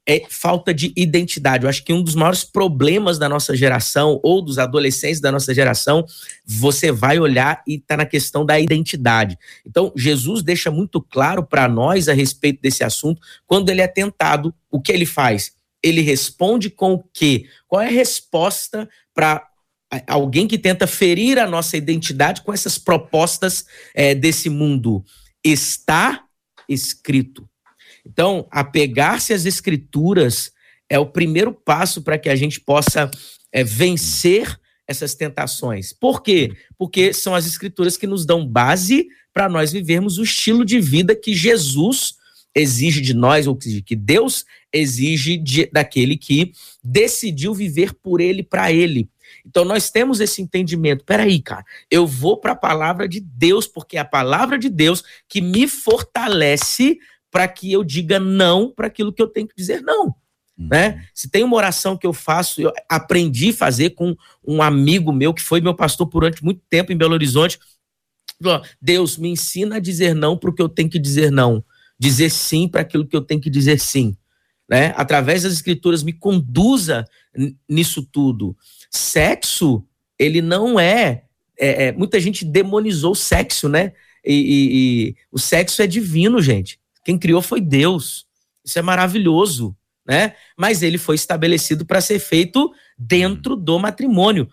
É 0.10 0.24
falta 0.28 0.74
de 0.74 0.92
identidade. 0.98 1.66
Eu 1.66 1.70
acho 1.70 1.84
que 1.86 1.94
um 1.94 2.02
dos 2.02 2.16
maiores 2.16 2.44
problemas 2.44 3.20
da 3.20 3.30
nossa 3.30 3.56
geração, 3.56 4.20
ou 4.24 4.42
dos 4.42 4.58
adolescentes 4.58 5.22
da 5.22 5.32
nossa 5.32 5.54
geração, 5.54 6.04
você 6.44 6.92
vai 6.92 7.20
olhar 7.20 7.62
e 7.68 7.76
está 7.76 7.96
na 7.96 8.08
questão 8.08 8.44
da 8.44 8.60
identidade. 8.60 9.38
Então, 9.64 9.94
Jesus 9.96 10.42
deixa 10.42 10.72
muito 10.72 11.00
claro 11.00 11.44
para 11.44 11.68
nós 11.70 12.10
a 12.10 12.14
respeito 12.14 12.60
desse 12.60 12.84
assunto, 12.84 13.22
quando 13.46 13.70
ele 13.70 13.82
é 13.82 13.88
tentado, 13.88 14.52
o 14.72 14.82
que 14.82 14.92
ele 14.92 15.06
faz? 15.06 15.52
Ele 15.84 16.02
responde 16.02 16.72
com 16.72 16.94
o 16.94 17.04
quê? 17.14 17.46
Qual 17.68 17.80
é 17.80 17.88
a 17.88 17.92
resposta 17.92 18.90
para 19.14 19.48
alguém 20.08 20.48
que 20.48 20.58
tenta 20.58 20.88
ferir 20.88 21.38
a 21.38 21.48
nossa 21.48 21.78
identidade 21.78 22.42
com 22.42 22.52
essas 22.52 22.80
propostas 22.80 23.64
é, 23.94 24.16
desse 24.16 24.50
mundo? 24.50 25.04
Está 25.44 26.24
escrito. 26.68 27.49
Então, 28.12 28.48
apegar-se 28.50 29.34
às 29.34 29.46
escrituras 29.46 30.52
é 30.90 30.98
o 30.98 31.06
primeiro 31.06 31.54
passo 31.54 32.02
para 32.02 32.18
que 32.18 32.28
a 32.28 32.36
gente 32.36 32.60
possa 32.60 33.10
é, 33.52 33.64
vencer 33.64 34.60
essas 34.88 35.14
tentações. 35.14 35.94
Por 35.94 36.24
quê? 36.24 36.52
Porque 36.76 37.14
são 37.14 37.36
as 37.36 37.46
escrituras 37.46 37.96
que 37.96 38.08
nos 38.08 38.26
dão 38.26 38.46
base 38.46 39.08
para 39.32 39.48
nós 39.48 39.72
vivermos 39.72 40.18
o 40.18 40.24
estilo 40.24 40.66
de 40.66 40.82
vida 40.82 41.16
que 41.16 41.36
Jesus 41.36 42.16
exige 42.56 43.00
de 43.00 43.14
nós, 43.14 43.46
ou 43.46 43.56
que 43.56 43.96
Deus 43.96 44.44
exige 44.74 45.38
de, 45.38 45.68
daquele 45.72 46.18
que 46.18 46.52
decidiu 46.84 47.54
viver 47.54 47.94
por 47.94 48.20
ele, 48.20 48.42
para 48.42 48.72
ele. 48.72 49.08
Então 49.46 49.64
nós 49.64 49.92
temos 49.92 50.20
esse 50.20 50.42
entendimento. 50.42 51.06
Peraí, 51.06 51.40
cara, 51.40 51.64
eu 51.92 52.08
vou 52.08 52.38
para 52.38 52.54
a 52.54 52.56
palavra 52.56 53.08
de 53.08 53.20
Deus, 53.20 53.68
porque 53.68 53.98
é 53.98 54.00
a 54.00 54.06
palavra 54.06 54.58
de 54.58 54.68
Deus 54.68 55.04
que 55.28 55.42
me 55.42 55.68
fortalece 55.68 56.98
para 57.32 57.48
que 57.48 57.72
eu 57.72 57.84
diga 57.84 58.20
não 58.20 58.72
para 58.72 58.88
aquilo 58.88 59.14
que 59.14 59.22
eu 59.22 59.28
tenho 59.28 59.48
que 59.48 59.56
dizer 59.56 59.82
não. 59.82 60.16
Uhum. 60.58 60.68
Né? 60.72 61.06
Se 61.14 61.30
tem 61.30 61.44
uma 61.44 61.56
oração 61.56 61.98
que 61.98 62.06
eu 62.06 62.14
faço, 62.14 62.62
eu 62.62 62.74
aprendi 62.90 63.50
a 63.50 63.54
fazer 63.54 63.92
com 63.92 64.16
um 64.46 64.62
amigo 64.62 65.14
meu 65.14 65.34
que 65.34 65.42
foi 65.42 65.62
meu 65.62 65.74
pastor 65.74 66.08
durante 66.08 66.44
muito 66.44 66.62
tempo 66.70 66.92
em 66.92 66.98
Belo 66.98 67.14
Horizonte. 67.14 67.58
Deus 68.82 69.18
me 69.18 69.30
ensina 69.30 69.78
a 69.78 69.80
dizer 69.80 70.14
não 70.14 70.38
para 70.38 70.50
o 70.50 70.54
que 70.54 70.62
eu 70.62 70.70
tenho 70.70 70.90
que 70.90 71.00
dizer 71.00 71.32
não, 71.32 71.64
dizer 71.98 72.30
sim 72.30 72.68
para 72.68 72.82
aquilo 72.82 73.06
que 73.06 73.16
eu 73.16 73.22
tenho 73.22 73.42
que 73.42 73.50
dizer 73.50 73.80
sim. 73.80 74.16
Né? 74.70 74.94
Através 74.96 75.44
das 75.44 75.54
escrituras, 75.54 76.04
me 76.04 76.14
conduza 76.14 77.06
nisso 77.68 78.04
tudo. 78.04 78.56
Sexo, 78.90 79.84
ele 80.18 80.42
não 80.42 80.80
é, 80.80 81.24
é, 81.58 81.88
é 81.88 81.92
muita 81.92 82.20
gente 82.20 82.46
demonizou 82.46 83.12
o 83.14 83.16
sexo, 83.16 83.68
né? 83.68 83.94
E, 84.24 84.34
e, 84.34 85.10
e, 85.10 85.16
o 85.32 85.40
sexo 85.40 85.82
é 85.82 85.88
divino, 85.88 86.42
gente. 86.42 86.80
Quem 87.10 87.18
criou 87.18 87.42
foi 87.42 87.60
Deus. 87.60 88.28
Isso 88.64 88.78
é 88.78 88.84
maravilhoso, 88.84 89.76
né? 90.06 90.36
Mas 90.56 90.84
ele 90.84 91.00
foi 91.00 91.16
estabelecido 91.16 91.84
para 91.84 92.02
ser 92.02 92.20
feito 92.20 92.72
dentro 92.96 93.56
do 93.56 93.80
matrimônio. 93.80 94.48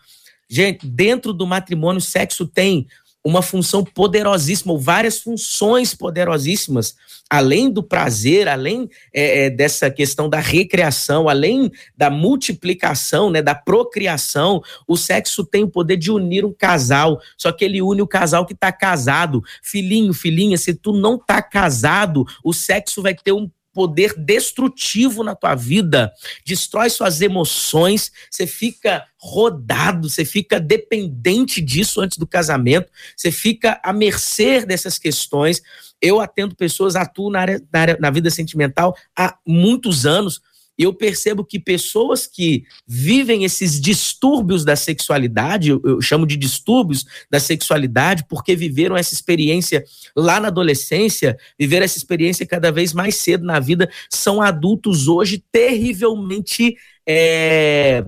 Gente, 0.49 0.87
dentro 0.87 1.35
do 1.35 1.47
matrimônio, 1.47 2.01
sexo 2.01 2.47
tem 2.47 2.87
uma 3.27 3.43
função 3.43 3.83
poderosíssima, 3.83 4.73
ou 4.73 4.79
várias 4.79 5.19
funções 5.19 5.93
poderosíssimas, 5.93 6.95
além 7.29 7.69
do 7.69 7.83
prazer, 7.83 8.47
além 8.47 8.89
é, 9.13 9.47
é, 9.47 9.51
dessa 9.51 9.91
questão 9.91 10.29
da 10.29 10.39
recreação, 10.39 11.29
além 11.29 11.73
da 11.97 12.09
multiplicação, 12.09 13.29
né, 13.29 13.43
da 13.43 13.53
procriação, 13.53 14.63
o 14.87 14.97
sexo 14.97 15.45
tem 15.45 15.65
o 15.65 15.69
poder 15.69 15.97
de 15.97 16.13
unir 16.13 16.45
um 16.45 16.53
casal, 16.53 17.21
só 17.37 17.51
que 17.51 17.65
ele 17.65 17.83
une 17.83 18.01
o 18.01 18.07
casal 18.07 18.47
que 18.47 18.53
está 18.53 18.71
casado. 18.71 19.43
Filhinho, 19.61 20.15
filhinha, 20.15 20.57
se 20.57 20.73
tu 20.73 20.93
não 20.93 21.17
está 21.17 21.43
casado, 21.43 22.25
o 22.45 22.53
sexo 22.53 23.03
vai 23.03 23.15
ter 23.15 23.33
um 23.33 23.51
poder 23.77 24.15
destrutivo 24.17 25.23
na 25.23 25.35
tua 25.35 25.55
vida, 25.55 26.11
destrói 26.47 26.89
suas 26.89 27.21
emoções, 27.21 28.11
você 28.31 28.47
fica 28.47 29.05
rodado, 29.21 30.09
você 30.09 30.25
fica 30.25 30.59
dependente 30.59 31.61
disso 31.61 32.01
antes 32.01 32.17
do 32.17 32.27
casamento, 32.27 32.91
você 33.15 33.31
fica 33.31 33.79
à 33.85 33.93
mercê 33.93 34.65
dessas 34.65 34.99
questões. 34.99 35.61
Eu 36.01 36.23
atendo 36.23 36.57
pessoas, 36.57 36.97
atuo 36.97 37.31
na, 37.31 37.41
área, 37.41 37.63
na, 37.71 37.81
área, 37.81 37.99
na 38.01 38.09
vida 38.09 38.31
sentimental 38.31 38.97
há 39.15 39.37
muitos 39.47 40.07
anos, 40.07 40.41
e 40.79 40.83
eu 40.83 40.93
percebo 40.93 41.45
que 41.45 41.59
pessoas 41.59 42.27
que 42.27 42.65
vivem 42.87 43.45
esses 43.45 43.81
distúrbios 43.81 44.65
da 44.65 44.77
sexualidade, 44.77 45.71
eu, 45.71 46.01
chamo 46.03 46.27
de 46.27 46.37
distúrbios 46.37 47.05
da 47.31 47.41
sexualidade, 47.41 48.25
porque 48.29 48.55
viveram 48.55 48.97
essa 48.97 49.15
experiência 49.15 49.85
lá 50.15 50.39
na 50.39 50.49
adolescência, 50.49 51.39
viveram 51.59 51.85
essa 51.85 51.97
experiência 51.97 52.47
cada 52.47 52.71
vez 52.71 52.93
mais 52.93 53.17
cedo 53.17 53.45
na 53.45 53.59
vida, 53.59 53.91
são 54.11 54.43
adultos 54.43 55.09
hoje 55.09 55.43
terrivelmente 55.51 56.77
é, 57.07 58.05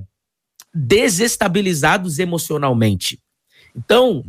desestabilizados 0.74 2.18
emocionalmente. 2.18 3.18
Então, 3.74 4.24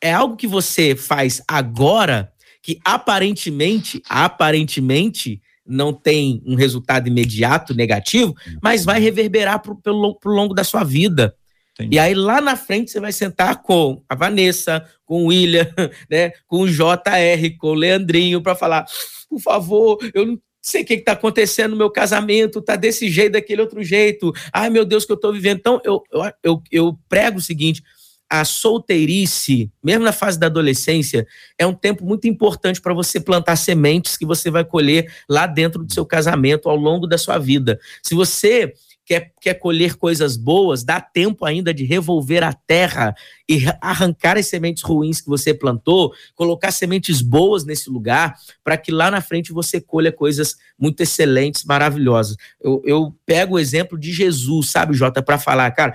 é 0.00 0.12
algo 0.12 0.36
que 0.36 0.46
você 0.46 0.96
faz 0.96 1.40
agora 1.46 2.32
que 2.60 2.80
aparentemente, 2.84 4.02
aparentemente, 4.08 5.40
não 5.66 5.92
tem 5.92 6.42
um 6.46 6.54
resultado 6.54 7.08
imediato 7.08 7.74
negativo, 7.74 8.34
mas 8.62 8.84
vai 8.84 9.00
reverberar 9.00 9.60
pro, 9.60 9.76
pelo, 9.76 10.14
pro 10.14 10.32
longo 10.32 10.54
da 10.54 10.64
sua 10.64 10.84
vida. 10.84 11.34
Entendi. 11.74 11.96
E 11.96 11.98
aí 11.98 12.14
lá 12.14 12.40
na 12.40 12.56
frente 12.56 12.90
você 12.90 13.00
vai 13.00 13.12
sentar 13.12 13.62
com 13.62 14.02
a 14.08 14.14
Vanessa, 14.14 14.84
com 15.04 15.24
o 15.24 15.26
William, 15.26 15.68
né, 16.10 16.32
com 16.46 16.62
o 16.62 16.68
JR, 16.68 17.56
com 17.58 17.68
o 17.68 17.74
Leandrinho 17.74 18.40
para 18.40 18.54
falar, 18.54 18.86
por 19.28 19.40
favor, 19.40 19.98
eu 20.14 20.26
não 20.26 20.40
sei 20.62 20.82
o 20.82 20.84
que 20.84 20.94
está 20.94 21.12
acontecendo 21.12 21.72
no 21.72 21.76
meu 21.76 21.90
casamento, 21.90 22.62
tá 22.62 22.74
desse 22.74 23.08
jeito, 23.08 23.32
daquele 23.32 23.60
outro 23.60 23.82
jeito. 23.84 24.32
Ai, 24.52 24.70
meu 24.70 24.84
Deus, 24.84 25.04
que 25.04 25.12
eu 25.12 25.16
estou 25.16 25.32
vivendo. 25.32 25.58
Então, 25.58 25.80
eu, 25.84 26.02
eu, 26.10 26.32
eu, 26.42 26.62
eu 26.72 26.98
prego 27.08 27.38
o 27.38 27.42
seguinte: 27.42 27.82
a 28.28 28.44
solteirice, 28.44 29.70
mesmo 29.82 30.04
na 30.04 30.12
fase 30.12 30.38
da 30.38 30.46
adolescência, 30.46 31.26
é 31.58 31.66
um 31.66 31.74
tempo 31.74 32.04
muito 32.04 32.26
importante 32.26 32.80
para 32.80 32.92
você 32.92 33.20
plantar 33.20 33.56
sementes 33.56 34.16
que 34.16 34.26
você 34.26 34.50
vai 34.50 34.64
colher 34.64 35.12
lá 35.28 35.46
dentro 35.46 35.84
do 35.84 35.92
seu 35.92 36.04
casamento 36.04 36.68
ao 36.68 36.76
longo 36.76 37.06
da 37.06 37.16
sua 37.16 37.38
vida. 37.38 37.78
Se 38.02 38.14
você 38.14 38.72
quer, 39.06 39.32
quer 39.40 39.54
colher 39.54 39.94
coisas 39.94 40.36
boas, 40.36 40.82
dá 40.82 41.00
tempo 41.00 41.44
ainda 41.44 41.72
de 41.72 41.84
revolver 41.84 42.42
a 42.42 42.52
terra 42.52 43.14
e 43.48 43.64
arrancar 43.80 44.36
as 44.36 44.48
sementes 44.48 44.82
ruins 44.82 45.20
que 45.20 45.28
você 45.28 45.54
plantou, 45.54 46.12
colocar 46.34 46.72
sementes 46.72 47.22
boas 47.22 47.64
nesse 47.64 47.88
lugar, 47.88 48.34
para 48.64 48.76
que 48.76 48.90
lá 48.90 49.08
na 49.08 49.20
frente 49.20 49.52
você 49.52 49.80
colha 49.80 50.10
coisas 50.10 50.56
muito 50.76 51.00
excelentes, 51.00 51.64
maravilhosas. 51.64 52.36
Eu, 52.60 52.82
eu 52.84 53.16
pego 53.24 53.54
o 53.54 53.58
exemplo 53.58 53.96
de 53.96 54.12
Jesus, 54.12 54.70
sabe, 54.70 54.94
Jota, 54.94 55.22
para 55.22 55.38
falar, 55.38 55.70
cara, 55.70 55.94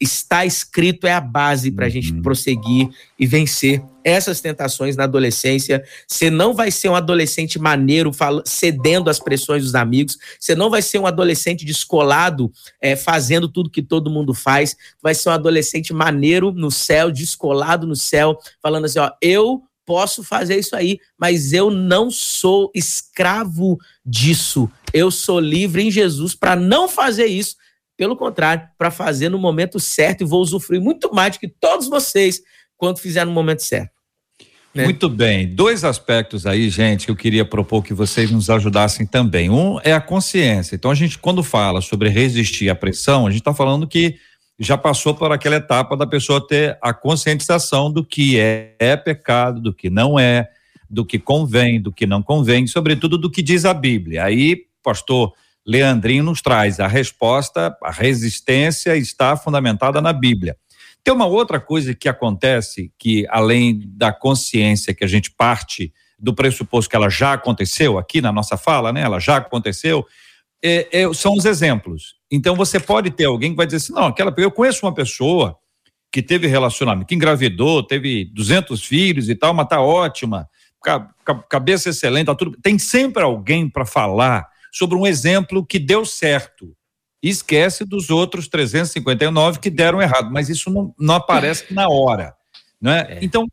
está 0.00 0.44
escrito 0.44 1.06
é 1.06 1.12
a 1.12 1.20
base 1.20 1.70
para 1.70 1.86
a 1.86 1.88
gente 1.88 2.12
uhum. 2.12 2.22
prosseguir 2.22 2.88
e 3.18 3.26
vencer 3.26 3.82
essas 4.02 4.40
tentações 4.40 4.96
na 4.96 5.04
adolescência. 5.04 5.84
Você 6.06 6.30
não 6.30 6.54
vai 6.54 6.70
ser 6.70 6.88
um 6.88 6.94
adolescente 6.94 7.58
maneiro 7.58 8.10
cedendo 8.44 9.10
às 9.10 9.18
pressões 9.18 9.64
dos 9.64 9.74
amigos. 9.74 10.16
Você 10.38 10.54
não 10.54 10.70
vai 10.70 10.80
ser 10.80 10.98
um 10.98 11.06
adolescente 11.06 11.64
descolado 11.64 12.50
é, 12.80 12.96
fazendo 12.96 13.48
tudo 13.48 13.70
que 13.70 13.82
todo 13.82 14.10
mundo 14.10 14.32
faz. 14.32 14.76
Vai 15.02 15.14
ser 15.14 15.28
um 15.28 15.32
adolescente 15.32 15.92
maneiro 15.92 16.52
no 16.52 16.70
céu, 16.70 17.10
descolado 17.10 17.86
no 17.86 17.96
céu, 17.96 18.38
falando 18.62 18.86
assim: 18.86 18.98
ó, 18.98 19.10
eu 19.20 19.62
posso 19.84 20.24
fazer 20.24 20.58
isso 20.58 20.74
aí, 20.74 20.98
mas 21.18 21.52
eu 21.52 21.70
não 21.70 22.10
sou 22.10 22.70
escravo 22.74 23.78
disso. 24.04 24.70
Eu 24.92 25.10
sou 25.10 25.38
livre 25.38 25.82
em 25.82 25.90
Jesus 25.90 26.34
para 26.34 26.56
não 26.56 26.88
fazer 26.88 27.26
isso 27.26 27.56
pelo 27.96 28.16
contrário, 28.16 28.68
para 28.76 28.90
fazer 28.90 29.28
no 29.28 29.38
momento 29.38 29.80
certo 29.80 30.20
e 30.20 30.24
vou 30.24 30.42
usufruir 30.42 30.80
muito 30.80 31.14
mais 31.14 31.36
do 31.36 31.40
que 31.40 31.48
todos 31.48 31.88
vocês 31.88 32.40
quando 32.76 32.98
fizer 32.98 33.24
no 33.24 33.32
momento 33.32 33.62
certo. 33.62 33.96
Né? 34.74 34.84
Muito 34.84 35.08
bem. 35.08 35.46
Dois 35.54 35.84
aspectos 35.84 36.46
aí, 36.46 36.68
gente, 36.68 37.06
que 37.06 37.10
eu 37.10 37.16
queria 37.16 37.44
propor 37.46 37.82
que 37.82 37.94
vocês 37.94 38.30
nos 38.30 38.50
ajudassem 38.50 39.06
também. 39.06 39.48
Um 39.48 39.80
é 39.82 39.92
a 39.92 40.00
consciência. 40.00 40.76
Então, 40.76 40.90
a 40.90 40.94
gente, 40.94 41.18
quando 41.18 41.42
fala 41.42 41.80
sobre 41.80 42.10
resistir 42.10 42.68
à 42.68 42.74
pressão, 42.74 43.26
a 43.26 43.30
gente 43.30 43.40
está 43.40 43.54
falando 43.54 43.88
que 43.88 44.16
já 44.58 44.76
passou 44.76 45.14
por 45.14 45.32
aquela 45.32 45.56
etapa 45.56 45.96
da 45.96 46.06
pessoa 46.06 46.46
ter 46.46 46.78
a 46.82 46.92
conscientização 46.92 47.90
do 47.90 48.04
que 48.04 48.38
é, 48.38 48.74
é 48.78 48.96
pecado, 48.96 49.60
do 49.60 49.72
que 49.72 49.88
não 49.88 50.18
é, 50.18 50.48
do 50.88 51.04
que 51.04 51.18
convém, 51.18 51.80
do 51.80 51.90
que 51.90 52.06
não 52.06 52.22
convém, 52.22 52.66
sobretudo 52.66 53.16
do 53.16 53.30
que 53.30 53.42
diz 53.42 53.64
a 53.64 53.72
Bíblia. 53.72 54.24
Aí, 54.24 54.64
pastor 54.82 55.32
Leandrinho 55.66 56.22
nos 56.22 56.40
traz 56.40 56.78
a 56.78 56.86
resposta, 56.86 57.76
a 57.82 57.90
resistência 57.90 58.96
está 58.96 59.36
fundamentada 59.36 60.00
na 60.00 60.12
Bíblia. 60.12 60.56
Tem 61.02 61.12
uma 61.12 61.26
outra 61.26 61.58
coisa 61.58 61.94
que 61.94 62.08
acontece 62.08 62.92
que, 62.98 63.26
além 63.30 63.80
da 63.84 64.12
consciência 64.12 64.94
que 64.94 65.04
a 65.04 65.08
gente 65.08 65.30
parte 65.30 65.92
do 66.18 66.34
pressuposto 66.34 66.88
que 66.88 66.96
ela 66.96 67.08
já 67.08 67.32
aconteceu 67.32 67.98
aqui 67.98 68.20
na 68.20 68.32
nossa 68.32 68.56
fala, 68.56 68.92
né? 68.92 69.02
Ela 69.02 69.18
já 69.18 69.36
aconteceu, 69.36 70.04
é, 70.62 71.02
é, 71.02 71.14
são 71.14 71.34
os 71.34 71.44
exemplos. 71.44 72.14
Então 72.30 72.54
você 72.54 72.80
pode 72.80 73.10
ter 73.10 73.24
alguém 73.24 73.50
que 73.50 73.56
vai 73.56 73.66
dizer 73.66 73.76
assim, 73.78 73.92
não, 73.92 74.06
aquela 74.06 74.34
eu 74.36 74.50
conheço 74.50 74.86
uma 74.86 74.94
pessoa 74.94 75.56
que 76.12 76.22
teve 76.22 76.46
relacionamento, 76.46 77.06
que 77.06 77.14
engravidou, 77.14 77.82
teve 77.82 78.24
200 78.32 78.82
filhos 78.84 79.28
e 79.28 79.34
tal, 79.34 79.52
mas 79.52 79.68
tá 79.68 79.80
ótima, 79.80 80.48
cabeça 81.48 81.90
excelente, 81.90 82.26
tá 82.26 82.34
tudo. 82.34 82.56
Tem 82.62 82.78
sempre 82.78 83.22
alguém 83.22 83.68
para 83.68 83.84
falar 83.84 84.46
sobre 84.76 84.94
um 84.94 85.06
exemplo 85.06 85.64
que 85.64 85.78
deu 85.78 86.04
certo. 86.04 86.76
esquece 87.22 87.82
dos 87.82 88.10
outros 88.10 88.46
359 88.46 89.58
que 89.58 89.70
deram 89.70 90.02
errado, 90.02 90.30
mas 90.30 90.50
isso 90.50 90.68
não, 90.68 90.94
não 90.98 91.14
aparece 91.14 91.72
na 91.72 91.88
hora. 91.88 92.34
Não 92.78 92.92
é? 92.92 93.18
Então, 93.22 93.46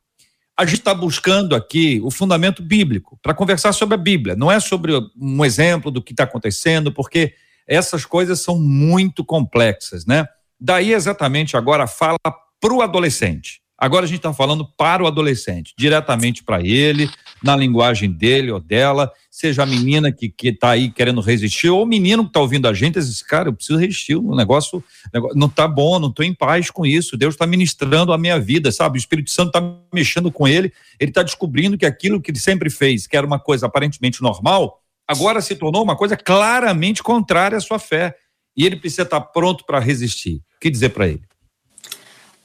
a 0.56 0.66
gente 0.66 0.80
está 0.80 0.94
buscando 0.94 1.56
aqui 1.56 2.02
o 2.04 2.12
fundamento 2.12 2.62
bíblico 2.62 3.18
para 3.22 3.34
conversar 3.34 3.72
sobre 3.72 3.96
a 3.96 3.98
Bíblia. 3.98 4.36
Não 4.36 4.52
é 4.52 4.60
sobre 4.60 4.92
um 5.18 5.46
exemplo 5.46 5.90
do 5.90 6.04
que 6.04 6.12
está 6.12 6.26
acontecendo, 6.26 6.92
porque 6.92 7.34
essas 7.66 8.06
coisas 8.06 8.42
são 8.42 8.60
muito 8.60 9.24
complexas, 9.24 10.06
né? 10.06 10.28
Daí 10.60 10.92
exatamente 10.92 11.56
agora 11.56 11.88
fala 11.88 12.18
para 12.60 12.74
o 12.74 12.82
adolescente. 12.82 13.63
Agora 13.84 14.06
a 14.06 14.08
gente 14.08 14.20
está 14.20 14.32
falando 14.32 14.66
para 14.66 15.04
o 15.04 15.08
adolescente, 15.08 15.74
diretamente 15.78 16.42
para 16.42 16.66
ele, 16.66 17.10
na 17.44 17.54
linguagem 17.54 18.10
dele 18.10 18.50
ou 18.50 18.58
dela, 18.58 19.12
seja 19.30 19.64
a 19.64 19.66
menina 19.66 20.10
que 20.10 20.34
está 20.42 20.70
aí 20.70 20.90
querendo 20.90 21.20
resistir, 21.20 21.68
ou 21.68 21.84
o 21.84 21.86
menino 21.86 22.24
que 22.24 22.30
está 22.30 22.40
ouvindo 22.40 22.66
a 22.70 22.74
gente, 22.74 22.94
diz, 22.94 23.22
cara, 23.22 23.50
eu 23.50 23.54
preciso 23.54 23.78
resistir, 23.78 24.16
o 24.16 24.34
negócio, 24.38 24.82
negócio 25.14 25.38
não 25.38 25.48
está 25.48 25.68
bom, 25.68 26.00
não 26.00 26.08
estou 26.08 26.24
em 26.24 26.34
paz 26.34 26.72
com 26.72 26.86
isso, 26.86 27.18
Deus 27.18 27.34
está 27.34 27.46
ministrando 27.46 28.14
a 28.14 28.18
minha 28.18 28.40
vida, 28.40 28.72
sabe? 28.72 28.98
O 28.98 29.02
Espírito 29.02 29.32
Santo 29.32 29.48
está 29.48 29.76
mexendo 29.94 30.32
com 30.32 30.48
ele, 30.48 30.72
ele 30.98 31.12
está 31.12 31.22
descobrindo 31.22 31.78
que 31.78 31.86
aquilo 31.86 32.22
que 32.22 32.32
ele 32.32 32.40
sempre 32.40 32.70
fez, 32.70 33.06
que 33.06 33.18
era 33.18 33.28
uma 33.28 33.38
coisa 33.38 33.66
aparentemente 33.66 34.22
normal, 34.22 34.80
agora 35.06 35.42
se 35.42 35.58
tornou 35.58 35.84
uma 35.84 35.98
coisa 35.98 36.16
claramente 36.16 37.04
contrária 37.04 37.58
à 37.58 37.62
sua 37.62 37.80
fé. 37.80 38.16
E 38.56 38.66
ele 38.66 38.78
precisa 38.78 39.02
estar 39.02 39.20
tá 39.20 39.26
pronto 39.26 39.66
para 39.66 39.80
resistir. 39.80 40.36
O 40.56 40.60
que 40.62 40.70
dizer 40.70 40.90
para 40.90 41.08
ele? 41.08 41.24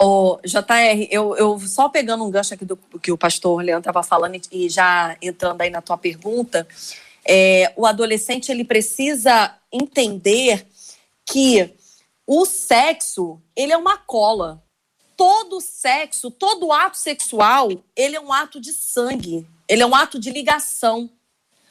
O 0.01 0.39
JR, 0.45 1.09
eu, 1.11 1.37
eu 1.37 1.59
só 1.61 1.89
pegando 1.89 2.25
um 2.25 2.31
gancho 2.31 2.55
aqui 2.55 2.65
do 2.65 2.77
que 2.77 3.11
o 3.11 3.19
pastor 3.19 3.63
Leandro 3.63 3.91
estava 3.91 4.05
falando 4.05 4.41
e 4.53 4.69
já 4.69 5.17
entrando 5.21 5.61
aí 5.61 5.71
na 5.71 5.83
tua 5.83 5.99
pergunta, 5.99 6.69
é, 7.25 7.73
o 7.77 7.85
adolescente 7.85 8.53
ele 8.53 8.65
precisa 8.65 9.57
entender 9.73 10.65
que 11.27 11.75
o 12.27 12.47
sexo 12.47 13.41
ele 13.57 13.73
é 13.73 13.77
uma 13.77 13.99
cola. 13.99 14.63
Todo 15.17 15.61
sexo, 15.61 16.31
todo 16.31 16.71
ato 16.71 16.97
sexual, 16.97 17.71
ele 17.97 18.15
é 18.15 18.21
um 18.21 18.33
ato 18.33 18.61
de 18.61 18.73
sangue, 18.73 19.45
ele 19.67 19.83
é 19.83 19.87
um 19.87 19.95
ato 19.97 20.17
de 20.17 20.31
ligação, 20.31 21.11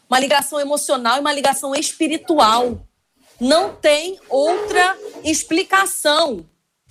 uma 0.09 0.19
ligação 0.19 0.59
emocional 0.59 1.15
e 1.15 1.21
uma 1.21 1.31
ligação 1.31 1.73
espiritual. 1.73 2.85
Não 3.39 3.73
tem 3.73 4.19
outra 4.29 4.97
explicação 5.23 6.45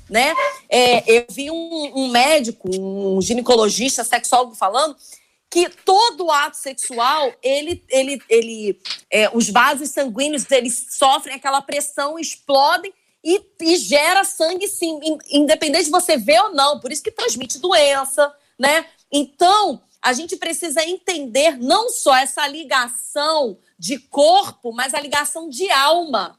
né? 0.09 0.35
É, 0.69 1.11
eu 1.11 1.27
vi 1.29 1.51
um, 1.51 1.93
um, 1.95 2.09
médico, 2.09 2.69
um 2.69 3.21
ginecologista, 3.21 4.05
sexólogo 4.05 4.55
falando 4.55 4.97
que 5.51 5.69
todo 5.69 6.31
ato 6.31 6.57
sexual, 6.57 7.33
ele, 7.43 7.83
ele, 7.89 8.21
ele, 8.29 8.81
é, 9.11 9.31
os 9.35 9.49
vasos 9.49 9.91
sanguíneos, 9.91 10.51
eles 10.51 10.87
sofrem 10.91 11.37
aquela 11.37 11.63
pressão, 11.63 12.19
explodem 12.19 12.93
e, 13.25 13.41
e 13.61 13.77
gera 13.77 14.25
sangue, 14.25 14.69
sim, 14.69 15.01
independente 15.31 15.87
de 15.87 15.91
você 15.91 16.17
ver 16.17 16.41
ou 16.41 16.55
não. 16.55 16.81
Por 16.81 16.93
isso 16.93 17.03
que 17.03 17.11
transmite 17.11 17.59
doença, 17.59 18.33
né? 18.59 18.87
Então, 19.11 19.83
a 20.03 20.13
gente 20.13 20.37
precisa 20.37 20.85
entender 20.85 21.57
não 21.59 21.91
só 21.91 22.15
essa 22.17 22.47
ligação 22.47 23.59
de 23.79 23.99
corpo, 23.99 24.73
mas 24.73 24.95
a 24.95 25.01
ligação 25.01 25.49
de 25.49 25.71
alma 25.71 26.39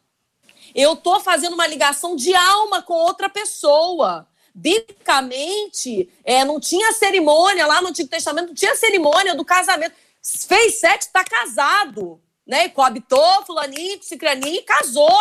eu 0.78 0.94
estou 0.94 1.20
fazendo 1.20 1.54
uma 1.54 1.66
ligação 1.66 2.16
de 2.16 2.36
alma 2.36 2.84
com 2.84 2.94
outra 2.94 3.28
pessoa. 3.28 4.28
Biblicamente, 4.54 6.08
é, 6.24 6.46
não 6.46 6.60
tinha 6.60 6.94
cerimônia 6.94 7.66
lá 7.66 7.82
no 7.82 7.88
Antigo 7.88 8.08
Testamento, 8.08 8.50
não 8.50 8.54
tinha 8.54 8.76
cerimônia 8.76 9.34
do 9.34 9.44
casamento. 9.44 9.96
Fez 10.22 10.80
sexo, 10.80 11.08
está 11.08 11.24
casado, 11.24 12.22
né? 12.46 12.70
Coabitou, 12.70 13.44
fulaninho, 13.44 14.04
cicraninho, 14.04 14.64
casou. 14.64 15.20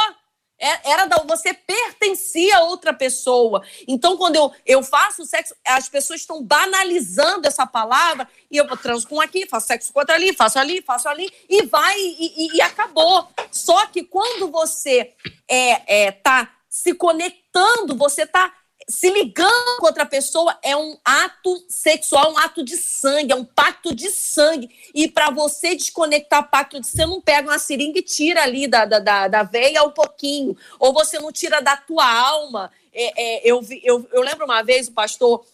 É, 0.58 0.90
era 0.90 1.06
da, 1.06 1.22
você 1.26 1.52
pertencia 1.52 2.58
a 2.58 2.62
outra 2.62 2.94
pessoa. 2.94 3.62
Então, 3.86 4.16
quando 4.16 4.36
eu, 4.36 4.52
eu 4.64 4.82
faço 4.82 5.24
sexo, 5.24 5.54
as 5.66 5.88
pessoas 5.88 6.20
estão 6.20 6.42
banalizando 6.42 7.46
essa 7.46 7.66
palavra 7.66 8.28
e 8.50 8.56
eu 8.56 8.66
transo 8.76 9.06
com 9.06 9.20
aqui, 9.20 9.46
faço 9.46 9.66
sexo 9.66 9.92
com 9.92 10.00
outra 10.00 10.14
ali, 10.14 10.32
faço 10.34 10.58
ali, 10.58 10.82
faço 10.82 11.08
ali 11.08 11.30
e 11.48 11.64
vai 11.66 11.98
e, 11.98 12.32
e, 12.36 12.56
e 12.56 12.60
acabou. 12.62 13.28
Só 13.50 13.86
que 13.86 14.02
quando 14.04 14.50
você 14.50 15.12
é, 15.48 16.04
é, 16.06 16.12
tá 16.12 16.50
se 16.68 16.94
conectando, 16.94 17.96
você 17.96 18.26
tá 18.26 18.52
se 18.88 19.10
ligando 19.10 19.78
com 19.78 19.86
outra 19.86 20.06
pessoa 20.06 20.56
é 20.62 20.76
um 20.76 20.96
ato 21.04 21.64
sexual, 21.68 22.32
um 22.32 22.38
ato 22.38 22.62
de 22.64 22.76
sangue, 22.76 23.32
é 23.32 23.36
um 23.36 23.44
pacto 23.44 23.92
de 23.92 24.08
sangue. 24.10 24.70
E 24.94 25.08
para 25.08 25.30
você 25.30 25.74
desconectar 25.74 26.48
pacto 26.48 26.80
de 26.80 26.86
sangue, 26.86 26.96
você 26.98 27.06
não 27.06 27.20
pega 27.20 27.48
uma 27.48 27.58
seringa 27.58 27.98
e 27.98 28.02
tira 28.02 28.44
ali 28.44 28.68
da, 28.68 28.84
da, 28.84 29.00
da, 29.00 29.28
da 29.28 29.42
veia 29.42 29.82
um 29.82 29.90
pouquinho, 29.90 30.56
ou 30.78 30.92
você 30.92 31.18
não 31.18 31.32
tira 31.32 31.60
da 31.60 31.76
tua 31.76 32.06
alma. 32.06 32.70
É, 32.94 33.12
é, 33.16 33.50
eu, 33.50 33.60
eu, 33.82 34.08
eu 34.12 34.22
lembro 34.22 34.44
uma 34.44 34.62
vez 34.62 34.86
o 34.86 34.92
pastor 34.92 35.44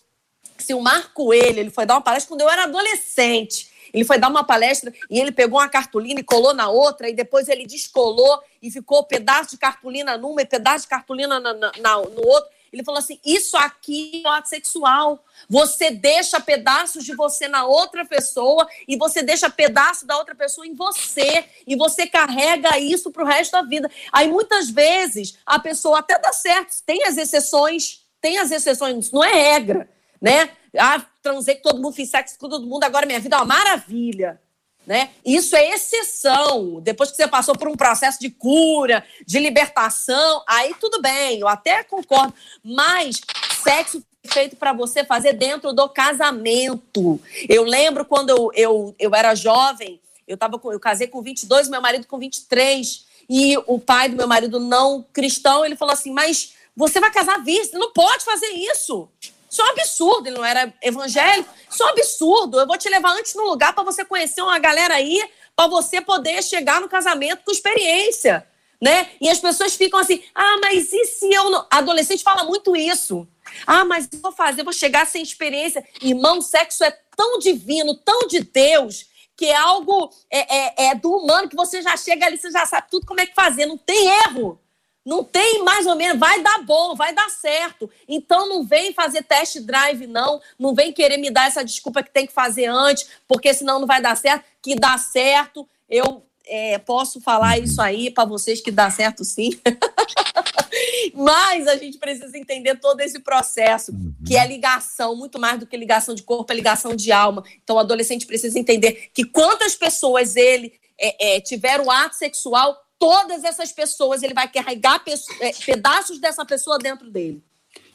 Silmar 0.59 1.11
Coelho, 1.15 1.59
ele 1.59 1.71
foi 1.71 1.87
dar 1.87 1.95
uma 1.95 2.03
palestra 2.03 2.29
quando 2.29 2.43
eu 2.43 2.51
era 2.51 2.65
adolescente. 2.65 3.73
Ele 3.95 4.05
foi 4.05 4.19
dar 4.19 4.29
uma 4.29 4.45
palestra 4.45 4.93
e 5.11 5.21
ele 5.21 5.33
pegou 5.33 5.59
uma 5.59 5.69
cartolina 5.69 6.21
e 6.21 6.25
colou 6.25 6.53
na 6.53 6.69
outra, 6.69 7.09
e 7.09 7.15
depois 7.15 7.49
ele 7.49 7.67
descolou 7.67 8.43
e 8.63 8.71
ficou 8.71 9.05
pedaço 9.05 9.51
de 9.51 9.59
cartolina 9.59 10.17
numa 10.19 10.43
e 10.43 10.47
pedaço 10.47 10.85
de 10.85 10.89
cartolina 10.89 11.41
na, 11.41 11.55
na, 11.55 11.73
na, 11.79 11.97
no 11.97 12.27
outro. 12.27 12.51
Ele 12.73 12.83
falou 12.83 12.99
assim: 12.99 13.21
Isso 13.25 13.57
aqui 13.57 14.23
é 14.25 14.29
ato 14.29 14.49
sexual. 14.49 15.25
Você 15.49 15.91
deixa 15.91 16.41
pedaços 16.41 17.05
de 17.05 17.15
você 17.15 17.47
na 17.47 17.67
outra 17.67 18.05
pessoa 18.05 18.67
e 18.89 18.97
você 18.97 19.23
deixa 19.23 19.51
pedaço 19.51 20.07
da 20.07 20.17
outra 20.17 20.35
pessoa 20.35 20.67
em 20.67 20.75
você. 20.75 21.45
E 21.67 21.77
você 21.77 22.07
carrega 22.07 22.79
isso 22.79 23.11
para 23.11 23.23
o 23.23 23.27
resto 23.27 23.53
da 23.53 23.63
vida. 23.63 23.91
Aí 24.11 24.29
muitas 24.29 24.71
vezes 24.71 25.39
a 25.45 25.59
pessoa 25.59 25.99
até 25.99 26.19
dá 26.19 26.33
certo, 26.33 26.75
tem 26.87 27.05
as 27.05 27.19
exceções, 27.19 28.07
tem 28.21 28.39
as 28.39 28.51
exceções, 28.51 29.11
não 29.11 29.23
é 29.23 29.33
regra, 29.33 29.89
né? 30.21 30.51
Ah, 30.79 31.05
transei 31.23 31.57
com 31.57 31.63
todo 31.69 31.83
mundo, 31.83 31.93
fiz 31.93 32.09
sexo 32.09 32.39
com 32.39 32.49
todo 32.49 32.67
mundo, 32.67 32.85
agora 32.85 33.05
minha 33.05 33.21
vida 33.21 33.37
é 33.37 33.39
uma 33.39 33.45
maravilha. 33.45 34.41
Né? 34.87 35.11
Isso 35.25 35.55
é 35.55 35.71
exceção. 35.71 36.81
Depois 36.81 37.11
que 37.11 37.17
você 37.17 37.29
passou 37.29 37.57
por 37.57 37.69
um 37.69 37.77
processo 37.77 38.19
de 38.19 38.29
cura, 38.31 39.05
de 39.25 39.39
libertação, 39.39 40.43
aí 40.47 40.75
tudo 40.81 41.01
bem, 41.01 41.39
eu 41.39 41.49
até 41.49 41.85
concordo. 41.85 42.35
Mas 42.65 43.21
sexo 43.63 44.03
feito 44.25 44.57
para 44.57 44.73
você 44.73 45.05
fazer 45.05 45.35
dentro 45.35 45.73
do 45.73 45.89
casamento. 45.89 47.21
Eu 47.49 47.65
lembro 47.65 48.05
quando 48.05 48.31
eu, 48.31 48.51
eu, 48.55 48.95
eu 48.99 49.15
era 49.15 49.35
jovem, 49.35 50.01
eu, 50.27 50.37
tava 50.37 50.59
com, 50.59 50.73
eu 50.73 50.81
casei 50.81 51.07
com 51.07 51.23
22, 51.23 51.69
meu 51.69 51.81
marido 51.81 52.07
com 52.07 52.19
23, 52.19 53.05
e 53.29 53.57
o 53.67 53.79
pai 53.79 54.09
do 54.09 54.17
meu 54.17 54.29
marido 54.29 54.61
não 54.61 55.05
cristão, 55.13 55.65
ele 55.65 55.77
falou 55.77 55.93
assim: 55.93 56.13
Mas 56.13 56.55
você 56.75 57.01
vai 57.01 57.11
casar 57.11 57.43
virgem, 57.43 57.79
não 57.79 57.93
pode 57.93 58.25
fazer 58.25 58.49
isso. 58.49 59.09
Isso 59.53 59.61
é 59.61 59.65
um 59.67 59.69
absurdo, 59.69 60.27
ele 60.27 60.37
não 60.39 60.45
era 60.47 60.73
evangélico. 60.81 61.55
Isso 61.71 61.83
é 61.83 61.87
um 61.87 61.91
absurdo. 61.91 62.59
Eu 62.59 62.67
vou 62.67 62.79
te 62.79 62.89
levar 62.89 63.11
antes 63.11 63.35
no 63.35 63.45
lugar 63.45 63.75
para 63.75 63.85
você 63.85 64.03
conhecer 64.03 64.41
uma 64.41 64.59
galera 64.59 64.95
aí, 64.95 65.23
para 65.55 65.67
você 65.67 66.01
poder 66.01 66.43
chegar 66.43 66.81
no 66.81 66.89
casamento 66.89 67.45
com 67.45 67.53
experiência. 67.53 68.49
Né? 68.81 69.11
E 69.21 69.29
as 69.29 69.39
pessoas 69.39 69.77
ficam 69.77 70.01
assim: 70.01 70.25
ah, 70.35 70.57
mas 70.63 70.91
e 70.91 71.05
se 71.05 71.31
eu 71.31 71.51
não. 71.51 71.67
Adolescente 71.71 72.23
fala 72.23 72.45
muito 72.45 72.75
isso. 72.75 73.29
Ah, 73.67 73.85
mas 73.85 74.09
eu 74.11 74.21
vou 74.21 74.33
fazer, 74.33 74.63
eu 74.63 74.65
vou 74.65 74.73
chegar 74.73 75.07
sem 75.07 75.23
experiência. 75.23 75.87
Irmão, 76.01 76.41
sexo 76.41 76.83
é 76.83 76.91
tão 77.15 77.39
divino, 77.39 77.95
tão 77.95 78.27
de 78.27 78.41
Deus, 78.41 79.05
que 79.37 79.45
é 79.45 79.55
algo 79.55 80.11
é, 80.31 80.57
é, 80.57 80.87
é 80.87 80.95
do 80.95 81.15
humano, 81.15 81.51
que 81.51 81.57
você 81.57 81.83
já 81.83 81.95
chega 81.95 82.25
ali, 82.25 82.39
você 82.39 82.51
já 82.51 82.65
sabe 82.65 82.87
tudo 82.91 83.05
como 83.05 83.21
é 83.21 83.27
que 83.27 83.35
fazer, 83.35 83.67
não 83.67 83.77
tem 83.77 84.09
erro. 84.25 84.59
Não 85.05 85.25
tem 85.25 85.65
mais 85.65 85.87
ou 85.87 85.97
menos, 85.97 86.19
vai 86.19 86.43
dar 86.43 86.63
bom, 86.63 86.95
vai 86.95 87.13
dar 87.13 87.29
certo. 87.29 87.91
Então 88.09 88.49
não 88.49 88.65
vem 88.65 88.93
fazer 88.93 89.23
test 89.25 89.59
drive, 89.61 90.07
não. 90.07 90.41
Não 90.59 90.75
vem 90.75 90.93
querer 90.93 91.17
me 91.17 91.31
dar 91.31 91.49
essa 91.49 91.65
desculpa 91.65 92.03
que 92.03 92.11
tem 92.11 92.27
que 92.27 92.33
fazer 92.33 92.67
antes, 92.67 93.09
porque 93.27 93.53
senão 93.53 93.81
não 93.81 93.87
vai 93.87 94.01
dar 94.01 94.17
certo. 94.17 94.45
Que 94.63 94.77
dá 94.77 94.97
certo, 94.99 95.69
eu 95.89 96.25
é, 96.47 96.79
posso 96.79 97.21
falar 97.21 97.59
isso 97.59 97.81
aí 97.81 98.11
para 98.11 98.25
vocês 98.25 98.61
que 98.61 98.71
dá 98.71 98.91
certo 98.91 99.25
sim. 99.25 99.51
Mas 101.15 101.67
a 101.67 101.77
gente 101.77 101.99
precisa 101.99 102.37
entender 102.39 102.79
todo 102.79 103.01
esse 103.01 103.19
processo, 103.21 103.93
uhum. 103.93 104.15
que 104.27 104.37
é 104.37 104.47
ligação, 104.47 105.15
muito 105.15 105.39
mais 105.39 105.59
do 105.59 105.67
que 105.67 105.77
ligação 105.77 106.15
de 106.15 106.23
corpo, 106.23 106.53
é 106.53 106.57
ligação 106.57 106.97
de 106.97 107.13
alma. 107.13 107.45
Então 107.63 107.77
o 107.77 107.79
adolescente 107.79 108.27
precisa 108.27 108.59
entender 108.59 109.11
que 109.13 109.25
quantas 109.25 109.75
pessoas 109.75 110.37
ele 110.37 110.73
é, 110.99 111.37
é, 111.37 111.41
tiveram 111.41 111.91
ato 111.91 112.17
sexual 112.17 112.82
todas 113.03 113.43
essas 113.43 113.73
pessoas, 113.73 114.23
ele 114.23 114.33
vai 114.33 114.47
carregar 114.47 115.03
é, 115.41 115.51
pedaços 115.67 116.21
dessa 116.21 116.45
pessoa 116.45 116.79
dentro 116.79 117.11
dele. 117.11 117.43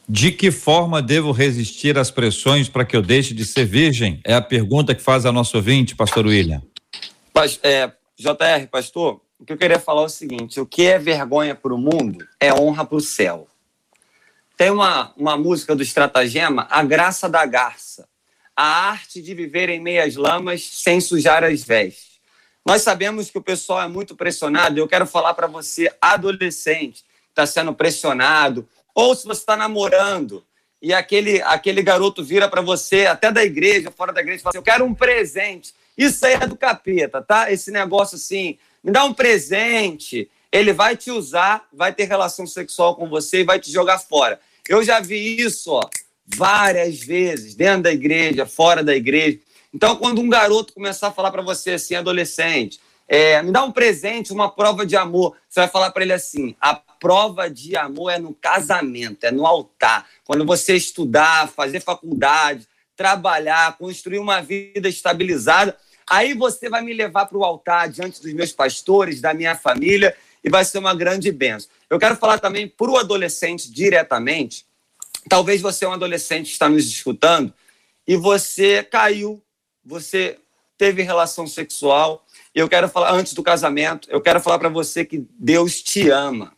De 0.09 0.33
que 0.33 0.51
forma 0.51 1.01
devo 1.01 1.31
resistir 1.31 1.97
às 1.97 2.11
pressões 2.11 2.67
para 2.67 2.83
que 2.83 2.93
eu 2.93 3.01
deixe 3.01 3.33
de 3.33 3.45
ser 3.45 3.63
virgem? 3.63 4.19
É 4.25 4.33
a 4.33 4.41
pergunta 4.41 4.93
que 4.93 5.01
faz 5.01 5.25
a 5.25 5.31
nosso 5.31 5.55
ouvinte, 5.55 5.95
pastor 5.95 6.25
William. 6.25 6.61
É, 7.63 7.89
JR, 8.17 8.67
pastor, 8.69 9.21
o 9.39 9.45
que 9.45 9.53
eu 9.53 9.57
queria 9.57 9.79
falar 9.79 10.01
é 10.01 10.05
o 10.05 10.09
seguinte: 10.09 10.59
o 10.59 10.65
que 10.65 10.85
é 10.85 10.99
vergonha 10.99 11.55
para 11.55 11.73
o 11.73 11.77
mundo 11.77 12.27
é 12.37 12.53
honra 12.53 12.83
para 12.83 12.97
o 12.97 13.01
céu. 13.01 13.47
Tem 14.57 14.71
uma, 14.71 15.13
uma 15.15 15.37
música 15.37 15.73
do 15.73 15.83
Estratagema, 15.83 16.67
A 16.69 16.83
Graça 16.83 17.29
da 17.29 17.45
Garça, 17.45 18.09
a 18.53 18.89
arte 18.89 19.21
de 19.21 19.33
viver 19.33 19.69
em 19.69 19.79
meias 19.79 20.17
lamas 20.17 20.65
sem 20.65 20.99
sujar 20.99 21.45
as 21.45 21.63
vestes. 21.63 22.06
Nós 22.67 22.81
sabemos 22.81 23.31
que 23.31 23.37
o 23.37 23.41
pessoal 23.41 23.81
é 23.81 23.87
muito 23.87 24.13
pressionado. 24.13 24.77
Eu 24.77 24.89
quero 24.89 25.07
falar 25.07 25.33
para 25.33 25.47
você, 25.47 25.89
adolescente, 26.01 27.05
está 27.29 27.45
sendo 27.45 27.73
pressionado, 27.73 28.67
ou 28.93 29.15
se 29.15 29.25
você 29.25 29.39
está 29.39 29.55
namorando 29.55 30.43
e 30.81 30.93
aquele, 30.93 31.41
aquele 31.43 31.81
garoto 31.81 32.21
vira 32.21 32.49
para 32.49 32.59
você, 32.59 33.05
até 33.05 33.31
da 33.31 33.41
igreja, 33.41 33.89
fora 33.89 34.11
da 34.11 34.19
igreja, 34.19 34.39
e 34.39 34.41
fala 34.41 34.51
assim: 34.51 34.57
Eu 34.57 34.63
quero 34.63 34.83
um 34.83 34.93
presente. 34.93 35.73
Isso 35.97 36.25
aí 36.25 36.33
é 36.33 36.45
do 36.45 36.57
capeta, 36.57 37.21
tá? 37.21 37.49
Esse 37.49 37.71
negócio 37.71 38.17
assim, 38.17 38.57
me 38.83 38.91
dá 38.91 39.05
um 39.05 39.13
presente. 39.13 40.29
Ele 40.51 40.73
vai 40.73 40.97
te 40.97 41.09
usar, 41.09 41.65
vai 41.71 41.93
ter 41.93 42.03
relação 42.03 42.45
sexual 42.45 42.97
com 42.97 43.07
você 43.07 43.39
e 43.39 43.45
vai 43.45 43.61
te 43.61 43.71
jogar 43.71 43.97
fora. 43.99 44.41
Eu 44.67 44.83
já 44.83 44.99
vi 44.99 45.39
isso, 45.39 45.71
ó, 45.71 45.89
várias 46.25 46.99
vezes, 46.99 47.55
dentro 47.55 47.83
da 47.83 47.93
igreja, 47.93 48.45
fora 48.45 48.83
da 48.83 48.93
igreja. 48.93 49.39
Então, 49.73 49.95
quando 49.95 50.21
um 50.21 50.29
garoto 50.29 50.73
começar 50.73 51.07
a 51.07 51.11
falar 51.11 51.31
para 51.31 51.41
você 51.41 51.71
assim, 51.71 51.95
adolescente, 51.95 52.79
é, 53.07 53.41
me 53.41 53.51
dá 53.51 53.63
um 53.63 53.71
presente, 53.71 54.33
uma 54.33 54.49
prova 54.49 54.85
de 54.85 54.97
amor, 54.97 55.35
você 55.47 55.61
vai 55.61 55.69
falar 55.69 55.91
para 55.91 56.03
ele 56.03 56.13
assim: 56.13 56.55
a 56.59 56.75
prova 56.75 57.49
de 57.49 57.75
amor 57.75 58.11
é 58.11 58.19
no 58.19 58.33
casamento, 58.33 59.23
é 59.23 59.31
no 59.31 59.45
altar. 59.45 60.05
Quando 60.25 60.45
você 60.45 60.75
estudar, 60.75 61.47
fazer 61.47 61.79
faculdade, 61.79 62.67
trabalhar, 62.95 63.77
construir 63.77 64.19
uma 64.19 64.41
vida 64.41 64.89
estabilizada, 64.89 65.77
aí 66.09 66.33
você 66.33 66.69
vai 66.69 66.81
me 66.81 66.93
levar 66.93 67.27
para 67.27 67.37
o 67.37 67.43
altar 67.43 67.89
diante 67.89 68.21
dos 68.21 68.33
meus 68.33 68.51
pastores, 68.51 69.21
da 69.21 69.33
minha 69.33 69.55
família, 69.55 70.15
e 70.43 70.49
vai 70.49 70.65
ser 70.65 70.79
uma 70.79 70.93
grande 70.93 71.31
bênção. 71.31 71.69
Eu 71.89 71.99
quero 71.99 72.17
falar 72.17 72.39
também 72.39 72.67
para 72.67 72.89
o 72.89 72.97
adolescente 72.97 73.71
diretamente. 73.71 74.65
Talvez 75.29 75.61
você 75.61 75.85
é 75.85 75.87
um 75.87 75.93
adolescente 75.93 76.47
que 76.47 76.53
está 76.53 76.67
nos 76.67 76.85
escutando 76.85 77.53
e 78.07 78.15
você 78.15 78.83
caiu 78.83 79.41
você 79.87 80.37
teve 80.77 81.01
relação 81.01 81.47
sexual. 81.47 82.25
Eu 82.53 82.67
quero 82.67 82.89
falar 82.89 83.13
antes 83.13 83.33
do 83.33 83.41
casamento, 83.41 84.09
eu 84.11 84.21
quero 84.21 84.41
falar 84.41 84.59
para 84.59 84.69
você 84.69 85.05
que 85.05 85.25
Deus 85.39 85.81
te 85.81 86.09
ama. 86.09 86.53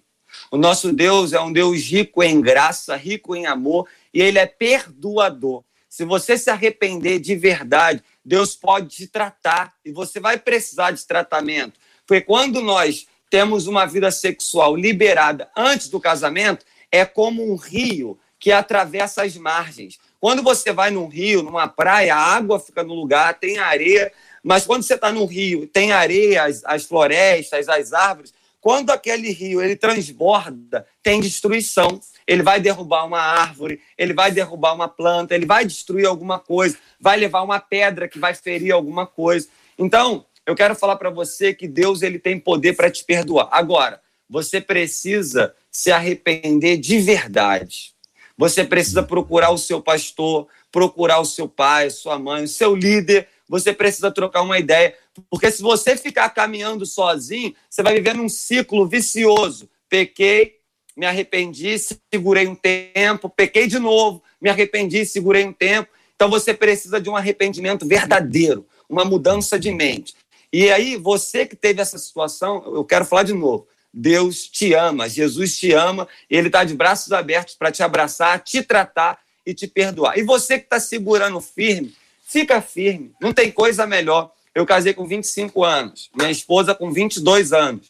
O 0.52 0.58
nosso 0.58 0.92
Deus 0.92 1.32
é 1.32 1.40
um 1.40 1.54
Deus 1.54 1.80
rico 1.84 2.24
em 2.24 2.42
graça, 2.42 2.96
rico 2.96 3.36
em 3.36 3.46
amor 3.46 3.88
e 4.14 4.22
ele 4.22 4.40
é 4.40 4.48
perdoador. 4.48 5.64
Se 5.88 6.06
você 6.06 6.38
se 6.38 6.50
arrepender 6.50 7.20
de 7.20 7.36
verdade, 7.36 8.04
Deus 8.26 8.56
pode 8.56 8.90
te 8.90 9.08
tratar 9.08 9.74
e 9.86 9.92
você 9.92 10.20
vai 10.20 10.38
precisar 10.38 10.92
de 10.92 11.06
tratamento. 11.06 11.80
Porque 12.06 12.22
quando 12.22 12.62
nós 12.62 13.08
temos 13.30 13.68
uma 13.68 13.86
vida 13.86 14.10
sexual 14.10 14.76
liberada 14.76 15.50
antes 15.56 15.88
do 15.90 16.00
casamento, 16.00 16.66
é 16.92 17.06
como 17.06 17.52
um 17.52 17.56
rio 17.56 18.20
que 18.40 18.52
atravessa 18.52 19.24
as 19.24 19.36
margens. 19.36 20.00
Quando 20.20 20.44
você 20.44 20.74
vai 20.74 20.92
num 20.92 21.08
rio, 21.08 21.42
numa 21.42 21.68
praia, 21.68 22.16
a 22.16 22.36
água 22.36 22.60
fica 22.60 22.84
no 22.84 22.94
lugar, 22.94 23.40
tem 23.40 23.58
areia, 23.58 24.12
mas 24.44 24.66
quando 24.66 24.84
você 24.84 24.96
está 24.96 25.12
no 25.12 25.26
rio, 25.26 25.68
tem 25.68 25.92
areia, 25.92 26.44
as, 26.44 26.64
as 26.66 26.84
florestas, 26.84 27.70
as 27.70 27.94
árvores, 27.94 28.34
quando 28.62 28.90
aquele 28.90 29.32
rio 29.32 29.62
ele 29.62 29.76
transborda, 29.76 30.86
tem 31.02 31.22
destruição. 31.22 32.00
Ele 32.28 32.44
vai 32.44 32.60
derrubar 32.60 33.06
uma 33.06 33.20
árvore, 33.20 33.82
ele 33.98 34.14
vai 34.14 34.32
derrubar 34.32 34.74
uma 34.74 34.88
planta, 34.88 35.34
ele 35.34 35.46
vai 35.46 35.66
destruir 35.66 36.06
alguma 36.06 36.38
coisa, 36.38 36.78
vai 37.00 37.18
levar 37.18 37.42
uma 37.42 37.60
pedra 37.60 38.08
que 38.08 38.20
vai 38.20 38.36
ferir 38.36 38.72
alguma 38.72 39.08
coisa. 39.08 39.48
Então, 39.78 40.26
eu 40.46 40.56
quero 40.56 40.76
falar 40.76 40.98
para 40.98 41.10
você 41.10 41.54
que 41.54 41.68
Deus 41.68 42.02
ele 42.02 42.20
tem 42.20 42.38
poder 42.40 42.76
para 42.76 42.92
te 42.92 43.04
perdoar. 43.04 43.48
Agora, 43.52 44.02
você 44.30 44.60
precisa 44.60 45.56
se 45.72 45.92
arrepender 45.92 46.78
de 46.78 47.00
verdade. 47.00 47.94
Você 48.40 48.64
precisa 48.64 49.04
procurar 49.04 49.50
o 49.50 49.58
seu 49.58 49.82
pastor, 49.82 50.48
procurar 50.72 51.20
o 51.20 51.26
seu 51.26 51.46
pai, 51.46 51.90
sua 51.90 52.18
mãe, 52.18 52.46
o 52.46 52.48
seu 52.48 52.74
líder. 52.74 53.28
Você 53.50 53.74
precisa 53.74 54.10
trocar 54.12 54.44
uma 54.44 54.58
ideia, 54.58 54.96
porque 55.30 55.52
se 55.52 55.62
você 55.62 55.98
ficar 55.98 56.30
caminhando 56.30 56.86
sozinho, 56.86 57.54
você 57.70 57.84
vai 57.84 57.96
viver 57.96 58.16
num 58.16 58.30
ciclo 58.30 58.88
vicioso. 58.88 59.70
Pequei, 59.90 60.56
me 60.96 61.06
arrependi, 61.06 61.76
segurei 62.14 62.48
um 62.48 62.56
tempo, 62.56 63.30
pequei 63.30 63.68
de 63.68 63.78
novo, 63.78 64.24
me 64.40 64.50
arrependi, 64.50 65.06
segurei 65.06 65.44
um 65.44 65.52
tempo. 65.52 65.90
Então 66.16 66.30
você 66.30 66.54
precisa 66.54 67.02
de 67.02 67.10
um 67.10 67.18
arrependimento 67.18 67.86
verdadeiro, 67.86 68.66
uma 68.88 69.04
mudança 69.04 69.60
de 69.60 69.70
mente. 69.70 70.16
E 70.54 70.72
aí, 70.72 70.96
você 70.96 71.46
que 71.46 71.58
teve 71.58 71.82
essa 71.82 71.98
situação, 71.98 72.64
eu 72.74 72.86
quero 72.86 73.04
falar 73.04 73.24
de 73.24 73.34
novo. 73.34 73.68
Deus 73.94 74.48
te 74.48 74.74
ama, 74.74 75.10
Jesus 75.10 75.58
te 75.58 75.72
ama, 75.72 76.08
Ele 76.30 76.48
está 76.48 76.64
de 76.64 76.74
braços 76.74 77.12
abertos 77.12 77.56
para 77.56 77.72
te 77.72 77.82
abraçar, 77.82 78.40
te 78.40 78.62
tratar 78.62 79.20
e 79.46 79.54
te 79.54 79.68
perdoar. 79.68 80.18
E 80.18 80.24
você 80.24 80.60
que 80.60 80.66
está 80.66 80.80
segurando 80.80 81.42
firme, 81.42 81.96
fica 82.22 82.62
firme, 82.62 83.14
não 83.20 83.34
tem 83.34 83.52
coisa 83.52 83.88
melhor. 83.88 84.32
Eu 84.54 84.66
casei 84.66 84.94
com 84.94 85.08
25 85.08 85.64
anos, 85.64 86.10
minha 86.16 86.30
esposa 86.32 86.76
com 86.76 86.92
22 86.92 87.54
anos. 87.54 87.88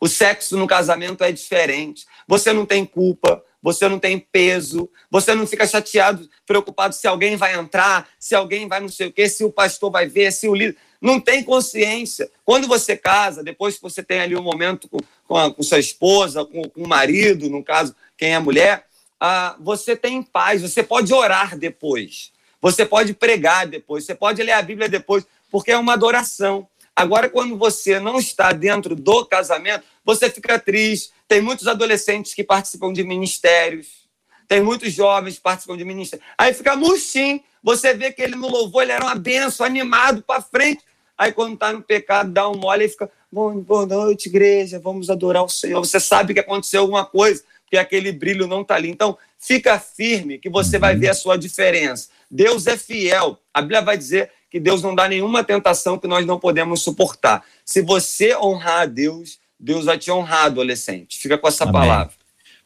O 0.00 0.08
sexo 0.08 0.56
no 0.56 0.66
casamento 0.66 1.24
é 1.24 1.32
diferente. 1.32 2.06
Você 2.26 2.52
não 2.52 2.66
tem 2.66 2.84
culpa, 2.84 3.42
você 3.62 3.88
não 3.88 3.98
tem 3.98 4.18
peso, 4.18 4.88
você 5.10 5.34
não 5.34 5.46
fica 5.46 5.66
chateado, 5.66 6.28
preocupado 6.46 6.94
se 6.94 7.06
alguém 7.06 7.36
vai 7.36 7.54
entrar, 7.54 8.08
se 8.18 8.34
alguém 8.34 8.68
vai 8.68 8.80
não 8.80 8.88
sei 8.88 9.08
o 9.08 9.12
quê, 9.12 9.28
se 9.28 9.44
o 9.44 9.50
pastor 9.50 9.90
vai 9.90 10.06
ver, 10.06 10.32
se 10.32 10.48
o 10.48 10.54
líder. 10.54 10.76
Não 11.00 11.20
tem 11.20 11.44
consciência. 11.44 12.30
Quando 12.44 12.66
você 12.66 12.96
casa, 12.96 13.42
depois 13.42 13.76
que 13.76 13.82
você 13.82 14.02
tem 14.02 14.20
ali 14.20 14.36
um 14.36 14.42
momento 14.42 14.88
com, 14.88 14.98
com, 15.26 15.36
a, 15.36 15.52
com 15.52 15.62
sua 15.62 15.78
esposa, 15.78 16.44
com, 16.44 16.62
com, 16.62 16.82
o 16.82 16.88
marido, 16.88 17.48
no 17.48 17.62
caso, 17.62 17.94
quem 18.16 18.34
é 18.34 18.38
mulher, 18.38 18.84
ah, 19.20 19.56
você 19.60 19.96
tem 19.96 20.22
paz, 20.22 20.62
você 20.62 20.82
pode 20.82 21.12
orar 21.12 21.56
depois, 21.56 22.32
você 22.60 22.84
pode 22.84 23.14
pregar 23.14 23.66
depois, 23.66 24.04
você 24.04 24.14
pode 24.14 24.42
ler 24.42 24.52
a 24.52 24.62
Bíblia 24.62 24.88
depois, 24.88 25.24
porque 25.50 25.70
é 25.70 25.78
uma 25.78 25.94
adoração. 25.94 26.68
Agora, 26.98 27.28
quando 27.28 27.56
você 27.56 28.00
não 28.00 28.18
está 28.18 28.50
dentro 28.50 28.96
do 28.96 29.24
casamento, 29.24 29.84
você 30.04 30.28
fica 30.28 30.58
triste. 30.58 31.12
Tem 31.28 31.40
muitos 31.40 31.68
adolescentes 31.68 32.34
que 32.34 32.42
participam 32.42 32.92
de 32.92 33.04
ministérios, 33.04 34.08
tem 34.48 34.60
muitos 34.60 34.92
jovens 34.92 35.36
que 35.36 35.40
participam 35.40 35.76
de 35.76 35.84
ministérios. 35.84 36.26
Aí 36.36 36.52
fica 36.52 36.74
murchinho. 36.74 37.40
Você 37.62 37.94
vê 37.94 38.10
que 38.10 38.20
ele 38.20 38.34
no 38.34 38.48
louvor 38.48 38.82
ele 38.82 38.90
era 38.90 39.04
uma 39.04 39.14
benção, 39.14 39.64
animado 39.64 40.24
para 40.26 40.42
frente. 40.42 40.82
Aí 41.16 41.30
quando 41.30 41.54
está 41.54 41.72
no 41.72 41.82
pecado, 41.82 42.32
dá 42.32 42.48
um 42.48 42.56
mole 42.56 42.86
e 42.86 42.88
fica, 42.88 43.08
boa 43.30 43.86
noite, 43.86 44.28
igreja, 44.28 44.80
vamos 44.80 45.08
adorar 45.08 45.44
o 45.44 45.48
Senhor. 45.48 45.78
Você 45.78 46.00
sabe 46.00 46.34
que 46.34 46.40
aconteceu 46.40 46.80
alguma 46.80 47.06
coisa, 47.06 47.44
que 47.70 47.76
aquele 47.76 48.10
brilho 48.10 48.48
não 48.48 48.62
está 48.62 48.74
ali. 48.74 48.90
Então, 48.90 49.16
fica 49.38 49.78
firme 49.78 50.36
que 50.38 50.48
você 50.48 50.80
vai 50.80 50.96
ver 50.96 51.10
a 51.10 51.14
sua 51.14 51.38
diferença. 51.38 52.08
Deus 52.28 52.66
é 52.66 52.76
fiel. 52.76 53.38
A 53.54 53.60
Bíblia 53.60 53.82
vai 53.82 53.96
dizer 53.96 54.32
que 54.50 54.58
Deus 54.58 54.82
não 54.82 54.94
dá 54.94 55.08
nenhuma 55.08 55.44
tentação 55.44 55.98
que 55.98 56.08
nós 56.08 56.24
não 56.24 56.38
podemos 56.38 56.82
suportar. 56.82 57.44
Se 57.64 57.82
você 57.82 58.36
honrar 58.36 58.82
a 58.82 58.86
Deus, 58.86 59.38
Deus 59.58 59.84
vai 59.84 59.98
te 59.98 60.10
honrar, 60.10 60.46
adolescente. 60.46 61.18
Fica 61.18 61.36
com 61.36 61.48
essa 61.48 61.64
Amém. 61.64 61.74
palavra. 61.74 62.18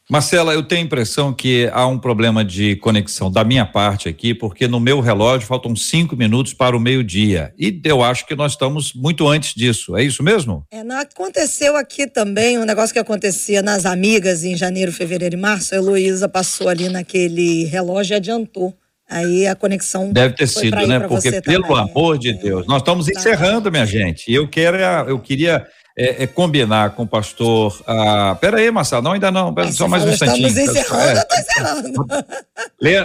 Marcela, 0.09 0.53
eu 0.53 0.61
tenho 0.61 0.81
a 0.81 0.85
impressão 0.85 1.33
que 1.33 1.69
há 1.71 1.87
um 1.87 1.97
problema 1.97 2.43
de 2.43 2.75
conexão 2.75 3.31
da 3.31 3.41
minha 3.43 3.65
parte 3.65 4.09
aqui, 4.09 4.33
porque 4.33 4.67
no 4.67 4.77
meu 4.77 4.99
relógio 4.99 5.47
faltam 5.47 5.73
cinco 5.77 6.15
minutos 6.15 6.53
para 6.53 6.75
o 6.75 6.79
meio-dia. 6.79 7.53
E 7.57 7.81
eu 7.85 8.03
acho 8.03 8.27
que 8.27 8.35
nós 8.35 8.51
estamos 8.51 8.93
muito 8.93 9.25
antes 9.25 9.55
disso. 9.55 9.95
É 9.95 10.03
isso 10.03 10.21
mesmo? 10.21 10.67
É, 10.69 10.83
não, 10.83 10.99
aconteceu 10.99 11.77
aqui 11.77 12.05
também 12.05 12.59
um 12.59 12.65
negócio 12.65 12.91
que 12.91 12.99
acontecia 12.99 13.61
nas 13.61 13.85
amigas 13.85 14.43
em 14.43 14.57
janeiro, 14.57 14.91
fevereiro 14.91 15.35
e 15.35 15.39
março. 15.39 15.73
A 15.73 15.77
Heloísa 15.77 16.27
passou 16.27 16.67
ali 16.67 16.89
naquele 16.89 17.63
relógio 17.63 18.13
e 18.13 18.17
adiantou. 18.17 18.73
Aí 19.13 19.45
a 19.45 19.55
conexão. 19.55 20.11
Deve 20.11 20.33
ter 20.33 20.47
sido, 20.47 20.87
né? 20.87 20.99
Porque, 21.01 21.39
pelo 21.41 21.67
também. 21.67 21.83
amor 21.83 22.17
de 22.17 22.33
Deus, 22.33 22.65
nós 22.65 22.79
estamos 22.79 23.05
tá. 23.05 23.11
encerrando, 23.11 23.71
minha 23.71 23.85
gente. 23.85 24.33
Eu 24.33 24.47
quero, 24.47 24.77
eu 25.07 25.19
queria 25.19 25.67
é, 25.95 26.23
é, 26.23 26.27
combinar 26.27 26.95
com 26.95 27.03
o 27.03 27.07
pastor. 27.07 27.79
Ah, 27.85 28.35
pera 28.41 28.57
aí, 28.57 28.71
Marcelo, 28.71 29.03
não, 29.03 29.11
ainda 29.11 29.29
não, 29.29 29.53
pera, 29.53 29.71
só 29.71 29.87
mais 29.87 30.03
um 30.03 30.09
instantinho. 30.09 30.47
Estamos 30.47 30.69
encerrando, 30.69 31.19
é. 31.19 31.39
encerrando. 31.39 32.05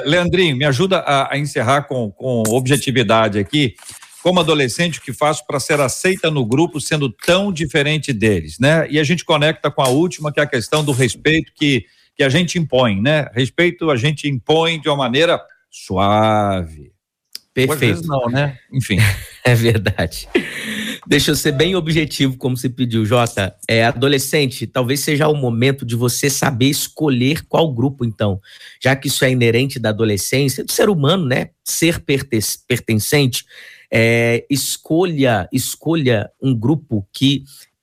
Leandrinho, 0.06 0.56
me 0.56 0.64
ajuda 0.64 1.00
a, 1.00 1.34
a 1.34 1.38
encerrar 1.38 1.82
com, 1.82 2.10
com 2.10 2.42
objetividade 2.48 3.38
aqui. 3.38 3.74
Como 4.22 4.40
adolescente, 4.40 4.98
o 4.98 5.02
que 5.02 5.12
faço 5.12 5.46
para 5.46 5.60
ser 5.60 5.78
aceita 5.78 6.30
no 6.30 6.44
grupo 6.44 6.80
sendo 6.80 7.10
tão 7.10 7.52
diferente 7.52 8.14
deles, 8.14 8.58
né? 8.58 8.86
E 8.90 8.98
a 8.98 9.04
gente 9.04 9.24
conecta 9.24 9.70
com 9.70 9.82
a 9.82 9.88
última, 9.88 10.32
que 10.32 10.40
é 10.40 10.42
a 10.42 10.46
questão 10.46 10.82
do 10.82 10.92
respeito 10.92 11.52
que, 11.54 11.84
que 12.16 12.24
a 12.24 12.28
gente 12.30 12.58
impõe, 12.58 13.00
né? 13.00 13.28
Respeito 13.34 13.90
a 13.90 13.96
gente 13.96 14.26
impõe 14.26 14.80
de 14.80 14.88
uma 14.88 14.96
maneira 14.96 15.38
suave. 15.70 16.92
Perfeito. 17.66 18.06
não, 18.06 18.28
né? 18.28 18.56
Enfim. 18.72 18.98
é 19.44 19.54
verdade. 19.54 20.28
Deixa 21.06 21.30
eu 21.30 21.34
ser 21.34 21.52
bem 21.52 21.74
objetivo, 21.74 22.36
como 22.36 22.56
você 22.56 22.68
pediu, 22.68 23.04
Jota. 23.04 23.56
É, 23.66 23.84
adolescente, 23.84 24.66
talvez 24.66 25.00
seja 25.00 25.26
o 25.26 25.34
momento 25.34 25.84
de 25.84 25.96
você 25.96 26.30
saber 26.30 26.66
escolher 26.66 27.44
qual 27.48 27.72
grupo, 27.72 28.04
então. 28.04 28.40
Já 28.80 28.94
que 28.94 29.08
isso 29.08 29.24
é 29.24 29.30
inerente 29.30 29.78
da 29.78 29.88
adolescência, 29.88 30.64
do 30.64 30.70
ser 30.70 30.88
humano, 30.88 31.24
né? 31.24 31.50
Ser 31.64 32.04
pertencente. 32.04 33.44
É, 33.90 34.44
escolha, 34.50 35.48
escolha 35.52 36.30
um 36.42 36.54
grupo 36.54 37.08
que 37.12 37.42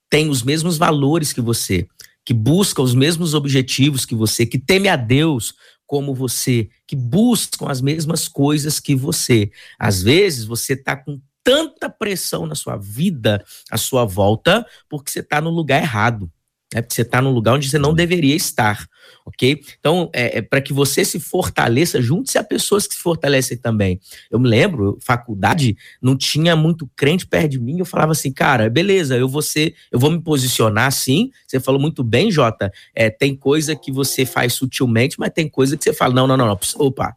tem 0.09 0.29
os 0.29 0.43
mesmos 0.43 0.77
valores 0.77 1.33
que 1.33 1.41
você, 1.41 1.87
que 2.23 2.33
busca 2.33 2.81
os 2.81 2.93
mesmos 2.93 3.33
objetivos 3.33 4.05
que 4.05 4.15
você, 4.15 4.45
que 4.45 4.59
teme 4.59 4.87
a 4.87 4.95
Deus 4.95 5.55
como 5.85 6.13
você, 6.13 6.69
que 6.87 6.95
buscam 6.95 7.67
as 7.67 7.81
mesmas 7.81 8.27
coisas 8.27 8.79
que 8.79 8.95
você. 8.95 9.51
Às 9.79 10.01
vezes 10.01 10.45
você 10.45 10.73
está 10.73 10.95
com 10.95 11.19
tanta 11.43 11.89
pressão 11.89 12.47
na 12.47 12.55
sua 12.55 12.75
vida, 12.75 13.45
à 13.69 13.77
sua 13.77 14.03
volta, 14.03 14.65
porque 14.89 15.11
você 15.11 15.19
está 15.19 15.39
no 15.39 15.51
lugar 15.51 15.81
errado. 15.81 16.31
É 16.73 16.81
porque 16.81 16.95
você 16.95 17.03
está 17.03 17.21
num 17.21 17.31
lugar 17.31 17.53
onde 17.53 17.69
você 17.69 17.77
não 17.77 17.93
deveria 17.93 18.35
estar, 18.35 18.85
ok? 19.25 19.61
Então, 19.79 20.09
é, 20.11 20.39
é 20.39 20.41
para 20.41 20.59
que 20.59 20.73
você 20.73 21.05
se 21.05 21.19
fortaleça, 21.19 22.01
junte-se 22.01 22.37
a 22.37 22.43
pessoas 22.43 22.87
que 22.87 22.95
se 22.95 23.01
fortalecem 23.01 23.55
também. 23.57 23.99
Eu 24.31 24.39
me 24.39 24.49
lembro, 24.49 24.97
faculdade, 24.99 25.77
não 26.01 26.17
tinha 26.17 26.55
muito 26.55 26.89
crente 26.95 27.27
perto 27.27 27.51
de 27.51 27.59
mim, 27.59 27.77
eu 27.79 27.85
falava 27.85 28.13
assim, 28.13 28.31
cara, 28.31 28.69
beleza, 28.69 29.15
eu 29.15 29.29
vou 29.29 29.43
ser, 29.43 29.75
eu 29.91 29.99
vou 29.99 30.09
me 30.09 30.19
posicionar 30.19 30.87
assim. 30.87 31.29
Você 31.47 31.59
falou 31.59 31.79
muito 31.79 32.03
bem, 32.03 32.31
Jota. 32.31 32.71
É, 32.95 33.09
tem 33.09 33.35
coisa 33.35 33.75
que 33.75 33.91
você 33.91 34.25
faz 34.25 34.53
sutilmente, 34.53 35.19
mas 35.19 35.31
tem 35.31 35.47
coisa 35.47 35.77
que 35.77 35.83
você 35.83 35.93
fala, 35.93 36.13
não, 36.13 36.25
não, 36.25 36.35
não, 36.35 36.47
não 36.47 36.59
opa, 36.77 37.15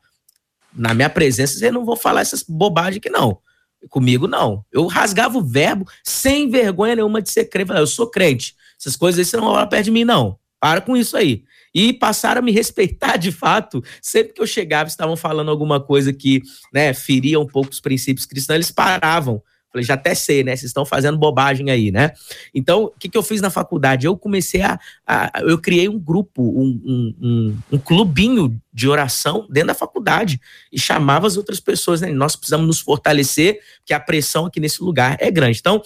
na 0.75 0.93
minha 0.93 1.09
presença 1.09 1.59
você 1.59 1.71
não 1.71 1.85
vou 1.85 1.97
falar 1.97 2.21
essas 2.21 2.43
bobagens 2.43 2.99
aqui, 2.99 3.11
não. 3.11 3.39
Comigo, 3.89 4.27
não. 4.27 4.65
Eu 4.73 4.87
rasgava 4.87 5.39
o 5.39 5.45
verbo 5.45 5.87
sem 6.03 6.51
vergonha 6.51 6.97
nenhuma 6.97 7.23
de 7.23 7.31
ser 7.31 7.45
crente. 7.45 7.73
Eu 7.73 7.87
sou 7.87 8.11
crente. 8.11 8.55
Essas 8.79 8.97
coisas 8.97 9.19
aí 9.19 9.25
você 9.25 9.37
não 9.37 9.53
vai 9.53 9.69
perto 9.69 9.87
de 9.87 9.91
mim, 9.91 10.05
não. 10.05 10.39
Para 10.61 10.81
com 10.81 10.97
isso 10.97 11.17
aí. 11.17 11.45
E 11.75 11.93
passaram 11.93 12.41
a 12.41 12.43
me 12.43 12.53
respeitar 12.53 13.17
de 13.17 13.31
fato. 13.31 13.83
Sempre 14.03 14.33
que 14.33 14.41
eu 14.41 14.47
chegava, 14.47 14.89
estavam 14.89 15.17
falando 15.17 15.51
alguma 15.51 15.81
coisa 15.81 16.13
que 16.13 16.43
né, 16.73 16.93
feria 16.93 17.39
um 17.39 17.47
pouco 17.47 17.71
os 17.71 17.81
princípios 17.81 18.27
cristãos, 18.27 18.57
eles 18.57 18.71
paravam. 18.71 19.43
Falei, 19.71 19.85
já 19.85 19.95
até 19.95 20.15
sei, 20.15 20.43
né? 20.43 20.57
Vocês 20.57 20.71
estão 20.71 20.87
fazendo 20.87 21.19
bobagem 21.19 21.71
aí, 21.71 21.91
né? 21.91 22.13
Então, 22.55 22.85
o 22.85 22.91
que, 22.99 23.09
que 23.09 23.19
eu 23.19 23.23
fiz 23.23 23.41
na 23.41 23.51
faculdade? 23.51 24.07
Eu 24.07 24.17
comecei 24.17 24.63
a. 24.63 24.79
a 25.07 25.31
eu 25.43 25.59
criei 25.59 25.89
um 25.89 25.99
grupo, 25.99 26.43
um, 26.43 26.81
um, 26.85 27.15
um, 27.21 27.59
um, 27.73 27.79
clubinho 27.79 28.59
de 28.73 28.89
oração 28.89 29.47
dentro 29.51 29.69
da 29.69 29.75
faculdade 29.75 30.41
e 30.73 30.81
chamava 30.81 31.27
as 31.27 31.37
outras 31.37 31.61
pessoas, 31.61 32.01
né? 32.01 32.11
Nós 32.11 32.35
precisamos 32.35 32.67
nos 32.67 32.81
fortalecer, 32.81 33.61
porque 33.81 33.93
a 33.93 34.01
pressão 34.01 34.47
aqui 34.47 34.59
nesse 34.59 34.83
lugar 34.83 35.19
é 35.21 35.31
grande. 35.31 35.59
Então, 35.59 35.83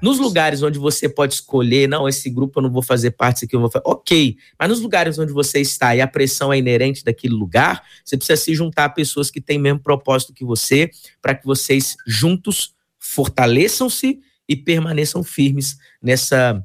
nos 0.00 0.20
lugares 0.20 0.62
onde 0.62 0.78
você 0.78 1.08
pode 1.08 1.34
escolher, 1.34 1.88
não, 1.88 2.08
esse 2.08 2.30
grupo 2.30 2.60
eu 2.60 2.62
não 2.62 2.70
vou 2.70 2.82
fazer 2.82 3.12
parte, 3.12 3.38
esse 3.38 3.44
aqui 3.46 3.56
eu 3.56 3.60
vou 3.60 3.70
fazer. 3.70 3.84
Ok, 3.84 4.36
mas 4.56 4.68
nos 4.68 4.80
lugares 4.80 5.18
onde 5.18 5.32
você 5.32 5.60
está 5.60 5.96
e 5.96 6.00
a 6.00 6.06
pressão 6.06 6.52
é 6.52 6.58
inerente 6.58 7.02
daquele 7.02 7.34
lugar, 7.34 7.82
você 8.04 8.16
precisa 8.16 8.40
se 8.40 8.54
juntar 8.54 8.84
a 8.84 8.88
pessoas 8.88 9.28
que 9.28 9.40
têm 9.40 9.58
o 9.58 9.60
mesmo 9.60 9.80
propósito 9.80 10.32
que 10.32 10.44
você, 10.44 10.88
para 11.20 11.34
que 11.34 11.44
vocês 11.44 11.96
juntos 12.06 12.73
fortaleçam-se 13.14 14.20
e 14.48 14.56
permaneçam 14.56 15.22
firmes 15.22 15.78
nessa 16.02 16.64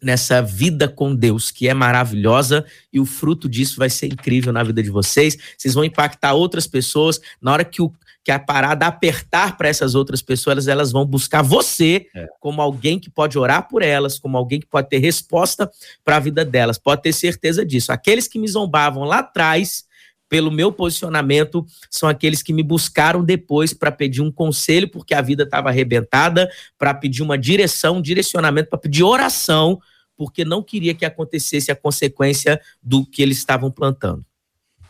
nessa 0.00 0.42
vida 0.42 0.88
com 0.88 1.14
Deus, 1.14 1.52
que 1.52 1.68
é 1.68 1.74
maravilhosa, 1.74 2.64
e 2.92 2.98
o 2.98 3.06
fruto 3.06 3.48
disso 3.48 3.76
vai 3.78 3.88
ser 3.88 4.06
incrível 4.06 4.52
na 4.52 4.64
vida 4.64 4.82
de 4.82 4.90
vocês. 4.90 5.38
Vocês 5.56 5.74
vão 5.74 5.84
impactar 5.84 6.32
outras 6.32 6.66
pessoas. 6.66 7.20
Na 7.40 7.52
hora 7.52 7.64
que, 7.64 7.80
o, 7.80 7.92
que 8.24 8.32
a 8.32 8.38
parada 8.38 8.84
apertar 8.84 9.56
para 9.56 9.68
essas 9.68 9.94
outras 9.94 10.20
pessoas, 10.20 10.66
elas 10.66 10.90
vão 10.90 11.06
buscar 11.06 11.40
você 11.40 12.06
é. 12.16 12.26
como 12.40 12.60
alguém 12.60 12.98
que 12.98 13.08
pode 13.08 13.38
orar 13.38 13.68
por 13.68 13.80
elas, 13.80 14.18
como 14.18 14.36
alguém 14.36 14.58
que 14.58 14.66
pode 14.66 14.88
ter 14.88 14.98
resposta 14.98 15.70
para 16.04 16.16
a 16.16 16.20
vida 16.20 16.44
delas. 16.44 16.78
Pode 16.78 17.02
ter 17.02 17.12
certeza 17.12 17.64
disso. 17.64 17.92
Aqueles 17.92 18.26
que 18.26 18.40
me 18.40 18.48
zombavam 18.48 19.04
lá 19.04 19.18
atrás, 19.18 19.84
pelo 20.32 20.50
meu 20.50 20.72
posicionamento, 20.72 21.62
são 21.90 22.08
aqueles 22.08 22.42
que 22.42 22.54
me 22.54 22.62
buscaram 22.62 23.22
depois 23.22 23.74
para 23.74 23.92
pedir 23.92 24.22
um 24.22 24.32
conselho, 24.32 24.88
porque 24.88 25.12
a 25.12 25.20
vida 25.20 25.42
estava 25.42 25.68
arrebentada, 25.68 26.50
para 26.78 26.94
pedir 26.94 27.22
uma 27.22 27.36
direção, 27.36 27.98
um 27.98 28.00
direcionamento, 28.00 28.70
para 28.70 28.78
pedir 28.78 29.02
oração, 29.02 29.78
porque 30.16 30.42
não 30.42 30.62
queria 30.62 30.94
que 30.94 31.04
acontecesse 31.04 31.70
a 31.70 31.76
consequência 31.76 32.58
do 32.82 33.04
que 33.04 33.20
eles 33.20 33.36
estavam 33.36 33.70
plantando. 33.70 34.24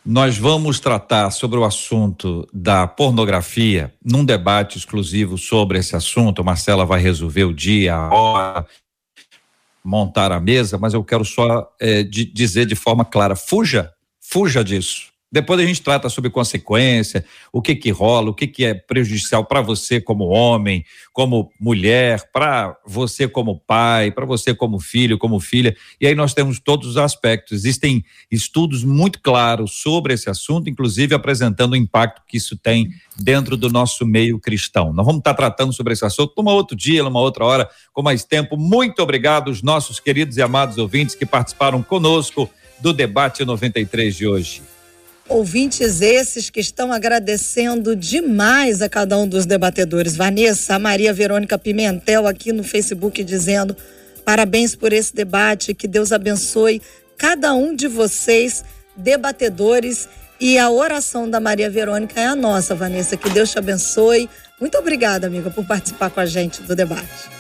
Nós 0.06 0.38
vamos 0.38 0.78
tratar 0.78 1.28
sobre 1.32 1.58
o 1.58 1.64
assunto 1.64 2.48
da 2.52 2.86
pornografia 2.86 3.92
num 4.00 4.24
debate 4.24 4.78
exclusivo 4.78 5.36
sobre 5.36 5.76
esse 5.76 5.96
assunto. 5.96 6.44
Marcela 6.44 6.86
vai 6.86 7.00
resolver 7.00 7.42
o 7.42 7.52
dia, 7.52 7.96
a 7.96 8.14
hora, 8.14 8.66
montar 9.82 10.30
a 10.30 10.38
mesa, 10.38 10.78
mas 10.78 10.94
eu 10.94 11.02
quero 11.02 11.24
só 11.24 11.68
é, 11.80 12.04
de, 12.04 12.24
dizer 12.26 12.64
de 12.64 12.76
forma 12.76 13.04
clara: 13.04 13.34
fuja, 13.34 13.92
fuja 14.20 14.62
disso. 14.62 15.11
Depois 15.32 15.58
a 15.58 15.64
gente 15.64 15.80
trata 15.80 16.10
sobre 16.10 16.28
consequência, 16.28 17.24
o 17.50 17.62
que 17.62 17.74
que 17.74 17.90
rola, 17.90 18.28
o 18.28 18.34
que 18.34 18.46
que 18.46 18.66
é 18.66 18.74
prejudicial 18.74 19.46
para 19.46 19.62
você 19.62 19.98
como 19.98 20.26
homem, 20.26 20.84
como 21.10 21.50
mulher, 21.58 22.30
para 22.30 22.76
você 22.86 23.26
como 23.26 23.58
pai, 23.58 24.10
para 24.10 24.26
você 24.26 24.54
como 24.54 24.78
filho, 24.78 25.16
como 25.16 25.40
filha. 25.40 25.74
E 25.98 26.06
aí 26.06 26.14
nós 26.14 26.34
temos 26.34 26.60
todos 26.60 26.86
os 26.86 26.96
aspectos. 26.98 27.52
Existem 27.52 28.04
estudos 28.30 28.84
muito 28.84 29.22
claros 29.22 29.80
sobre 29.80 30.12
esse 30.12 30.28
assunto, 30.28 30.68
inclusive 30.68 31.14
apresentando 31.14 31.72
o 31.72 31.76
impacto 31.76 32.20
que 32.28 32.36
isso 32.36 32.54
tem 32.54 32.90
dentro 33.16 33.56
do 33.56 33.70
nosso 33.70 34.04
meio 34.04 34.38
cristão. 34.38 34.92
Nós 34.92 35.06
vamos 35.06 35.20
estar 35.20 35.32
tratando 35.32 35.72
sobre 35.72 35.94
esse 35.94 36.04
assunto 36.04 36.34
numa 36.36 36.52
outro 36.52 36.76
dia, 36.76 37.02
numa 37.02 37.20
outra 37.20 37.42
hora, 37.46 37.70
com 37.94 38.02
mais 38.02 38.22
tempo. 38.22 38.58
Muito 38.58 39.02
obrigado 39.02 39.48
aos 39.48 39.62
nossos 39.62 39.98
queridos 39.98 40.36
e 40.36 40.42
amados 40.42 40.76
ouvintes 40.76 41.14
que 41.14 41.24
participaram 41.24 41.82
conosco 41.82 42.50
do 42.80 42.92
debate 42.92 43.44
93 43.46 44.14
de 44.14 44.26
hoje. 44.26 44.62
Ouvintes 45.28 46.00
esses 46.00 46.50
que 46.50 46.60
estão 46.60 46.92
agradecendo 46.92 47.94
demais 47.94 48.82
a 48.82 48.88
cada 48.88 49.16
um 49.16 49.26
dos 49.26 49.46
debatedores. 49.46 50.16
Vanessa, 50.16 50.74
a 50.74 50.78
Maria 50.78 51.12
Verônica 51.12 51.56
Pimentel 51.56 52.26
aqui 52.26 52.52
no 52.52 52.64
Facebook 52.64 53.22
dizendo 53.22 53.76
parabéns 54.24 54.74
por 54.74 54.92
esse 54.92 55.14
debate, 55.14 55.74
que 55.74 55.88
Deus 55.88 56.12
abençoe 56.12 56.82
cada 57.16 57.54
um 57.54 57.74
de 57.74 57.86
vocês, 57.86 58.64
debatedores. 58.96 60.08
E 60.40 60.58
a 60.58 60.68
oração 60.68 61.30
da 61.30 61.38
Maria 61.38 61.70
Verônica 61.70 62.20
é 62.20 62.26
a 62.26 62.34
nossa, 62.34 62.74
Vanessa. 62.74 63.16
Que 63.16 63.30
Deus 63.30 63.52
te 63.52 63.58
abençoe. 63.58 64.28
Muito 64.60 64.76
obrigada, 64.76 65.28
amiga, 65.28 65.50
por 65.50 65.64
participar 65.64 66.10
com 66.10 66.18
a 66.18 66.26
gente 66.26 66.62
do 66.62 66.74
debate. 66.74 67.30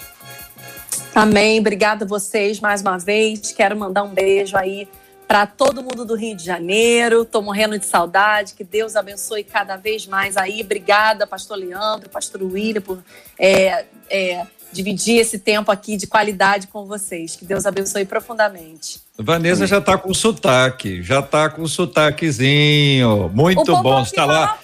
Amém. 1.12 1.58
Obrigada 1.58 2.04
a 2.04 2.08
vocês 2.08 2.60
mais 2.60 2.80
uma 2.80 2.96
vez. 2.98 3.52
Quero 3.52 3.76
mandar 3.76 4.04
um 4.04 4.14
beijo 4.14 4.56
aí 4.56 4.88
para 5.32 5.46
todo 5.46 5.82
mundo 5.82 6.04
do 6.04 6.14
Rio 6.14 6.36
de 6.36 6.44
Janeiro. 6.44 7.22
Estou 7.22 7.40
morrendo 7.40 7.78
de 7.78 7.86
saudade. 7.86 8.52
Que 8.52 8.62
Deus 8.62 8.96
abençoe 8.96 9.42
cada 9.42 9.76
vez 9.76 10.06
mais 10.06 10.36
aí. 10.36 10.60
Obrigada, 10.60 11.26
Pastor 11.26 11.56
Leandro, 11.56 12.10
Pastor 12.10 12.42
William, 12.42 12.82
por 12.82 13.02
é, 13.38 13.86
é, 14.10 14.46
dividir 14.70 15.16
esse 15.16 15.38
tempo 15.38 15.72
aqui 15.72 15.96
de 15.96 16.06
qualidade 16.06 16.66
com 16.66 16.84
vocês. 16.84 17.34
Que 17.34 17.46
Deus 17.46 17.64
abençoe 17.64 18.04
profundamente. 18.04 19.00
Vanessa 19.16 19.66
já 19.66 19.78
está 19.78 19.96
com 19.96 20.12
sotaque, 20.12 21.02
já 21.02 21.20
está 21.20 21.48
com 21.48 21.66
sotaquezinho. 21.66 23.30
Muito 23.32 23.74
bom. 23.82 24.02
Está 24.02 24.26
lá 24.26 24.58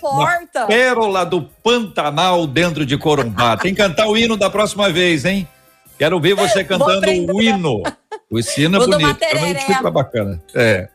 na 0.53 0.67
pérola 0.67 1.25
do 1.25 1.41
Pantanal 1.65 2.47
dentro 2.47 2.85
de 2.85 2.99
Corumbá. 2.99 3.57
Tem 3.57 3.75
que 3.75 3.81
cantar 3.81 4.07
o 4.07 4.19
hino 4.19 4.37
da 4.37 4.51
próxima 4.51 4.93
vez, 4.93 5.25
hein? 5.25 5.49
Quero 5.99 6.21
ver 6.21 6.35
você 6.35 6.63
cantando 6.63 7.07
o 7.33 7.41
hino. 7.41 7.83
O 8.31 8.43
sino 8.43 8.83
é 8.83 8.87
bonito, 8.87 9.19
realmente 9.21 9.65
fica 9.65 9.91
bacana. 9.91 10.43
É. 10.55 10.89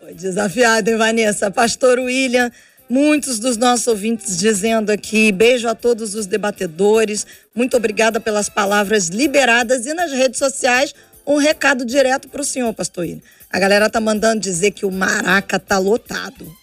Foi 0.00 0.12
desafiado, 0.12 0.90
hein, 0.90 0.96
Vanessa? 0.96 1.50
Pastor 1.50 1.98
William, 1.98 2.50
muitos 2.88 3.38
dos 3.38 3.56
nossos 3.56 3.86
ouvintes 3.86 4.36
dizendo 4.36 4.90
aqui, 4.90 5.32
beijo 5.32 5.66
a 5.66 5.74
todos 5.74 6.14
os 6.14 6.26
debatedores, 6.26 7.26
muito 7.54 7.76
obrigada 7.76 8.20
pelas 8.20 8.48
palavras 8.48 9.08
liberadas 9.08 9.86
e 9.86 9.94
nas 9.94 10.12
redes 10.12 10.38
sociais, 10.38 10.94
um 11.26 11.36
recado 11.36 11.84
direto 11.84 12.28
para 12.28 12.40
o 12.40 12.44
senhor, 12.44 12.72
Pastor 12.74 13.02
William. 13.02 13.20
A 13.50 13.58
galera 13.58 13.88
tá 13.88 14.00
mandando 14.00 14.40
dizer 14.40 14.72
que 14.72 14.84
o 14.84 14.90
Maraca 14.90 15.58
tá 15.58 15.78
lotado. 15.78 16.54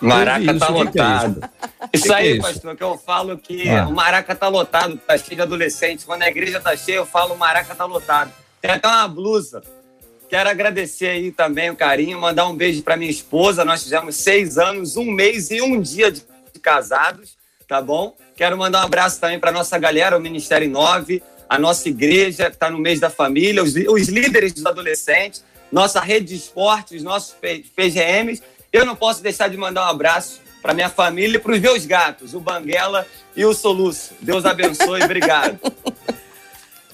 Maraca 0.00 0.58
tá 0.58 0.68
lotado. 0.68 1.50
Isso, 1.92 2.04
isso 2.04 2.14
aí, 2.14 2.38
pastor, 2.38 2.76
que 2.76 2.82
eu 2.82 2.96
falo 2.98 3.36
que 3.36 3.68
ah. 3.68 3.88
o 3.88 3.92
Maraca 3.92 4.34
tá 4.34 4.48
lotado, 4.48 4.96
tá 5.06 5.16
cheio 5.18 5.36
de 5.36 5.42
adolescentes. 5.42 6.04
Quando 6.04 6.22
a 6.22 6.28
igreja 6.28 6.60
tá 6.60 6.76
cheia, 6.76 6.96
eu 6.96 7.06
falo 7.06 7.34
o 7.34 7.38
Maraca 7.38 7.74
tá 7.74 7.84
lotado. 7.84 8.32
Tem 8.60 8.70
até 8.70 8.88
uma 8.88 9.08
blusa. 9.08 9.62
Quero 10.28 10.50
agradecer 10.50 11.08
aí 11.08 11.32
também 11.32 11.70
o 11.70 11.76
carinho, 11.76 12.20
mandar 12.20 12.46
um 12.46 12.54
beijo 12.54 12.82
para 12.82 12.96
minha 12.96 13.10
esposa. 13.10 13.64
Nós 13.64 13.82
fizemos 13.82 14.16
seis 14.16 14.58
anos, 14.58 14.96
um 14.96 15.10
mês 15.10 15.50
e 15.50 15.62
um 15.62 15.80
dia 15.80 16.10
de 16.10 16.22
casados, 16.60 17.36
tá 17.66 17.80
bom? 17.80 18.14
Quero 18.36 18.58
mandar 18.58 18.82
um 18.82 18.84
abraço 18.84 19.20
também 19.20 19.38
para 19.38 19.50
nossa 19.50 19.78
galera, 19.78 20.16
o 20.16 20.20
Ministério 20.20 20.68
9, 20.68 21.22
a 21.48 21.58
nossa 21.58 21.88
igreja, 21.88 22.50
que 22.50 22.56
está 22.56 22.68
no 22.68 22.78
mês 22.78 23.00
da 23.00 23.08
família, 23.08 23.62
os, 23.62 23.74
os 23.74 24.08
líderes 24.08 24.52
dos 24.52 24.66
adolescentes, 24.66 25.42
nossa 25.72 26.00
rede 26.00 26.26
de 26.26 26.36
esportes, 26.36 27.02
nossos 27.02 27.34
PGMs. 27.74 28.42
Eu 28.70 28.84
não 28.84 28.94
posso 28.94 29.22
deixar 29.22 29.48
de 29.48 29.56
mandar 29.56 29.86
um 29.86 29.90
abraço 29.90 30.40
para 30.60 30.74
minha 30.74 30.90
família 30.90 31.36
e 31.36 31.40
para 31.40 31.52
os 31.52 31.60
meus 31.60 31.86
gatos, 31.86 32.34
o 32.34 32.40
Banguela 32.40 33.06
e 33.34 33.44
o 33.46 33.54
Soluço. 33.54 34.12
Deus 34.20 34.44
abençoe, 34.44 35.02
obrigado. 35.02 35.58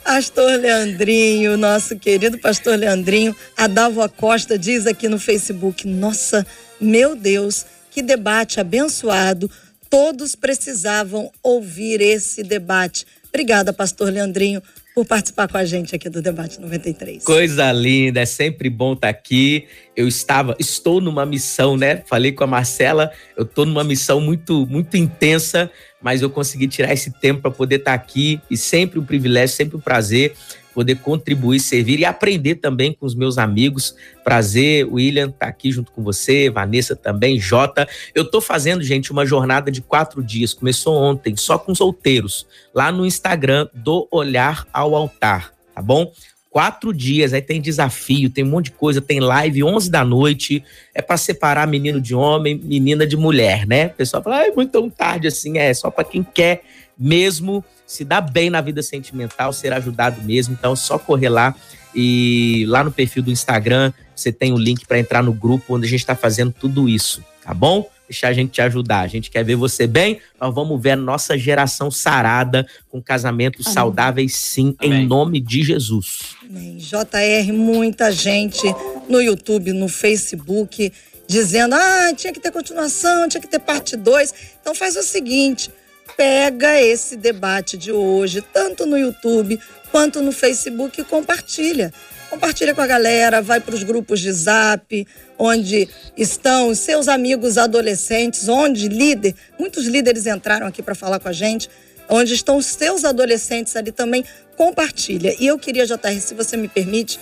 Pastor 0.04 0.60
Leandrinho, 0.60 1.56
nosso 1.56 1.96
querido 1.96 2.38
pastor 2.38 2.78
Leandrinho, 2.78 3.34
a 3.56 3.66
Dávila 3.66 4.06
Costa 4.06 4.58
diz 4.58 4.86
aqui 4.86 5.08
no 5.08 5.18
Facebook: 5.18 5.88
Nossa, 5.88 6.46
meu 6.78 7.16
Deus, 7.16 7.64
que 7.90 8.02
debate 8.02 8.60
abençoado. 8.60 9.50
Todos 9.88 10.34
precisavam 10.34 11.32
ouvir 11.42 12.02
esse 12.02 12.42
debate. 12.42 13.06
Obrigada, 13.30 13.72
pastor 13.72 14.12
Leandrinho, 14.12 14.62
por 14.94 15.04
participar 15.04 15.48
com 15.48 15.58
a 15.58 15.64
gente 15.64 15.94
aqui 15.96 16.08
do 16.08 16.22
Debate 16.22 16.60
93. 16.60 17.24
Coisa 17.24 17.72
linda, 17.72 18.20
é 18.20 18.26
sempre 18.26 18.70
bom 18.70 18.92
estar 18.92 19.08
aqui. 19.08 19.66
Eu 19.96 20.06
estava, 20.06 20.54
estou 20.58 21.00
numa 21.00 21.26
missão, 21.26 21.76
né? 21.76 22.02
Falei 22.06 22.30
com 22.30 22.44
a 22.44 22.46
Marcela, 22.46 23.10
eu 23.36 23.42
estou 23.42 23.66
numa 23.66 23.82
missão 23.82 24.20
muito, 24.20 24.64
muito 24.66 24.96
intensa, 24.96 25.68
mas 26.00 26.22
eu 26.22 26.30
consegui 26.30 26.68
tirar 26.68 26.92
esse 26.92 27.10
tempo 27.10 27.42
para 27.42 27.50
poder 27.50 27.76
estar 27.76 27.92
aqui 27.92 28.40
e 28.48 28.56
sempre 28.56 29.00
um 29.00 29.04
privilégio, 29.04 29.56
sempre 29.56 29.76
um 29.76 29.80
prazer 29.80 30.32
poder 30.74 30.96
contribuir, 30.96 31.60
servir 31.60 32.00
e 32.00 32.04
aprender 32.04 32.56
também 32.56 32.92
com 32.92 33.06
os 33.06 33.14
meus 33.14 33.38
amigos. 33.38 33.94
Prazer, 34.24 34.86
William, 34.92 35.30
tá 35.30 35.46
aqui 35.46 35.70
junto 35.70 35.92
com 35.92 36.02
você, 36.02 36.50
Vanessa 36.50 36.96
também, 36.96 37.38
Jota. 37.38 37.88
Eu 38.14 38.28
tô 38.28 38.40
fazendo, 38.40 38.82
gente, 38.82 39.12
uma 39.12 39.24
jornada 39.24 39.70
de 39.70 39.80
quatro 39.80 40.22
dias. 40.22 40.52
Começou 40.52 40.96
ontem, 40.96 41.36
só 41.36 41.56
com 41.56 41.74
solteiros, 41.74 42.46
lá 42.74 42.90
no 42.90 43.06
Instagram 43.06 43.68
do 43.72 44.08
Olhar 44.10 44.66
ao 44.72 44.94
Altar, 44.94 45.52
tá 45.74 45.80
bom? 45.80 46.12
quatro 46.54 46.94
dias, 46.94 47.32
aí 47.32 47.42
tem 47.42 47.60
desafio, 47.60 48.30
tem 48.30 48.44
um 48.44 48.48
monte 48.48 48.66
de 48.66 48.70
coisa, 48.70 49.00
tem 49.00 49.18
live 49.18 49.64
11 49.64 49.90
da 49.90 50.04
noite, 50.04 50.62
é 50.94 51.02
para 51.02 51.16
separar 51.16 51.66
menino 51.66 52.00
de 52.00 52.14
homem, 52.14 52.60
menina 52.62 53.04
de 53.04 53.16
mulher, 53.16 53.66
né? 53.66 53.88
O 53.88 53.90
pessoal 53.90 54.22
fala, 54.22 54.46
é 54.46 54.52
muito 54.52 54.70
tão 54.70 54.88
tarde 54.88 55.26
assim, 55.26 55.58
é 55.58 55.74
só 55.74 55.90
para 55.90 56.04
quem 56.04 56.22
quer 56.22 56.62
mesmo 56.98 57.64
se 57.86 58.04
dar 58.04 58.20
bem 58.20 58.50
na 58.50 58.60
vida 58.60 58.82
sentimental, 58.82 59.52
ser 59.52 59.72
ajudado 59.72 60.22
mesmo. 60.22 60.54
Então, 60.58 60.72
é 60.72 60.76
só 60.76 60.98
correr 60.98 61.28
lá 61.28 61.54
e 61.94 62.64
lá 62.66 62.82
no 62.82 62.90
perfil 62.90 63.22
do 63.22 63.30
Instagram 63.30 63.92
você 64.14 64.32
tem 64.32 64.52
o 64.52 64.56
um 64.56 64.58
link 64.58 64.86
para 64.86 64.98
entrar 64.98 65.22
no 65.22 65.32
grupo 65.32 65.74
onde 65.74 65.86
a 65.86 65.88
gente 65.88 66.00
está 66.00 66.14
fazendo 66.14 66.52
tudo 66.52 66.88
isso, 66.88 67.22
tá 67.42 67.52
bom? 67.52 67.88
Deixar 68.08 68.28
a 68.28 68.32
gente 68.32 68.50
te 68.50 68.60
ajudar. 68.60 69.00
A 69.00 69.06
gente 69.06 69.30
quer 69.30 69.42
ver 69.42 69.56
você 69.56 69.86
bem. 69.86 70.20
Nós 70.38 70.54
vamos 70.54 70.80
ver 70.80 70.90
a 70.90 70.96
nossa 70.96 71.38
geração 71.38 71.90
sarada 71.90 72.66
com 72.90 73.02
casamentos 73.02 73.66
Amém. 73.66 73.74
saudáveis, 73.74 74.36
sim, 74.36 74.76
Amém. 74.78 75.02
em 75.02 75.06
nome 75.06 75.40
de 75.40 75.62
Jesus. 75.62 76.36
Amém. 76.42 76.76
JR, 76.76 77.52
muita 77.52 78.12
gente 78.12 78.62
no 79.08 79.22
YouTube, 79.22 79.72
no 79.72 79.88
Facebook, 79.88 80.92
dizendo: 81.26 81.74
ah, 81.74 82.12
tinha 82.14 82.32
que 82.32 82.40
ter 82.40 82.52
continuação, 82.52 83.26
tinha 83.26 83.40
que 83.40 83.48
ter 83.48 83.58
parte 83.58 83.96
2. 83.96 84.34
Então 84.60 84.74
faz 84.74 84.96
o 84.96 85.02
seguinte 85.02 85.70
pega 86.16 86.80
esse 86.80 87.16
debate 87.16 87.76
de 87.76 87.92
hoje, 87.92 88.40
tanto 88.40 88.86
no 88.86 88.98
YouTube 88.98 89.58
quanto 89.90 90.20
no 90.20 90.32
Facebook, 90.32 91.00
e 91.00 91.04
compartilha. 91.04 91.92
Compartilha 92.28 92.74
com 92.74 92.80
a 92.80 92.86
galera, 92.86 93.40
vai 93.40 93.60
para 93.60 93.74
os 93.74 93.84
grupos 93.84 94.18
de 94.18 94.32
zap, 94.32 95.06
onde 95.38 95.88
estão 96.16 96.68
os 96.68 96.80
seus 96.80 97.06
amigos 97.06 97.56
adolescentes, 97.56 98.48
onde 98.48 98.88
líder, 98.88 99.34
muitos 99.58 99.86
líderes 99.86 100.26
entraram 100.26 100.66
aqui 100.66 100.82
para 100.82 100.96
falar 100.96 101.20
com 101.20 101.28
a 101.28 101.32
gente, 101.32 101.70
onde 102.08 102.34
estão 102.34 102.56
os 102.56 102.66
seus 102.66 103.04
adolescentes 103.04 103.76
ali 103.76 103.92
também, 103.92 104.24
compartilha. 104.56 105.34
E 105.38 105.46
eu 105.46 105.58
queria, 105.58 105.86
JR, 105.86 106.20
se 106.20 106.34
você 106.34 106.56
me 106.56 106.66
permite, 106.66 107.20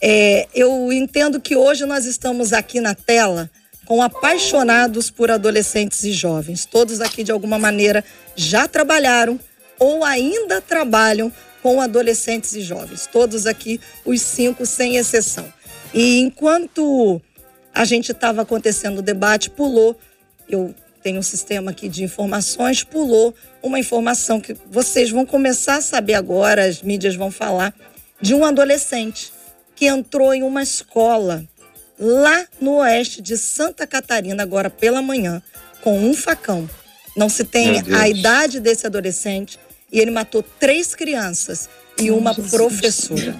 é, 0.00 0.48
eu 0.54 0.92
entendo 0.92 1.40
que 1.40 1.56
hoje 1.56 1.86
nós 1.86 2.04
estamos 2.04 2.52
aqui 2.52 2.80
na 2.80 2.94
tela 2.94 3.50
com 3.86 4.02
apaixonados 4.02 5.10
por 5.10 5.30
adolescentes 5.30 6.02
e 6.04 6.12
jovens. 6.12 6.66
Todos 6.66 7.00
aqui, 7.00 7.22
de 7.22 7.32
alguma 7.32 7.58
maneira, 7.58 8.04
já 8.34 8.68
trabalharam 8.68 9.40
ou 9.78 10.04
ainda 10.04 10.60
trabalham 10.60 11.32
com 11.62 11.80
adolescentes 11.80 12.52
e 12.54 12.60
jovens. 12.60 13.08
Todos 13.10 13.46
aqui, 13.46 13.80
os 14.04 14.20
cinco, 14.20 14.66
sem 14.66 14.96
exceção. 14.96 15.50
E 15.94 16.20
enquanto 16.20 17.22
a 17.72 17.84
gente 17.84 18.12
estava 18.12 18.42
acontecendo 18.42 18.98
o 18.98 19.02
debate, 19.02 19.50
pulou, 19.50 19.98
eu 20.48 20.74
tenho 21.02 21.20
um 21.20 21.22
sistema 21.22 21.70
aqui 21.70 21.88
de 21.88 22.02
informações, 22.02 22.82
pulou 22.82 23.34
uma 23.62 23.78
informação 23.78 24.40
que 24.40 24.56
vocês 24.68 25.10
vão 25.10 25.24
começar 25.24 25.76
a 25.76 25.80
saber 25.80 26.14
agora, 26.14 26.64
as 26.64 26.82
mídias 26.82 27.14
vão 27.14 27.30
falar, 27.30 27.72
de 28.20 28.34
um 28.34 28.44
adolescente 28.44 29.32
que 29.76 29.86
entrou 29.86 30.34
em 30.34 30.42
uma 30.42 30.62
escola 30.62 31.44
lá 31.98 32.46
no 32.60 32.76
oeste 32.76 33.22
de 33.22 33.36
Santa 33.36 33.86
Catarina, 33.86 34.42
agora 34.42 34.70
pela 34.70 35.00
manhã, 35.00 35.42
com 35.80 35.98
um 35.98 36.14
facão. 36.14 36.68
Não 37.16 37.28
se 37.28 37.44
tem 37.44 37.82
a 37.94 38.08
idade 38.08 38.60
desse 38.60 38.86
adolescente 38.86 39.58
e 39.90 39.98
ele 39.98 40.10
matou 40.10 40.42
três 40.42 40.94
crianças 40.94 41.68
e 41.98 42.10
uma 42.10 42.34
professora. 42.34 43.34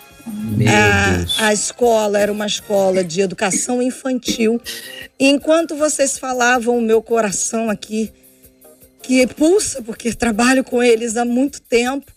A, 1.39 1.47
a, 1.49 1.53
escola 1.53 2.19
era 2.19 2.33
uma 2.33 2.47
escola 2.47 3.05
de 3.05 3.21
educação 3.21 3.81
infantil. 3.81 4.61
E 5.19 5.29
enquanto 5.29 5.77
vocês 5.77 6.19
falavam, 6.19 6.79
o 6.79 6.83
meu 6.83 7.01
coração 7.01 7.71
aqui, 7.71 8.13
que 9.03 9.27
pulsa, 9.27 9.83
porque 9.83 10.13
trabalho 10.13 10.65
com 10.65 10.83
eles 10.83 11.17
há 11.17 11.25
muito 11.25 11.61
tempo, 11.61 12.11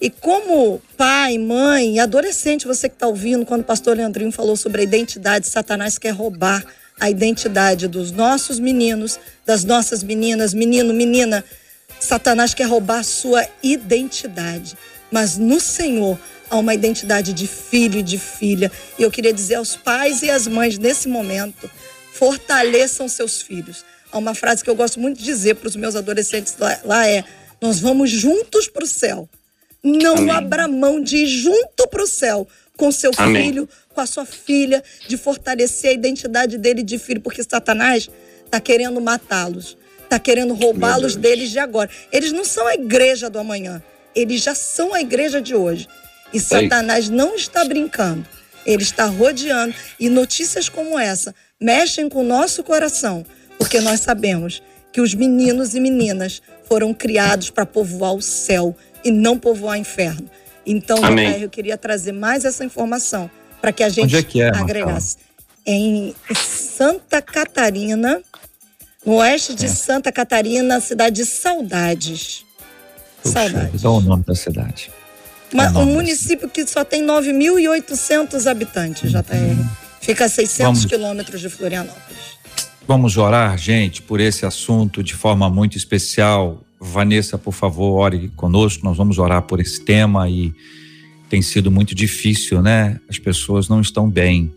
e 0.00 0.10
como 0.10 0.82
pai, 0.96 1.38
mãe, 1.38 2.00
adolescente, 2.00 2.66
você 2.66 2.88
que 2.88 2.96
está 2.96 3.06
ouvindo, 3.06 3.46
quando 3.46 3.62
o 3.62 3.64
pastor 3.64 3.96
Leandrinho 3.96 4.32
falou 4.32 4.56
sobre 4.56 4.80
a 4.80 4.84
identidade, 4.84 5.48
Satanás 5.48 5.98
quer 5.98 6.10
roubar 6.10 6.64
a 7.00 7.10
identidade 7.10 7.88
dos 7.88 8.10
nossos 8.10 8.58
meninos, 8.58 9.18
das 9.46 9.64
nossas 9.64 10.02
meninas, 10.02 10.52
menino, 10.52 10.92
menina. 10.92 11.44
Satanás 11.98 12.54
quer 12.54 12.64
roubar 12.64 13.00
a 13.00 13.04
sua 13.04 13.46
identidade. 13.62 14.76
Mas 15.10 15.38
no 15.38 15.60
Senhor, 15.60 16.18
a 16.50 16.56
uma 16.58 16.74
identidade 16.74 17.32
de 17.32 17.46
filho 17.46 18.00
e 18.00 18.02
de 18.02 18.18
filha. 18.18 18.70
E 18.98 19.02
eu 19.02 19.10
queria 19.10 19.32
dizer 19.32 19.56
aos 19.56 19.76
pais 19.76 20.22
e 20.22 20.30
às 20.30 20.46
mães 20.46 20.78
nesse 20.78 21.08
momento, 21.08 21.70
fortaleçam 22.12 23.08
seus 23.08 23.40
filhos. 23.40 23.84
Há 24.12 24.18
uma 24.18 24.34
frase 24.34 24.62
que 24.62 24.70
eu 24.70 24.76
gosto 24.76 25.00
muito 25.00 25.18
de 25.18 25.24
dizer 25.24 25.54
para 25.54 25.68
os 25.68 25.76
meus 25.76 25.96
adolescentes 25.96 26.56
lá, 26.58 26.78
lá 26.84 27.08
é: 27.08 27.24
nós 27.60 27.80
vamos 27.80 28.10
juntos 28.10 28.68
para 28.68 28.84
o 28.84 28.86
céu. 28.86 29.28
Não 29.84 30.16
Amém. 30.16 30.30
abra 30.30 30.66
mão 30.66 30.98
de 30.98 31.18
ir 31.18 31.26
junto 31.26 31.86
para 31.88 32.02
o 32.02 32.06
céu 32.06 32.48
com 32.74 32.90
seu 32.90 33.10
Amém. 33.18 33.44
filho, 33.44 33.68
com 33.94 34.00
a 34.00 34.06
sua 34.06 34.24
filha, 34.24 34.82
de 35.06 35.18
fortalecer 35.18 35.90
a 35.90 35.92
identidade 35.94 36.56
dele 36.56 36.82
de 36.82 36.98
filho, 36.98 37.20
porque 37.20 37.42
Satanás 37.42 38.08
está 38.44 38.58
querendo 38.58 38.98
matá-los, 39.00 39.76
está 40.02 40.18
querendo 40.18 40.54
roubá-los 40.54 41.16
deles 41.16 41.50
de 41.50 41.58
agora. 41.58 41.90
Eles 42.10 42.32
não 42.32 42.44
são 42.44 42.66
a 42.66 42.74
igreja 42.74 43.28
do 43.28 43.38
amanhã, 43.38 43.82
eles 44.14 44.42
já 44.42 44.54
são 44.54 44.94
a 44.94 45.00
igreja 45.00 45.40
de 45.40 45.54
hoje. 45.54 45.86
E 46.32 46.40
Satanás 46.40 47.08
não 47.08 47.36
está 47.36 47.64
brincando, 47.64 48.26
ele 48.66 48.82
está 48.82 49.04
rodeando. 49.04 49.74
E 50.00 50.08
notícias 50.08 50.68
como 50.68 50.98
essa 50.98 51.34
mexem 51.60 52.08
com 52.08 52.22
o 52.22 52.26
nosso 52.26 52.64
coração, 52.64 53.24
porque 53.58 53.80
nós 53.80 54.00
sabemos 54.00 54.62
que 54.92 55.00
os 55.00 55.14
meninos 55.14 55.74
e 55.74 55.80
meninas 55.80 56.42
foram 56.64 56.94
criados 56.94 57.50
para 57.50 57.66
povoar 57.66 58.14
o 58.14 58.22
céu 58.22 58.74
e 59.04 59.10
não 59.10 59.38
povoar 59.38 59.76
o 59.76 59.80
inferno. 59.80 60.28
Então, 60.66 61.04
Amém. 61.04 61.40
eu 61.40 61.48
queria 61.48 61.76
trazer 61.76 62.12
mais 62.12 62.44
essa 62.44 62.64
informação 62.64 63.30
para 63.60 63.72
que 63.72 63.82
a 63.82 63.88
gente 63.88 64.04
Onde 64.04 64.16
é 64.16 64.22
que 64.22 64.40
é, 64.40 64.48
agregasse. 64.48 65.16
Em 65.66 66.14
Santa 66.34 67.20
Catarina, 67.22 68.20
no 69.04 69.16
oeste 69.16 69.54
de 69.54 69.66
é. 69.66 69.68
Santa 69.68 70.10
Catarina, 70.10 70.80
cidade 70.80 71.16
de 71.16 71.26
Saudades. 71.26 72.44
Puxa, 73.22 73.34
Saudades. 73.34 73.82
Dá 73.82 73.90
o 73.90 74.00
nome 74.00 74.24
da 74.24 74.34
cidade. 74.34 74.90
Uma, 75.52 75.68
um 75.78 75.86
município 75.86 76.48
que 76.48 76.66
só 76.66 76.84
tem 76.84 77.04
9.800 77.04 78.50
habitantes, 78.50 79.10
JR. 79.10 79.18
Uhum. 79.34 79.68
Fica 80.00 80.24
a 80.24 80.28
600 80.28 80.84
quilômetros 80.86 81.40
de 81.40 81.48
Florianópolis. 81.48 82.34
Vamos 82.86 83.16
orar, 83.16 83.56
gente, 83.56 84.02
por 84.02 84.20
esse 84.20 84.44
assunto 84.44 85.02
de 85.02 85.14
forma 85.14 85.48
muito 85.48 85.76
especial. 85.78 86.63
Vanessa, 86.84 87.38
por 87.38 87.52
favor, 87.52 88.00
ore 88.00 88.30
conosco. 88.36 88.84
Nós 88.84 88.96
vamos 88.96 89.18
orar 89.18 89.42
por 89.42 89.60
esse 89.60 89.80
tema 89.84 90.28
e 90.28 90.52
tem 91.28 91.40
sido 91.42 91.70
muito 91.70 91.94
difícil, 91.94 92.62
né? 92.62 93.00
As 93.08 93.18
pessoas 93.18 93.68
não 93.68 93.80
estão 93.80 94.08
bem. 94.08 94.52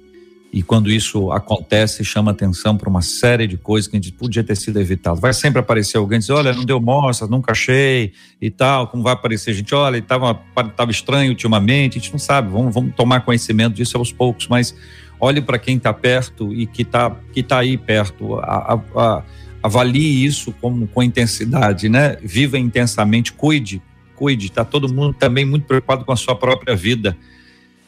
E 0.52 0.64
quando 0.64 0.90
isso 0.90 1.32
acontece, 1.32 2.04
chama 2.06 2.32
atenção 2.32 2.78
para 2.78 2.90
uma 2.90 3.02
série 3.02 3.48
de 3.48 3.58
coisas 3.58 3.88
que 3.88 3.98
a 3.98 4.00
gente 4.00 4.14
podia 4.14 4.44
ter 4.44 4.56
sido 4.56 4.80
evitado. 4.80 5.20
Vai 5.20 5.34
sempre 5.34 5.60
aparecer 5.60 5.98
alguém 5.98 6.20
dizer, 6.20 6.34
olha, 6.34 6.54
não 6.54 6.64
deu 6.64 6.80
mostra, 6.80 7.28
nunca 7.28 7.52
achei 7.52 8.14
e 8.42 8.50
tal. 8.50 8.88
Como 8.88 9.04
vai 9.04 9.14
aparecer 9.14 9.54
gente, 9.54 9.76
olha, 9.76 9.98
estava 9.98 10.34
tava 10.76 10.92
estranho 10.92 11.32
ultimamente, 11.32 11.98
a 11.98 12.02
gente 12.02 12.12
não 12.12 12.20
sabe. 12.20 12.50
Vamos, 12.50 12.74
vamos 12.74 12.96
tomar 12.96 13.22
conhecimento 13.22 13.76
disso 13.76 13.98
aos 13.98 14.12
poucos, 14.12 14.48
mas 14.48 14.76
olhe 15.20 15.42
para 15.42 15.60
quem 15.60 15.78
está 15.78 15.94
perto 15.94 16.54
e 16.54 16.66
que 16.66 16.84
está 16.84 17.16
que 17.34 17.44
tá 17.44 17.60
aí 17.60 17.78
perto. 17.78 18.36
A, 18.36 18.74
a, 18.74 18.80
a, 18.96 19.24
avalie 19.62 20.26
isso 20.26 20.54
como, 20.62 20.88
com 20.88 21.04
intensidade, 21.04 21.90
né? 21.90 22.18
Viva 22.22 22.58
intensamente, 22.58 23.34
cuide, 23.34 23.82
cuide. 24.16 24.48
Está 24.48 24.64
todo 24.64 24.92
mundo 24.94 25.14
também 25.14 25.46
muito 25.46 25.66
preocupado 25.66 26.06
com 26.06 26.12
a 26.12 26.16
sua 26.16 26.36
própria 26.36 26.76
vida. 26.76 27.18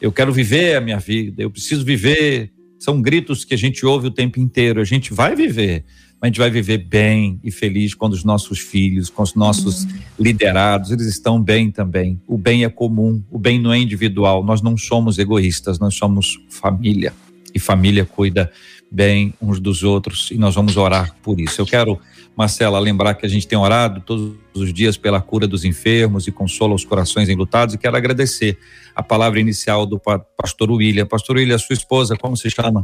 Eu 0.00 0.10
quero 0.10 0.32
viver 0.32 0.76
a 0.76 0.80
minha 0.80 0.98
vida, 0.98 1.42
eu 1.42 1.50
preciso 1.50 1.84
viver. 1.84 2.50
São 2.78 3.02
gritos 3.02 3.44
que 3.44 3.52
a 3.52 3.58
gente 3.58 3.84
ouve 3.84 4.06
o 4.06 4.10
tempo 4.10 4.40
inteiro. 4.40 4.80
A 4.80 4.84
gente 4.84 5.12
vai 5.12 5.36
viver, 5.36 5.84
mas 6.20 6.22
a 6.22 6.26
gente 6.28 6.38
vai 6.38 6.50
viver 6.50 6.78
bem 6.78 7.38
e 7.44 7.50
feliz 7.50 7.94
quando 7.94 8.14
os 8.14 8.24
nossos 8.24 8.58
filhos, 8.58 9.10
com 9.10 9.22
os 9.22 9.34
nossos 9.34 9.84
uhum. 9.84 9.90
liderados, 10.18 10.90
eles 10.90 11.06
estão 11.06 11.42
bem 11.42 11.70
também. 11.70 12.18
O 12.26 12.38
bem 12.38 12.64
é 12.64 12.70
comum, 12.70 13.22
o 13.30 13.38
bem 13.38 13.60
não 13.60 13.72
é 13.72 13.78
individual. 13.78 14.42
Nós 14.42 14.62
não 14.62 14.78
somos 14.78 15.18
egoístas, 15.18 15.78
nós 15.78 15.94
somos 15.94 16.38
família. 16.48 17.12
E 17.54 17.58
família 17.58 18.06
cuida 18.06 18.50
bem 18.90 19.32
uns 19.40 19.60
dos 19.60 19.82
outros 19.82 20.30
e 20.30 20.36
nós 20.36 20.54
vamos 20.54 20.76
orar 20.76 21.14
por 21.22 21.38
isso. 21.38 21.60
Eu 21.60 21.66
quero, 21.66 22.00
Marcela, 22.36 22.78
lembrar 22.78 23.14
que 23.14 23.24
a 23.24 23.28
gente 23.28 23.46
tem 23.46 23.56
orado 23.56 24.00
todos 24.00 24.36
os 24.54 24.72
dias 24.72 24.96
pela 24.96 25.20
cura 25.20 25.46
dos 25.46 25.64
enfermos 25.64 26.26
e 26.26 26.32
consola 26.32 26.74
os 26.74 26.84
corações 26.84 27.28
enlutados 27.28 27.74
e 27.74 27.78
quero 27.78 27.96
agradecer 27.96 28.58
a 28.94 29.02
palavra 29.02 29.38
inicial 29.38 29.86
do 29.86 30.00
pastor 30.36 30.70
William. 30.70 31.06
Pastor 31.06 31.36
William, 31.36 31.58
sua 31.58 31.74
esposa, 31.74 32.16
como 32.16 32.36
se 32.36 32.50
chama? 32.50 32.82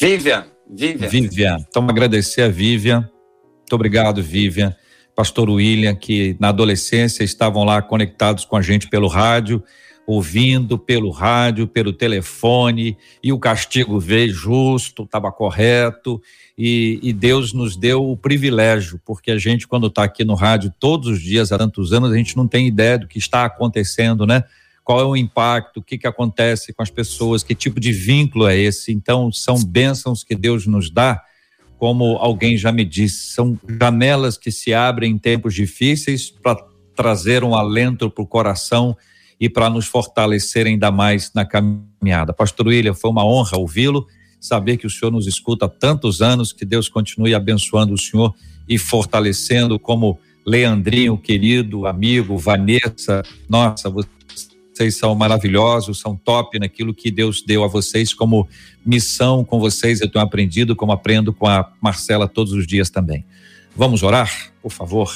Vivian. 0.00 0.46
Vivian. 0.68 1.08
Vivian. 1.08 1.56
Então, 1.68 1.88
agradecer 1.88 2.42
a 2.42 2.48
Vivian. 2.48 3.08
Muito 3.58 3.72
obrigado, 3.72 4.22
Vivian. 4.22 4.74
Pastor 5.14 5.48
William, 5.48 5.94
que 5.94 6.36
na 6.40 6.48
adolescência 6.48 7.22
estavam 7.22 7.62
lá 7.62 7.80
conectados 7.80 8.44
com 8.44 8.56
a 8.56 8.62
gente 8.62 8.88
pelo 8.88 9.06
rádio 9.06 9.62
ouvindo 10.06 10.78
pelo 10.78 11.10
rádio, 11.10 11.66
pelo 11.66 11.92
telefone, 11.92 12.96
e 13.22 13.32
o 13.32 13.38
castigo 13.38 13.98
veio 13.98 14.32
justo, 14.32 15.04
estava 15.04 15.32
correto, 15.32 16.20
e, 16.56 17.00
e, 17.02 17.12
Deus 17.12 17.52
nos 17.52 17.76
deu 17.76 18.08
o 18.08 18.16
privilégio, 18.16 19.00
porque 19.04 19.30
a 19.30 19.38
gente, 19.38 19.66
quando 19.66 19.88
está 19.88 20.04
aqui 20.04 20.24
no 20.24 20.34
rádio 20.34 20.72
todos 20.78 21.08
os 21.08 21.20
dias, 21.20 21.50
há 21.50 21.58
tantos 21.58 21.92
anos, 21.92 22.12
a 22.12 22.16
gente 22.16 22.36
não 22.36 22.46
tem 22.46 22.68
ideia 22.68 22.98
do 22.98 23.08
que 23.08 23.18
está 23.18 23.44
acontecendo, 23.44 24.26
né? 24.26 24.44
Qual 24.84 25.00
é 25.00 25.04
o 25.04 25.16
impacto, 25.16 25.78
o 25.78 25.82
que, 25.82 25.96
que 25.96 26.06
acontece 26.06 26.72
com 26.72 26.82
as 26.82 26.90
pessoas, 26.90 27.42
que 27.42 27.54
tipo 27.54 27.80
de 27.80 27.90
vínculo 27.90 28.46
é 28.46 28.56
esse. 28.56 28.92
Então, 28.92 29.32
são 29.32 29.56
bênçãos 29.64 30.22
que 30.22 30.34
Deus 30.34 30.66
nos 30.66 30.90
dá, 30.90 31.22
como 31.78 32.16
alguém 32.18 32.56
já 32.56 32.70
me 32.70 32.84
disse, 32.84 33.32
são 33.32 33.58
janelas 33.80 34.36
que 34.36 34.52
se 34.52 34.72
abrem 34.72 35.12
em 35.12 35.18
tempos 35.18 35.54
difíceis 35.54 36.30
para 36.30 36.56
trazer 36.94 37.42
um 37.42 37.54
alento 37.54 38.08
para 38.10 38.22
o 38.22 38.26
coração 38.26 38.96
e 39.40 39.48
para 39.48 39.68
nos 39.70 39.86
fortalecer 39.86 40.66
ainda 40.66 40.90
mais 40.90 41.32
na 41.34 41.44
caminhada. 41.44 42.32
Pastor 42.32 42.68
William, 42.68 42.94
foi 42.94 43.10
uma 43.10 43.24
honra 43.24 43.58
ouvi-lo, 43.58 44.06
saber 44.40 44.76
que 44.76 44.86
o 44.86 44.90
senhor 44.90 45.10
nos 45.10 45.26
escuta 45.26 45.66
há 45.66 45.68
tantos 45.68 46.20
anos, 46.20 46.52
que 46.52 46.64
Deus 46.64 46.88
continue 46.88 47.34
abençoando 47.34 47.94
o 47.94 47.98
senhor 47.98 48.34
e 48.68 48.78
fortalecendo 48.78 49.78
como 49.78 50.18
Leandrinho, 50.46 51.16
querido 51.16 51.86
amigo, 51.86 52.36
Vanessa, 52.36 53.22
nossa, 53.48 53.90
vocês 54.74 54.96
são 54.96 55.14
maravilhosos, 55.14 56.00
são 56.00 56.16
top 56.16 56.58
naquilo 56.58 56.92
que 56.92 57.10
Deus 57.10 57.42
deu 57.42 57.64
a 57.64 57.68
vocês 57.68 58.12
como 58.12 58.46
missão 58.84 59.44
com 59.44 59.58
vocês. 59.58 60.00
Eu 60.00 60.10
tenho 60.10 60.24
aprendido, 60.24 60.76
como 60.76 60.92
aprendo 60.92 61.32
com 61.32 61.46
a 61.46 61.72
Marcela 61.80 62.28
todos 62.28 62.52
os 62.52 62.66
dias 62.66 62.90
também. 62.90 63.24
Vamos 63.74 64.02
orar, 64.02 64.52
por 64.60 64.70
favor. 64.70 65.12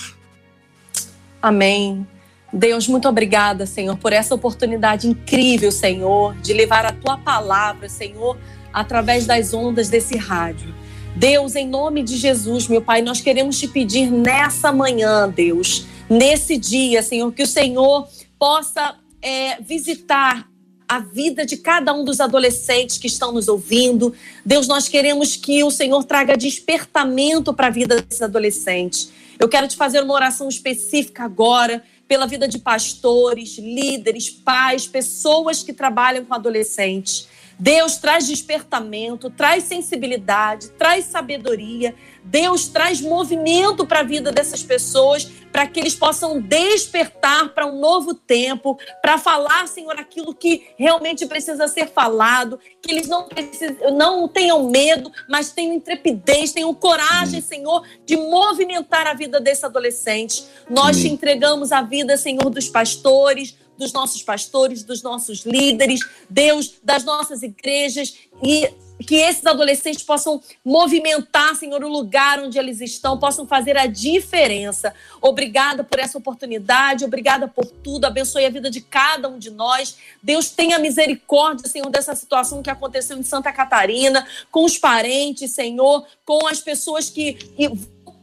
Amém. 1.43 2.07
Deus, 2.53 2.89
muito 2.89 3.09
obrigada, 3.09 3.67
Senhor, 3.67 3.97
por 3.99 4.13
essa 4.13 4.35
oportunidade 4.35 5.07
incrível, 5.07 5.71
Senhor, 5.71 6.35
de 6.37 6.55
levar 6.55 6.87
a 6.87 6.93
tua 6.93 7.19
palavra, 7.19 7.89
Senhor, 7.89 8.39
através 8.73 9.27
das 9.27 9.53
ondas 9.53 9.89
desse 9.89 10.17
rádio. 10.17 10.75
Deus, 11.15 11.57
em 11.57 11.69
nome 11.69 12.03
de 12.03 12.17
Jesus, 12.17 12.67
meu 12.69 12.81
Pai, 12.81 13.03
nós 13.03 13.21
queremos 13.21 13.59
te 13.59 13.69
pedir 13.69 14.11
nessa 14.11 14.73
manhã, 14.73 15.29
Deus, 15.29 15.85
nesse 16.09 16.57
dia, 16.57 17.03
Senhor, 17.03 17.33
que 17.33 17.43
o 17.43 17.47
Senhor 17.47 18.09
possa 18.39 18.97
é, 19.21 19.61
visitar 19.61 20.49
a 20.89 21.01
vida 21.01 21.45
de 21.45 21.59
cada 21.59 21.93
um 21.93 22.03
dos 22.03 22.19
adolescentes 22.19 22.97
que 22.97 23.07
estão 23.07 23.31
nos 23.31 23.47
ouvindo. 23.47 24.15
Deus, 24.45 24.67
nós 24.67 24.89
queremos 24.89 25.37
que 25.37 25.63
o 25.63 25.71
Senhor 25.71 26.03
traga 26.05 26.35
despertamento 26.35 27.53
para 27.53 27.67
a 27.67 27.71
vida 27.71 28.01
desses 28.01 28.23
adolescentes. 28.23 29.11
Eu 29.39 29.49
quero 29.49 29.69
te 29.69 29.77
fazer 29.77 30.03
uma 30.03 30.15
oração 30.15 30.49
específica 30.49 31.25
agora 31.25 31.83
pela 32.09 32.27
vida 32.27 32.49
de 32.49 32.59
pastores, 32.59 33.59
líderes, 33.59 34.31
pais, 34.31 34.87
pessoas 34.87 35.63
que 35.63 35.75
trabalham 35.75 36.25
com 36.25 36.35
adolescentes. 36.35 37.29
Deus 37.59 37.99
traz 37.99 38.27
despertamento, 38.27 39.29
traz 39.31 39.65
sensibilidade, 39.65 40.71
traz 40.71 41.05
sabedoria. 41.05 41.95
Deus 42.29 42.69
traz 42.69 43.01
movimento 43.01 43.87
para 43.87 44.01
a 44.01 44.03
vida 44.03 44.31
dessas 44.31 44.63
pessoas, 44.63 45.25
para 45.51 45.67
que 45.67 45.81
eles 45.81 45.95
possam 45.95 46.41
despertar 46.41 47.55
para 47.55 47.67
um 47.67 47.81
novo 47.81 48.13
tempo, 48.13 48.79
para 49.01 49.17
falar, 49.17 49.67
Senhor, 49.67 49.99
aquilo 49.99 50.35
que 50.35 50.67
realmente 50.77 51.25
precisa 51.25 51.67
ser 51.69 51.89
falado, 51.89 52.61
que 52.83 52.91
eles 52.93 53.09
não, 53.09 53.27
precisam, 53.27 53.97
não 53.97 54.29
tenham 54.29 54.69
medo, 54.69 55.11
mas 55.27 55.53
tenham 55.53 55.75
intrepidez, 55.75 56.53
tenham 56.53 56.75
coragem, 56.75 57.41
Senhor, 57.41 57.83
de 58.05 58.17
movimentar 58.17 59.07
a 59.07 59.15
vida 59.15 59.41
desse 59.41 59.65
adolescente. 59.65 60.45
Nós 60.69 60.99
te 60.99 61.09
entregamos 61.09 61.73
a 61.73 61.81
vida, 61.81 62.17
Senhor, 62.19 62.51
dos 62.51 62.69
pastores, 62.69 63.57
dos 63.79 63.93
nossos 63.93 64.23
pastores, 64.23 64.83
dos 64.83 65.03
nossos 65.03 65.47
líderes, 65.47 66.01
Deus, 66.29 66.75
das 66.83 67.05
nossas 67.05 67.43
igrejas 67.43 68.15
e 68.43 68.69
que 69.07 69.17
esses 69.17 69.45
adolescentes 69.47 70.03
possam 70.03 70.41
movimentar, 70.65 71.55
Senhor, 71.55 71.83
o 71.83 71.89
lugar 71.89 72.41
onde 72.41 72.59
eles 72.59 72.81
estão, 72.81 73.19
possam 73.19 73.47
fazer 73.47 73.77
a 73.77 73.87
diferença. 73.87 74.95
Obrigada 75.21 75.85
por 75.85 75.99
essa 75.99 76.19
oportunidade, 76.19 77.05
obrigada 77.05 77.47
por 77.47 77.65
tudo, 77.67 78.05
abençoe 78.05 78.45
a 78.45 78.51
vida 78.51 78.71
de 78.71 78.81
cada 78.81 79.29
um 79.29 79.39
de 79.39 79.51
nós. 79.51 79.97
Deus 80.23 80.51
tenha 80.51 80.79
misericórdia, 80.79 81.69
Senhor, 81.69 81.89
dessa 81.91 82.15
situação 82.15 82.63
que 82.63 82.71
aconteceu 82.71 83.17
em 83.17 83.23
Santa 83.23 83.53
Catarina, 83.53 84.27
com 84.51 84.65
os 84.65 84.79
parentes, 84.79 85.53
Senhor, 85.53 86.05
com 86.25 86.47
as 86.47 86.61
pessoas 86.61 87.09
que 87.09 87.39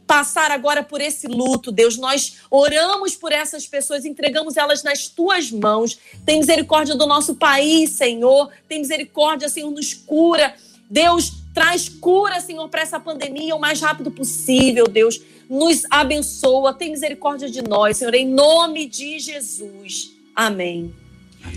passar 0.06 0.50
agora 0.50 0.82
por 0.82 1.00
esse 1.00 1.26
luto, 1.26 1.72
Deus. 1.72 1.96
Nós 1.96 2.38
oramos 2.50 3.16
por 3.16 3.32
essas 3.32 3.66
pessoas, 3.66 4.04
entregamos 4.04 4.56
elas 4.56 4.82
nas 4.82 5.08
tuas 5.08 5.50
mãos. 5.50 5.98
Tem 6.24 6.38
misericórdia 6.38 6.94
do 6.94 7.06
nosso 7.06 7.34
país, 7.34 7.90
Senhor. 7.90 8.50
Tem 8.68 8.78
misericórdia, 8.78 9.48
Senhor, 9.48 9.70
nos 9.70 9.92
cura. 9.92 10.54
Deus, 10.90 11.32
traz 11.54 11.88
cura, 11.88 12.40
Senhor, 12.40 12.68
para 12.68 12.82
essa 12.82 13.00
pandemia 13.00 13.54
o 13.54 13.60
mais 13.60 13.80
rápido 13.80 14.10
possível, 14.10 14.86
Deus. 14.86 15.20
Nos 15.48 15.82
abençoa, 15.90 16.74
tem 16.74 16.90
misericórdia 16.90 17.48
de 17.48 17.62
nós, 17.62 17.98
Senhor, 17.98 18.14
em 18.14 18.26
nome 18.26 18.86
de 18.86 19.18
Jesus. 19.18 20.10
Amém. 20.34 20.92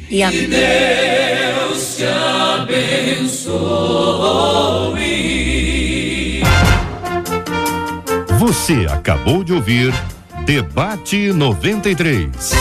E 0.09 0.21
amém. 0.21 0.47
Deus 0.47 1.97
te 1.97 2.05
abençoe. 2.05 3.59
Você 8.39 8.85
acabou 8.89 9.43
de 9.43 9.53
ouvir 9.53 9.93
Debate 10.45 11.31
93. 11.33 12.51